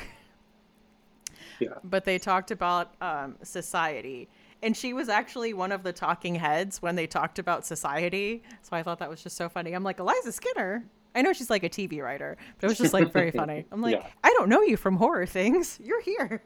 Yeah. 1.59 1.75
But 1.83 2.05
they 2.05 2.19
talked 2.19 2.51
about 2.51 2.95
um, 3.01 3.37
society 3.43 4.29
and 4.65 4.75
she 4.75 4.95
was 4.95 5.11
actually 5.11 5.53
one 5.53 5.71
of 5.73 5.83
the 5.83 5.93
talking 5.93 6.35
heads 6.35 6.81
when 6.81 6.97
they 6.97 7.07
talked 7.07 7.39
about 7.39 7.67
society. 7.67 8.43
So 8.63 8.75
I 8.75 8.83
thought 8.83 8.99
that 8.99 9.11
was 9.11 9.23
just 9.23 9.37
so 9.37 9.51
funny. 9.51 9.75
I'm 9.75 9.85
like, 9.85 10.01
Eliza 10.01 10.33
Skinner. 10.33 10.87
I 11.15 11.21
know 11.23 11.35
she's 11.35 11.51
like 11.51 11.63
a 11.63 11.69
TV 11.69 12.03
writer, 12.03 12.39
but 12.59 12.67
it 12.67 12.69
was 12.71 12.79
just 12.79 12.95
like 12.95 13.13
very 13.13 13.31
funny. 13.43 13.67
I'm 13.71 13.83
like, 13.83 13.97
yeah. 13.97 14.07
I 14.25 14.31
don't 14.31 14.49
know 14.49 14.63
you 14.63 14.79
from 14.79 14.97
horror 14.97 15.27
things. 15.27 15.79
You're 15.83 16.01
here. 16.01 16.43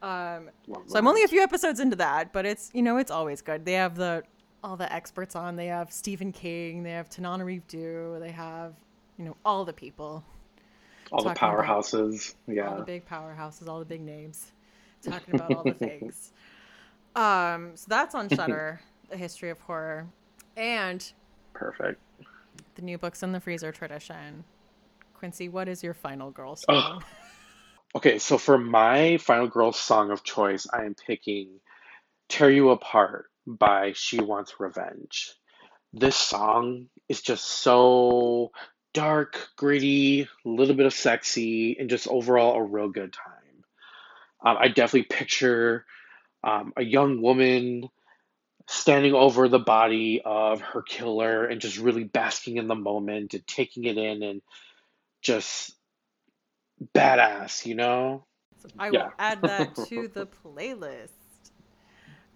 um, 0.03 0.51
so 0.87 0.99
I'm 0.99 1.07
only 1.07 1.23
a 1.25 1.29
few 1.29 1.43
episodes 1.43 1.79
into 1.79 1.97
that, 1.97 2.33
but 2.33 2.47
it's 2.47 2.71
you 2.75 2.83
know 2.83 2.97
it's 2.97 3.11
always 3.11 3.43
good. 3.43 3.65
They 3.65 3.75
have 3.75 3.95
the 3.97 4.25
all 4.65 4.77
the 4.77 4.93
experts 4.93 5.37
on. 5.37 5.57
They 5.57 5.67
have 5.67 5.93
Stephen 5.93 6.33
King. 6.33 6.83
They 6.83 6.91
have 6.93 7.09
Tananarive 7.09 8.19
They 8.21 8.33
have 8.33 8.75
you 9.19 9.27
know 9.27 9.37
all 9.45 9.65
the 9.65 9.73
people. 9.73 10.25
All 11.13 11.23
the 11.23 11.31
powerhouses. 11.31 12.35
Yeah. 12.49 12.71
All 12.71 12.79
the 12.79 12.85
big 12.85 13.07
powerhouses. 13.07 13.69
All 13.69 13.79
the 13.79 13.85
big 13.85 14.01
names 14.01 14.53
talking 15.01 15.35
about 15.35 15.53
all 15.53 15.65
the 15.65 15.75
things. 15.75 16.33
Um, 17.17 17.73
so 17.75 17.87
that's 17.89 18.15
on 18.15 18.29
Shudder, 18.29 18.81
the 19.09 19.17
history 19.17 19.51
of 19.51 19.61
horror, 19.61 20.07
and 20.57 21.13
perfect. 21.53 22.01
The 22.77 22.83
new 22.83 22.99
books 22.99 23.23
in 23.23 23.33
the 23.33 23.41
freezer 23.41 23.73
tradition. 23.73 24.45
Quincy, 25.15 25.49
what 25.49 25.69
is 25.69 25.83
your 25.83 25.95
final 25.95 26.31
girl 26.31 26.57
song? 26.57 26.67
Oh. 26.69 26.99
Okay, 27.97 28.19
so 28.21 28.39
for 28.39 28.57
my 28.57 29.19
final 29.19 29.49
girl 29.49 29.73
song 29.73 30.13
of 30.13 30.23
choice, 30.23 30.67
I 30.73 30.85
am 30.85 30.95
picking 30.95 31.61
"Tear 32.29 32.51
You 32.51 32.71
Apart" 32.71 33.27
by 33.47 33.93
She 33.95 34.21
Wants 34.21 34.61
Revenge. 34.61 35.35
This 35.93 36.17
song 36.17 36.87
is 37.09 37.21
just 37.21 37.45
so 37.45 38.53
dark, 38.93 39.49
gritty, 39.57 40.23
a 40.23 40.49
little 40.49 40.77
bit 40.77 40.87
of 40.87 40.95
sexy, 40.95 41.77
and 41.79 41.91
just 41.91 42.07
overall 42.07 42.55
a 42.55 42.63
real 42.63 42.89
good 42.89 43.13
time. 43.13 43.40
Um, 44.45 44.57
I 44.59 44.69
definitely 44.69 45.05
picture 45.05 45.85
um, 46.43 46.73
a 46.77 46.83
young 46.83 47.21
woman 47.21 47.89
standing 48.67 49.15
over 49.15 49.49
the 49.49 49.59
body 49.59 50.23
of 50.25 50.61
her 50.61 50.83
killer 50.83 51.45
and 51.45 51.61
just 51.61 51.79
really 51.79 52.05
basking 52.05 52.57
in 52.57 52.69
the 52.69 52.75
moment 52.75 53.35
and 53.35 53.47
taking 53.47 53.85
it 53.85 53.99
in 53.99 54.23
and 54.23 54.43
just 55.23 55.73
badass, 56.95 57.67
you 57.67 57.75
know? 57.75 58.25
I 58.79 58.91
yeah. 58.91 59.05
will 59.05 59.13
add 59.19 59.43
that 59.43 59.75
to 59.89 60.09
the 60.09 60.27
playlist. 60.27 61.09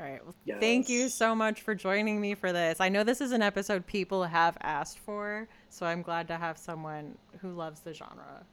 All 0.01 0.07
right. 0.07 0.25
Well, 0.25 0.35
yes. 0.45 0.59
thank 0.61 0.89
you 0.89 1.09
so 1.09 1.37
much 1.37 1.63
for 1.63 1.75
joining 1.75 2.21
me 2.21 2.35
for 2.35 2.53
this. 2.53 2.81
I 2.81 2.89
know 2.89 3.05
this 3.05 3.21
is 3.21 3.31
an 3.31 3.43
episode 3.43 3.87
people 3.87 4.25
have 4.25 4.59
asked 4.61 4.99
for, 4.99 5.47
so 5.69 5.87
I'm 5.87 6.03
glad 6.03 6.27
to 6.29 6.37
have 6.37 6.59
someone 6.59 7.17
who 7.41 7.53
loves 7.53 7.81
the 7.81 7.95
genre 7.95 8.45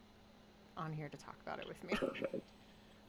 on 0.78 0.94
here 0.94 1.10
to 1.10 1.18
talk 1.18 1.36
about 1.44 1.60
it 1.60 1.68
with 1.68 1.84
me. 1.84 1.96
Perfect. 1.96 2.48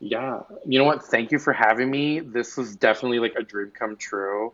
Yeah. 0.04 0.40
You 0.66 0.80
know 0.80 0.84
what? 0.84 1.04
Thank 1.04 1.30
you 1.30 1.38
for 1.38 1.52
having 1.52 1.88
me. 1.88 2.18
This 2.18 2.56
was 2.56 2.74
definitely 2.74 3.20
like 3.20 3.36
a 3.36 3.42
dream 3.42 3.70
come 3.70 3.96
true. 3.96 4.52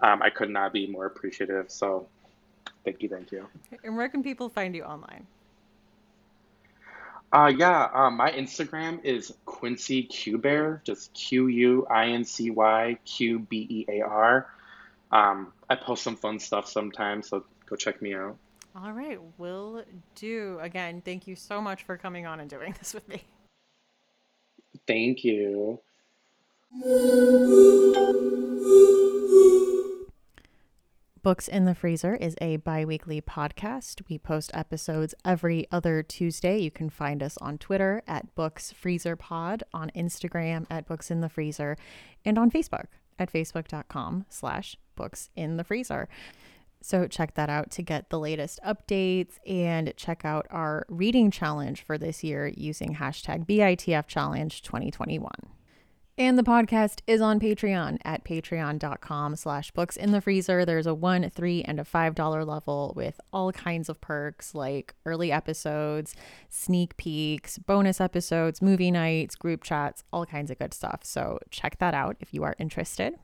Um, 0.00 0.22
I 0.22 0.30
could 0.30 0.50
not 0.50 0.72
be 0.72 0.86
more 0.86 1.06
appreciative. 1.06 1.68
So 1.68 2.06
thank 2.84 3.02
you. 3.02 3.08
Thank 3.08 3.32
you. 3.32 3.48
And 3.82 3.96
where 3.96 4.08
can 4.08 4.22
people 4.22 4.48
find 4.48 4.74
you 4.74 4.84
online? 4.84 5.26
Uh, 7.32 7.48
yeah, 7.48 7.88
um, 7.92 8.16
my 8.16 8.30
Instagram 8.30 9.04
is 9.04 9.34
Quincy 9.44 10.04
Q 10.04 10.38
Bear, 10.38 10.80
just 10.84 11.12
Q 11.14 11.48
U 11.48 11.86
I 11.90 12.10
N 12.10 12.24
C 12.24 12.50
Y 12.50 12.96
Q 13.04 13.40
B 13.40 13.66
E 13.68 13.84
A 13.88 14.02
R. 14.02 14.46
Um, 15.10 15.52
I 15.68 15.74
post 15.74 16.04
some 16.04 16.14
fun 16.14 16.38
stuff 16.38 16.68
sometimes, 16.68 17.28
so 17.30 17.44
go 17.66 17.74
check 17.74 18.00
me 18.00 18.14
out. 18.14 18.36
All 18.76 18.92
right, 18.92 19.18
will 19.38 19.82
do. 20.14 20.58
Again, 20.60 21.02
thank 21.04 21.26
you 21.26 21.34
so 21.34 21.60
much 21.60 21.82
for 21.82 21.96
coming 21.96 22.24
on 22.24 22.38
and 22.38 22.48
doing 22.48 22.76
this 22.78 22.94
with 22.94 23.08
me. 23.08 23.24
Thank 24.86 25.24
you. 25.24 25.80
Books 31.22 31.48
in 31.48 31.64
the 31.64 31.74
Freezer 31.74 32.16
is 32.16 32.36
a 32.42 32.56
bi 32.58 32.84
weekly 32.84 33.22
podcast. 33.22 34.02
We 34.10 34.18
post 34.18 34.50
episodes 34.52 35.14
every 35.24 35.66
other 35.72 36.02
Tuesday. 36.02 36.58
You 36.58 36.70
can 36.70 36.90
find 36.90 37.22
us 37.22 37.38
on 37.38 37.56
Twitter 37.56 38.02
at 38.06 38.34
Books 38.34 38.72
Freezer 38.72 39.16
Pod, 39.16 39.62
on 39.72 39.90
Instagram 39.96 40.66
at 40.68 40.86
Books 40.86 41.10
in 41.10 41.22
the 41.22 41.30
Freezer, 41.30 41.78
and 42.26 42.38
on 42.38 42.50
Facebook 42.50 42.88
at 43.18 43.32
facebook.com 43.32 44.26
slash 44.28 44.76
books 44.96 45.30
in 45.34 45.56
the 45.56 45.64
freezer. 45.64 46.08
So 46.84 47.06
check 47.06 47.32
that 47.36 47.48
out 47.48 47.70
to 47.72 47.82
get 47.82 48.10
the 48.10 48.20
latest 48.20 48.60
updates 48.62 49.38
and 49.46 49.94
check 49.96 50.22
out 50.22 50.46
our 50.50 50.84
reading 50.90 51.30
challenge 51.30 51.82
for 51.82 51.96
this 51.96 52.22
year 52.22 52.46
using 52.46 52.96
hashtag 52.96 53.46
BITF 53.46 54.06
Challenge 54.06 54.60
2021. 54.60 55.30
And 56.18 56.36
the 56.36 56.42
podcast 56.42 57.00
is 57.06 57.22
on 57.22 57.40
Patreon 57.40 58.00
at 58.04 58.22
patreon.com 58.22 59.34
slash 59.36 59.70
books 59.70 59.96
in 59.96 60.12
the 60.12 60.20
freezer. 60.20 60.66
There's 60.66 60.86
a 60.86 60.92
one, 60.92 61.30
three, 61.30 61.62
and 61.62 61.80
a 61.80 61.86
five 61.86 62.14
dollar 62.14 62.44
level 62.44 62.92
with 62.94 63.18
all 63.32 63.50
kinds 63.50 63.88
of 63.88 64.02
perks 64.02 64.54
like 64.54 64.94
early 65.06 65.32
episodes, 65.32 66.14
sneak 66.50 66.98
peeks, 66.98 67.56
bonus 67.56 67.98
episodes, 67.98 68.60
movie 68.60 68.90
nights, 68.90 69.36
group 69.36 69.64
chats, 69.64 70.04
all 70.12 70.26
kinds 70.26 70.50
of 70.50 70.58
good 70.58 70.74
stuff. 70.74 71.00
So 71.02 71.38
check 71.50 71.78
that 71.78 71.94
out 71.94 72.16
if 72.20 72.34
you 72.34 72.42
are 72.42 72.54
interested. 72.58 73.14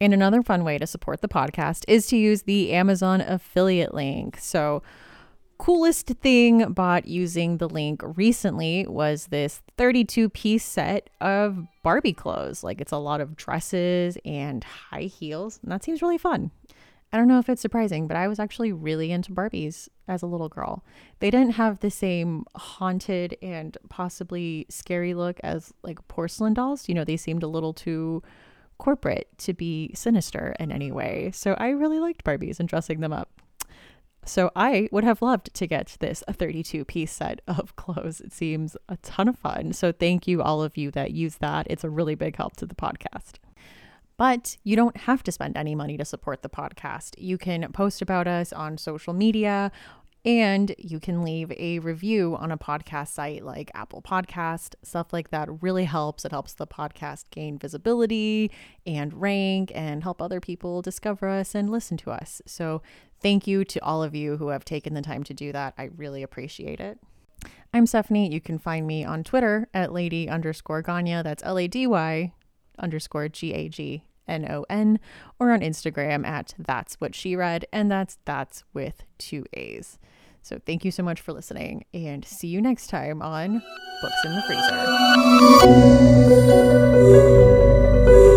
And 0.00 0.12
another 0.12 0.42
fun 0.42 0.64
way 0.64 0.78
to 0.78 0.86
support 0.86 1.20
the 1.20 1.28
podcast 1.28 1.84
is 1.88 2.06
to 2.08 2.16
use 2.16 2.42
the 2.42 2.72
Amazon 2.72 3.20
affiliate 3.20 3.94
link. 3.94 4.38
So 4.38 4.82
coolest 5.58 6.08
thing 6.08 6.72
bought 6.72 7.06
using 7.06 7.56
the 7.58 7.68
link 7.68 8.02
recently 8.04 8.86
was 8.86 9.28
this 9.28 9.62
32 9.78 10.28
piece 10.28 10.64
set 10.64 11.08
of 11.20 11.66
Barbie 11.82 12.12
clothes. 12.12 12.62
Like 12.62 12.80
it's 12.80 12.92
a 12.92 12.98
lot 12.98 13.20
of 13.20 13.36
dresses 13.36 14.18
and 14.24 14.62
high 14.64 15.04
heels, 15.04 15.58
and 15.62 15.72
that 15.72 15.82
seems 15.82 16.02
really 16.02 16.18
fun. 16.18 16.50
I 17.12 17.16
don't 17.18 17.28
know 17.28 17.38
if 17.38 17.48
it's 17.48 17.62
surprising, 17.62 18.08
but 18.08 18.16
I 18.16 18.28
was 18.28 18.38
actually 18.38 18.72
really 18.72 19.12
into 19.12 19.32
Barbies 19.32 19.88
as 20.08 20.22
a 20.22 20.26
little 20.26 20.48
girl. 20.48 20.84
They 21.20 21.30
didn't 21.30 21.52
have 21.52 21.80
the 21.80 21.90
same 21.90 22.44
haunted 22.56 23.36
and 23.40 23.78
possibly 23.88 24.66
scary 24.68 25.14
look 25.14 25.38
as 25.42 25.72
like 25.82 26.06
porcelain 26.08 26.52
dolls. 26.52 26.88
You 26.88 26.94
know, 26.94 27.04
they 27.04 27.16
seemed 27.16 27.42
a 27.42 27.48
little 27.48 27.72
too 27.72 28.22
corporate 28.78 29.28
to 29.38 29.54
be 29.54 29.92
sinister 29.94 30.54
in 30.58 30.70
any 30.70 30.92
way. 30.92 31.30
So 31.34 31.54
I 31.54 31.70
really 31.70 31.98
liked 31.98 32.24
Barbies 32.24 32.60
and 32.60 32.68
dressing 32.68 33.00
them 33.00 33.12
up. 33.12 33.30
So 34.24 34.50
I 34.56 34.88
would 34.90 35.04
have 35.04 35.22
loved 35.22 35.54
to 35.54 35.66
get 35.68 35.96
this 36.00 36.24
a 36.26 36.32
32 36.32 36.84
piece 36.84 37.12
set 37.12 37.40
of 37.46 37.76
clothes. 37.76 38.20
It 38.20 38.32
seems 38.32 38.76
a 38.88 38.96
ton 38.98 39.28
of 39.28 39.38
fun. 39.38 39.72
So 39.72 39.92
thank 39.92 40.26
you 40.26 40.42
all 40.42 40.62
of 40.62 40.76
you 40.76 40.90
that 40.92 41.12
use 41.12 41.36
that. 41.36 41.66
It's 41.70 41.84
a 41.84 41.90
really 41.90 42.16
big 42.16 42.36
help 42.36 42.56
to 42.56 42.66
the 42.66 42.74
podcast. 42.74 43.34
But 44.16 44.56
you 44.64 44.76
don't 44.76 44.96
have 44.96 45.22
to 45.24 45.32
spend 45.32 45.56
any 45.56 45.74
money 45.74 45.96
to 45.98 46.04
support 46.04 46.42
the 46.42 46.48
podcast. 46.48 47.14
You 47.18 47.38
can 47.38 47.70
post 47.72 48.00
about 48.00 48.26
us 48.26 48.52
on 48.52 48.78
social 48.78 49.12
media 49.12 49.70
and 50.26 50.74
you 50.76 50.98
can 50.98 51.22
leave 51.22 51.52
a 51.52 51.78
review 51.78 52.36
on 52.36 52.50
a 52.50 52.58
podcast 52.58 53.08
site 53.08 53.44
like 53.44 53.70
Apple 53.74 54.02
Podcast. 54.02 54.74
Stuff 54.82 55.12
like 55.12 55.30
that 55.30 55.48
really 55.62 55.84
helps. 55.84 56.24
It 56.24 56.32
helps 56.32 56.52
the 56.52 56.66
podcast 56.66 57.30
gain 57.30 57.60
visibility 57.60 58.50
and 58.84 59.14
rank 59.14 59.70
and 59.72 60.02
help 60.02 60.20
other 60.20 60.40
people 60.40 60.82
discover 60.82 61.28
us 61.28 61.54
and 61.54 61.70
listen 61.70 61.96
to 61.98 62.10
us. 62.10 62.42
So 62.44 62.82
thank 63.22 63.46
you 63.46 63.64
to 63.66 63.78
all 63.84 64.02
of 64.02 64.16
you 64.16 64.36
who 64.36 64.48
have 64.48 64.64
taken 64.64 64.94
the 64.94 65.00
time 65.00 65.22
to 65.22 65.32
do 65.32 65.52
that. 65.52 65.74
I 65.78 65.90
really 65.96 66.24
appreciate 66.24 66.80
it. 66.80 66.98
I'm 67.72 67.86
Stephanie. 67.86 68.32
You 68.32 68.40
can 68.40 68.58
find 68.58 68.84
me 68.84 69.04
on 69.04 69.22
Twitter 69.22 69.68
at 69.72 69.92
lady 69.92 70.28
underscore 70.28 70.82
Gagnon. 70.82 71.22
That's 71.22 71.44
L 71.44 71.56
A 71.56 71.68
D 71.68 71.86
Y 71.86 72.32
underscore 72.80 73.28
G 73.28 73.52
A 73.52 73.68
G 73.68 74.02
N 74.26 74.50
O 74.50 74.64
N, 74.68 74.98
or 75.38 75.52
on 75.52 75.60
Instagram 75.60 76.26
at 76.26 76.54
That's 76.58 76.96
What 76.96 77.14
She 77.14 77.36
Read, 77.36 77.66
and 77.72 77.88
that's 77.88 78.18
That's 78.24 78.64
with 78.74 79.04
two 79.18 79.44
A's. 79.52 80.00
So 80.46 80.60
thank 80.64 80.84
you 80.84 80.92
so 80.92 81.02
much 81.02 81.20
for 81.20 81.32
listening, 81.32 81.86
and 81.92 82.24
see 82.24 82.46
you 82.46 82.62
next 82.62 82.86
time 82.86 83.20
on 83.20 83.60
Books 84.00 84.24
in 84.24 84.32
the 84.36 84.42
Freezer. 88.06 88.35